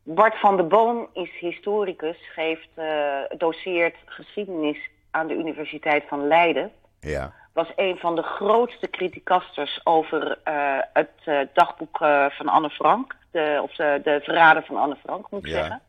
Bart 0.02 0.38
van 0.40 0.56
der 0.56 0.66
Boom 0.66 1.08
is 1.12 1.30
historicus, 1.38 2.16
geeft, 2.34 2.68
eh, 2.74 3.18
doseert 3.38 3.96
geschiedenis 4.04 4.78
aan 5.10 5.26
de 5.26 5.34
Universiteit 5.34 6.04
van 6.08 6.26
Leiden. 6.26 6.72
ja, 7.00 7.32
Was 7.52 7.72
een 7.76 7.96
van 7.96 8.14
de 8.16 8.22
grootste 8.22 8.90
criticasters 8.90 9.80
over 9.84 10.38
eh, 10.44 10.78
het 10.92 11.48
dagboek 11.54 11.98
van 12.30 12.48
Anne 12.48 12.70
Frank, 12.70 13.16
de, 13.34 13.60
of 13.62 13.72
de, 13.74 14.00
de 14.04 14.20
verraden 14.22 14.64
van 14.64 14.76
Anne 14.76 14.96
Frank 14.96 15.30
moet 15.30 15.44
ik 15.44 15.50
Ja. 15.52 15.56
zeggen. 15.56 15.80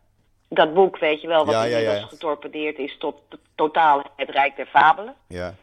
Dat 0.49 0.73
boek, 0.73 0.97
weet 0.97 1.21
je 1.21 1.27
wel, 1.27 1.45
wat 1.45 1.53
Ja, 1.55 1.63
ja, 1.63 2.01
getorpedeerd 2.01 2.77
is 2.77 2.97
tot 2.97 3.15
totaal 3.55 4.03
het 4.15 4.29
Rijk 4.29 4.55
der 4.55 4.65
Fabelen. 4.65 5.15
ja. 5.27 5.53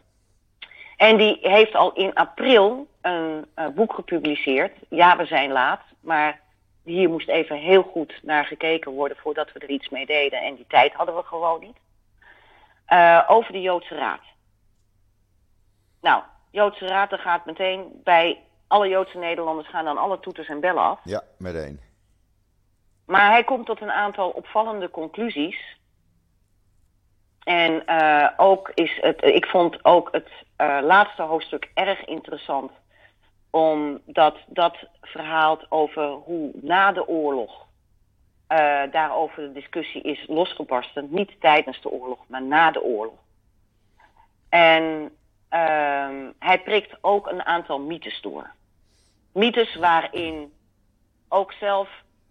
En 0.96 1.16
die 1.16 1.38
heeft 1.40 1.74
al 1.74 1.92
in 1.92 2.14
april 2.14 2.86
een 3.00 3.46
eh, 3.54 3.66
boek 3.68 3.94
gepubliceerd. 3.94 4.72
Ja, 4.88 5.16
we 5.16 5.24
zijn 5.26 5.50
laat, 5.52 5.80
maar 6.00 6.40
hier 6.84 7.08
moest 7.08 7.28
even 7.28 7.56
heel 7.56 7.82
goed 7.82 8.18
naar 8.22 8.44
gekeken 8.44 8.92
worden 8.92 9.16
voordat 9.16 9.52
we 9.52 9.58
er 9.58 9.68
iets 9.70 9.88
mee 9.88 10.06
deden. 10.06 10.42
En 10.42 10.54
die 10.54 10.64
tijd 10.68 10.92
hadden 10.92 11.16
we 11.16 11.22
gewoon 11.22 11.60
niet. 11.60 11.76
Eh, 12.86 13.22
over 13.28 13.52
de 13.52 13.60
Joodse 13.60 13.94
Raad. 13.94 14.20
Nou, 16.00 16.22
Joodse 16.50 16.86
Raad, 16.86 17.10
daar 17.10 17.18
gaat 17.18 17.44
meteen 17.44 18.00
bij 18.04 18.38
alle 18.72 18.88
Joodse 18.88 19.18
Nederlanders 19.18 19.68
gaan 19.68 19.84
dan 19.84 19.98
alle 19.98 20.20
toeters 20.20 20.48
en 20.48 20.60
bellen 20.60 20.82
af. 20.82 21.00
Ja, 21.04 21.22
meteen. 21.38 21.80
Maar 23.06 23.30
hij 23.30 23.44
komt 23.44 23.66
tot 23.66 23.80
een 23.80 23.90
aantal 23.90 24.30
opvallende 24.30 24.90
conclusies. 24.90 25.78
En 27.44 27.86
eh, 27.86 28.28
ook 28.36 28.70
is 28.74 28.98
het, 29.00 29.24
ik 29.24 29.46
vond 29.46 29.84
ook 29.84 30.08
het 30.12 30.28
eh, 30.56 30.78
laatste 30.82 31.22
hoofdstuk 31.22 31.70
erg 31.74 32.04
interessant. 32.04 32.70
Omdat 33.50 34.36
dat 34.46 34.76
verhaalt 35.00 35.66
over 35.68 36.08
hoe 36.08 36.50
na 36.54 36.92
de 36.92 37.08
oorlog 37.08 37.66
eh, 38.46 38.82
daarover 38.90 39.42
de 39.42 39.52
discussie 39.52 40.02
is 40.02 40.24
losgebarsten. 40.28 41.06
Niet 41.10 41.40
tijdens 41.40 41.80
de 41.80 41.90
oorlog, 41.90 42.18
maar 42.26 42.42
na 42.42 42.70
de 42.70 42.82
oorlog. 42.82 43.18
En 44.48 45.16
ehm, 45.48 46.30
hij 46.38 46.62
prikt 46.64 46.96
ook 47.00 47.26
een 47.26 47.44
aantal 47.44 47.78
mythes 47.78 48.20
door. 48.20 48.50
Mythes 49.32 49.74
waarin 49.74 50.52
ook 51.28 51.52
zelf 51.52 51.88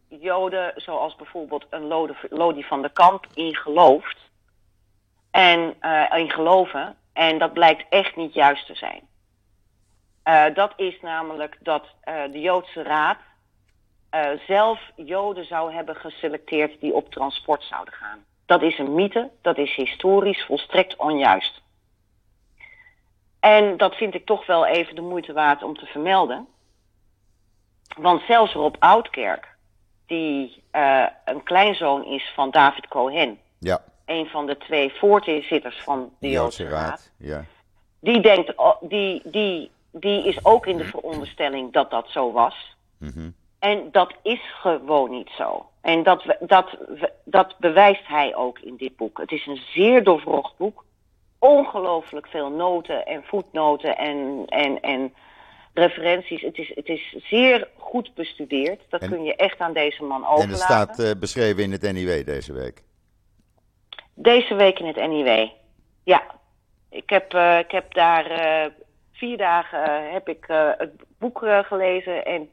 Joden, 0.08 0.74
zoals 0.76 1.16
bijvoorbeeld 1.16 1.66
een 1.70 2.14
Lodi 2.30 2.64
van 2.64 2.82
de 2.82 2.90
Kamp, 2.90 3.26
in 3.34 3.56
gelooft. 3.56 4.18
En 5.32 5.76
eh, 5.80 6.18
in 6.18 6.32
geloven. 6.32 6.98
En 7.14 7.38
dat 7.38 7.54
blijkt 7.54 7.86
echt 7.90 8.16
niet 8.16 8.34
juist 8.34 8.66
te 8.66 8.76
zijn. 8.76 9.02
Eh, 10.24 10.46
dat 10.54 10.74
is 10.76 11.02
namelijk 11.02 11.58
dat 11.60 11.86
eh, 12.02 12.24
de 12.32 12.40
Joodse 12.40 12.84
Raad 12.84 13.18
zelf 14.48 14.80
Joden 14.96 15.46
zou 15.46 15.74
hebben 15.74 15.96
geselecteerd 15.96 16.80
die 16.80 16.94
op 16.94 17.10
transport 17.10 17.64
zouden 17.64 17.94
gaan. 17.94 18.26
Dat 18.46 18.62
is 18.62 18.78
een 18.78 18.94
mythe, 18.94 19.30
dat 19.42 19.58
is 19.58 19.76
historisch 19.76 20.46
volstrekt 20.46 20.96
onjuist. 20.96 21.62
En 23.40 23.78
dat 23.78 23.96
vind 23.96 24.14
ik 24.14 24.26
toch 24.26 24.46
wel 24.46 24.66
even 24.66 24.96
de 24.96 25.02
moeite 25.02 25.34
waard 25.34 25.64
om 25.64 25.78
te 25.78 25.86
vermelden. 25.86 26.48
Want 27.98 28.22
zelfs 28.28 28.54
Rob 28.54 28.76
Oudkerk, 28.80 29.48
die 30.06 30.64
eh, 30.72 31.06
een 31.26 31.44
kleinzoon 31.44 32.06
is 32.06 32.32
van 32.36 32.52
David 32.52 32.88
Cohen, 32.88 33.40
Ja, 33.60 33.82
een 34.06 34.26
van 34.28 34.46
de 34.46 34.58
twee 34.58 34.94
voorzitters 34.94 35.82
van 35.84 36.10
de 36.20 36.30
Joodse 36.30 36.68
Raad, 36.68 37.12
Ja, 37.18 37.46
die, 38.00 38.22
denkt, 38.22 38.56
oh, 38.56 38.82
die, 38.82 39.22
die, 39.26 39.72
die 39.92 40.28
is 40.28 40.46
ook 40.46 40.66
in 40.66 40.78
de 40.78 40.84
veronderstelling 40.86 41.74
dat 41.74 41.92
dat 41.92 42.10
zo 42.10 42.32
was. 42.32 42.76
mhm. 42.98 43.30
En 43.60 43.92
dat 43.92 44.14
is 44.22 44.42
gewoon 44.62 45.10
niet 45.12 45.30
zo. 45.38 45.66
En 45.82 46.04
dat, 46.04 46.36
dat, 46.40 46.78
dat 47.24 47.56
bewijst 47.58 48.08
hij 48.08 48.36
ook 48.36 48.60
in 48.60 48.76
dit 48.78 48.96
boek. 48.96 49.18
Het 49.18 49.32
is 49.32 49.46
een 49.46 49.62
zeer 49.74 50.04
doorwrocht 50.04 50.58
boek. 50.58 50.86
Ongelooflijk 51.40 52.28
veel 52.28 52.50
noten 52.50 53.06
en 53.06 53.24
voetnoten 53.24 53.98
en, 53.98 54.46
en, 54.48 54.82
en 54.82 55.14
referenties. 55.74 56.42
Het 56.42 56.58
is, 56.58 56.72
het 56.76 56.88
is 56.88 57.16
zeer 57.24 57.68
goed 57.78 58.14
bestudeerd. 58.14 58.82
Dat 58.90 59.02
En- 59.02 59.10
kun 59.10 59.24
je 59.24 59.36
echt 59.36 59.60
aan 59.60 59.74
deze 59.74 60.04
man 60.04 60.22
En 60.24 60.28
overlaten. 60.30 60.50
het 60.50 60.60
staat 60.60 61.00
eh, 61.00 61.12
beschreven 61.20 61.64
in 61.64 61.72
het 61.72 61.82
NIW 61.94 62.26
deze 62.26 62.54
week. 62.54 62.84
Deze 64.14 64.56
week 64.56 64.80
in 64.80 64.86
het 64.86 64.96
NIW. 64.96 65.48
Ja, 66.04 66.24
ik 66.90 67.10
heb, 67.10 67.34
eh, 67.34 67.60
ik 67.60 67.72
heb 67.72 67.94
daar 67.94 68.26
eh, 68.32 68.72
vier 69.12 69.38
dagen 69.38 69.84
eh, 69.84 70.14
heb 70.14 70.28
ik, 70.30 70.46
eh, 70.48 70.70
het 70.78 70.92
boek 71.20 71.44
eh, 71.44 71.60
gelezen. 71.60 72.26
En 72.26 72.50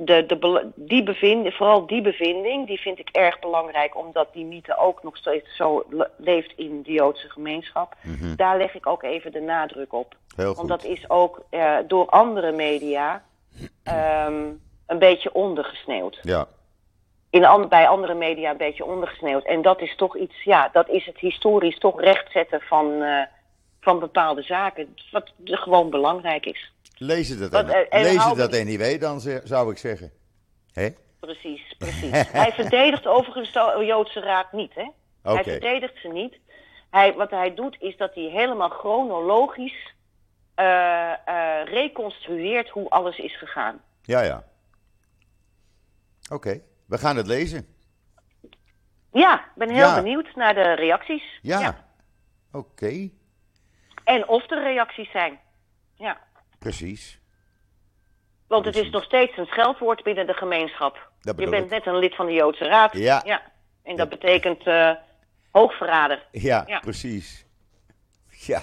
de, 0.00 0.70
die 0.74 1.02
bevinding, 1.02 1.54
vooral 1.54 1.86
die 1.86 2.00
bevinding, 2.02 2.66
die 2.66 2.80
vind 2.80 2.98
ik 2.98 3.08
erg 3.08 3.38
belangrijk. 3.38 3.96
Omdat 3.96 4.32
die 4.32 4.44
mythe 4.44 4.76
ook 4.78 5.02
nog 5.02 5.16
steeds 5.16 5.56
zo 5.56 5.84
le- 5.90 6.10
leeft 6.16 6.52
in 6.56 6.82
de 6.82 6.92
Joodse 6.92 7.28
gemeenschap. 7.30 7.94
Mhm. 8.02 8.34
Daar 8.36 8.56
leg 8.56 8.74
ik 8.74 8.86
ook 8.86 9.02
even 9.02 9.32
de 9.32 9.40
nadruk 9.40 9.92
op. 9.92 10.14
Heel 10.36 10.54
Want 10.54 10.68
dat 10.68 10.84
is 10.84 11.10
ook 11.10 11.42
eh, 11.50 11.76
door 11.86 12.06
andere 12.06 12.52
media 12.52 13.22
ehm, 13.82 14.44
een 14.86 14.98
beetje 14.98 15.32
ondergesneeuwd. 15.34 16.18
Ja, 16.22 16.46
In 17.30 17.44
an- 17.44 17.68
bij 17.68 17.88
andere 17.88 18.14
media 18.14 18.50
een 18.50 18.56
beetje 18.56 18.84
ondergesneeuwd. 18.84 19.44
En 19.44 19.62
dat 19.62 19.80
is 19.80 19.96
toch 19.96 20.16
iets, 20.16 20.42
ja, 20.44 20.68
dat 20.72 20.88
is 20.88 21.06
het 21.06 21.18
historisch 21.18 21.78
toch 21.78 22.00
rechtzetten 22.00 22.60
van, 22.60 23.02
eh, 23.02 23.22
van 23.80 23.98
bepaalde 23.98 24.42
zaken. 24.42 24.96
Wat 25.10 25.32
gewoon 25.44 25.90
belangrijk 25.90 26.46
is. 26.46 26.72
Lees 26.98 27.28
het 27.28 27.38
dat, 27.38 27.50
Wat, 27.50 27.68
eh, 27.68 27.76
en 27.90 28.18
het 28.18 28.36
dat 28.36 28.50
NIW 28.64 29.00
dan, 29.00 29.20
zou 29.44 29.70
ik 29.70 29.78
zeggen. 29.78 30.12
Hè? 30.72 30.88
Precies, 31.20 31.74
precies. 31.78 32.30
Hij 32.30 32.52
verdedigt 32.52 33.06
overigens 33.06 33.52
de 33.52 33.82
Joodse 33.86 34.20
Raad 34.20 34.52
niet, 34.52 34.74
hè? 34.74 34.88
Hij 35.22 35.42
verdedigt 35.42 36.00
ze 36.00 36.08
niet. 36.08 36.38
Hij, 36.90 37.14
wat 37.14 37.30
hij 37.30 37.54
doet 37.54 37.76
is 37.80 37.96
dat 37.96 38.14
hij 38.14 38.24
helemaal 38.24 38.68
chronologisch 38.68 39.94
eh, 40.54 41.12
eh, 41.12 41.64
reconstrueert 41.64 42.68
hoe 42.68 42.88
alles 42.90 43.18
is 43.18 43.38
gegaan. 43.38 43.80
Ja, 44.02 44.20
ja. 44.20 44.44
Oké, 46.32 46.60
we 46.86 46.98
gaan 46.98 47.16
het 47.16 47.26
lezen. 47.26 47.66
Ja, 49.12 49.40
ik 49.40 49.50
ben 49.54 49.68
heel 49.70 49.86
Ja. 49.86 50.02
benieuwd 50.02 50.34
naar 50.34 50.54
de 50.54 50.72
reacties. 50.72 51.38
Ja. 51.42 51.86
Oké, 52.52 53.10
En 54.04 54.28
of 54.28 54.50
er 54.50 54.62
reacties 54.62 55.10
zijn. 55.10 55.38
Ja. 55.94 56.18
Precies. 56.58 57.20
Want 58.46 58.64
het 58.64 58.76
is 58.76 58.90
nog 58.90 59.04
steeds 59.04 59.36
een 59.36 59.46
scheldwoord 59.46 60.02
binnen 60.02 60.26
de 60.26 60.32
gemeenschap. 60.34 61.10
Dat 61.20 61.38
Je 61.38 61.48
bent 61.48 61.64
ik. 61.64 61.70
net 61.70 61.86
een 61.86 61.98
lid 61.98 62.14
van 62.14 62.26
de 62.26 62.32
Joodse 62.32 62.64
Raad. 62.64 62.92
Ja. 62.96 63.42
En 63.82 63.96
dat 63.96 64.08
betekent 64.08 64.66
eh, 64.66 64.90
hoogverrader. 65.50 66.26
Ja, 66.32 66.64
Ja. 66.66 66.78
precies. 66.80 67.44
Ja. 68.30 68.62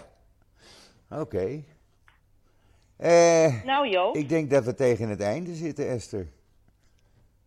Oké. 1.10 1.64
Eh, 2.98 3.64
Nou 3.64 3.88
Jo, 3.90 4.12
ik 4.14 4.30
denk 4.30 4.50
dat 4.50 4.64
we 4.66 4.74
tegen 4.74 5.10
het 5.10 5.22
einde 5.22 5.54
zitten, 5.56 5.90
Esther. 5.90 6.28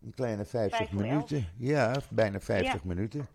Een 0.04 0.14
kleine 0.14 0.44
50 0.44 0.76
Vijf 0.78 0.90
voor 0.90 1.00
minuten. 1.00 1.48
Ja, 1.58 1.94
bijna 2.10 2.40
50 2.40 2.72
Ja. 2.72 2.80
minuten. 2.82 3.28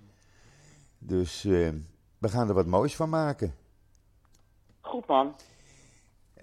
Dus 0.98 1.46
eh, 1.46 1.70
we 2.18 2.30
gaan 2.30 2.48
er 2.48 2.54
wat 2.54 2.66
moois 2.66 2.96
van 2.96 3.10
maken. 3.10 3.56
goed 4.82 5.08
man. 5.08 5.36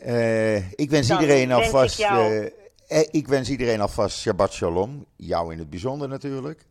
Eh, 0.00 0.70
ik 0.72 0.90
wens 0.90 1.08
Dan 1.08 1.20
iedereen 1.20 1.50
ik 1.50 1.56
alvast. 1.56 1.98
jou- 1.98 2.50
eh, 2.88 3.00
eh, 3.00 3.08
ik 3.10 3.28
wens 3.28 3.50
iedereen 3.50 3.80
alvast 3.80 4.18
Shabbat 4.18 4.52
Shalom. 4.52 5.06
Jou 5.16 5.52
in 5.52 5.58
het 5.58 5.70
bijzonder 5.70 6.08
natuurlijk. 6.08 6.66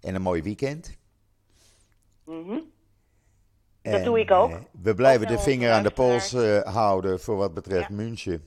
En 0.00 0.14
een 0.14 0.22
mooi 0.22 0.42
weekend. 0.42 0.96
Mhm. 2.24 2.58
Dat 3.82 3.94
En, 3.94 4.04
doe 4.04 4.20
ik 4.20 4.30
ook. 4.30 4.52
we 4.82 4.94
blijven 4.94 5.26
de 5.26 5.38
vinger 5.38 5.72
aan 5.72 5.82
de 5.82 5.90
pols 5.90 6.32
houden 6.64 7.20
voor 7.20 7.36
wat 7.36 7.54
betreft 7.54 7.88
Ja. 7.88 7.94
München. 7.94 8.44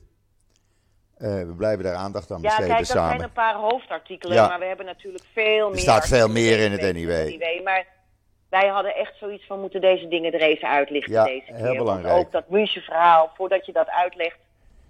We 1.17 1.53
blijven 1.57 1.84
daar 1.84 1.95
aandacht 1.95 2.31
aan 2.31 2.38
Ja, 2.38 2.43
besteden 2.43 2.67
kijk, 2.67 2.79
dat 2.79 2.88
samen. 2.97 3.09
zijn 3.09 3.23
een 3.23 3.31
paar 3.34 3.55
hoofdartikelen, 3.55 4.36
Ja. 4.36 4.47
maar 4.47 4.59
we 4.59 4.65
hebben 4.65 4.86
natuurlijk 4.86 5.23
veel 5.34 5.69
meer. 5.69 5.79
staat 5.79 6.07
veel 6.07 6.27
meer 6.29 6.59
in 6.59 6.71
het 6.71 6.81
NIW. 6.93 7.63
Maar 7.63 7.88
wij 8.60 8.68
hadden 8.68 8.95
echt 8.95 9.18
zoiets 9.18 9.45
van, 9.45 9.60
moeten 9.60 9.82
deze 9.82 10.08
dingen 10.08 10.34
er 10.34 10.41
even 10.41 10.68
uitlichten 10.70 11.14
Ja, 11.14 11.24
deze 11.24 11.45
keer. 11.45 11.56
heel 11.56 11.66
Want 11.66 11.78
belangrijk. 11.78 12.18
ook 12.18 12.32
dat 12.32 12.49
München 12.49 12.82
verhaal, 12.82 13.32
voordat 13.36 13.66
je 13.66 13.72
dat 13.72 13.89
uitlegt, 13.89 14.38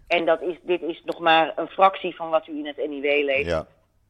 en 0.07 0.26
dat 0.26 0.41
is, 0.41 0.55
dit 0.61 0.82
is 0.82 1.01
nog 1.05 1.20
maar 1.20 1.53
een 1.55 1.68
fractie 1.68 2.16
van 2.16 2.30
wat 2.30 2.47
u 2.47 2.57
in 2.57 2.66
het 2.66 2.78
NIW 2.78 3.03
leest. 3.26 3.49
Ja, 3.49 3.66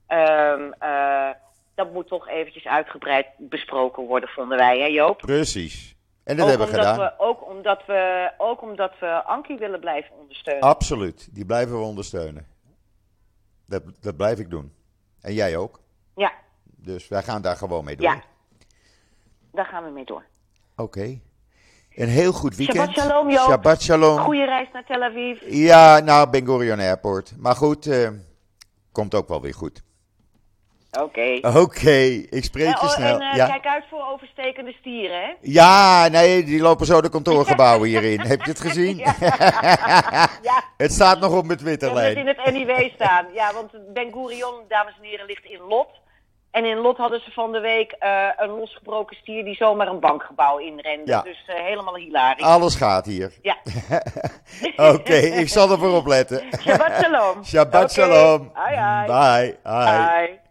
Ehm, 0.08 0.72
eh, 0.80 1.30
dat 1.76 1.93
moet 1.93 2.08
toch 2.08 2.28
eventjes 2.30 2.66
uitgebreid 2.68 3.28
besproken 3.38 4.04
worden, 4.04 4.30
vonden 4.30 4.58
wij, 4.58 4.80
hè 4.80 4.86
Joop? 4.86 5.18
precies. 5.18 5.95
En 6.24 6.36
dat 6.36 6.43
ook 6.45 6.49
hebben 6.49 6.68
we 6.68 6.74
gedaan. 6.74 6.97
We, 6.99 7.14
ook, 7.18 7.47
omdat 7.49 7.86
we, 7.86 8.32
ook 8.38 8.62
omdat 8.62 8.91
we 8.99 9.24
Ankie 9.24 9.58
willen 9.58 9.80
blijven 9.80 10.16
ondersteunen. 10.20 10.64
Absoluut. 10.64 11.30
Die 11.36 11.45
blijven 11.45 11.78
we 11.80 11.84
ondersteunen. 11.86 12.47
Dat, 13.68 13.84
dat 14.01 14.18
blijf 14.18 14.39
ik 14.39 14.49
doen. 14.49 14.74
En 15.22 15.34
jij 15.34 15.58
ook. 15.58 15.80
Ja, 16.16 16.32
Dus 16.64 17.08
wij 17.08 17.22
gaan 17.24 17.41
daar 17.41 17.56
gewoon 17.56 17.84
mee 17.86 17.95
door. 17.95 18.06
ja. 18.06 18.22
Daar 19.54 19.66
gaan 19.66 19.84
we 19.84 19.89
mee 19.89 20.06
door. 20.06 20.24
Oké. 20.76 21.20
Een 21.95 22.08
heel 22.10 22.32
goed 22.32 22.56
weekend. 22.56 22.78
Shabbat 22.91 23.06
shalom, 23.06 23.30
Joop. 23.30 23.47
Shabbat 23.49 23.82
shalom. 23.82 24.18
Goeie 24.18 24.45
reis 24.45 24.68
naar 24.74 24.86
Tel 24.86 25.01
Aviv. 25.04 25.41
Ja, 25.47 25.99
nou, 25.99 26.30
Ben 26.30 26.45
Gurion 26.45 26.80
Airport. 26.80 27.34
Maar 27.38 27.56
goed, 27.56 27.86
eh, 27.88 28.10
komt 28.91 29.16
ook 29.16 29.28
wel 29.28 29.41
weer 29.41 29.54
goed. 29.54 29.84
Oké. 31.01 31.39
Oké, 31.58 31.91
ik 32.30 32.43
spreek 32.43 32.66
Eh, 32.66 32.72
je 32.82 32.88
oh, 32.88 32.89
snel. 32.93 33.20
en 33.20 33.30
eh, 33.32 33.36
ja. 33.38 33.47
kijk 33.47 33.66
uit 33.66 33.84
voor 33.89 34.06
overstekende 34.14 34.72
stieren, 34.72 35.22
hè? 35.22 35.34
ja, 35.41 36.08
nee, 36.08 36.43
die 36.43 36.62
lopen 36.62 36.86
zo 36.86 37.01
de 37.01 37.10
kantoorgebouwen 37.10 37.88
hierin. 37.88 38.20
Heb 38.20 38.41
je 38.41 38.49
het 38.49 38.60
gezien? 38.60 38.97
Ja, 40.49 40.64
het 40.78 40.91
staat 40.91 41.20
nog 41.20 41.38
op 41.38 41.45
mijn 41.45 41.58
dat 41.58 41.68
het 41.68 41.80
in 41.82 41.89
Twitterlijn. 41.89 42.28
het 42.28 42.54
NIW 42.54 42.89
staan. 42.93 43.26
Ja, 43.34 43.54
want 43.54 43.72
Ben 43.93 44.12
Gurion, 44.14 44.56
dames 44.68 44.93
en 45.01 45.08
heren, 45.08 45.26
ligt 45.26 45.45
in 45.45 45.60
Lot. 45.68 45.88
En 46.54 46.66
in 46.66 46.78
Lot 46.78 46.97
hadden 46.97 47.20
ze 47.20 47.32
van 47.32 47.51
de 47.51 47.60
week 47.60 47.91
eh, 47.91 48.28
een 48.38 48.49
losgebroken 48.49 49.16
stier 49.16 49.43
die 49.43 49.56
zomaar 49.56 49.88
een 49.88 49.99
bankgebouw 49.99 50.58
inrende. 50.58 51.12
Ja. 51.12 51.22
Dus 51.22 51.43
eh, 51.47 51.56
helemaal 51.56 51.95
hilarisch. 51.95 52.43
Alles 52.45 52.76
gaat 52.76 53.06
hier. 53.06 53.32
Ja. 53.41 53.58
Oké, 54.93 55.16
ik 55.16 55.49
zal 55.49 55.72
ervoor 55.72 55.95
opletten. 55.95 56.43
Shabbat 56.60 56.91
shalom. 57.01 57.43
Shabbat 57.54 57.91
shalom. 57.91 58.49
Hai. 58.54 59.06
Bye. 59.06 59.58
Bye. 59.64 59.84
Bye. 59.84 60.41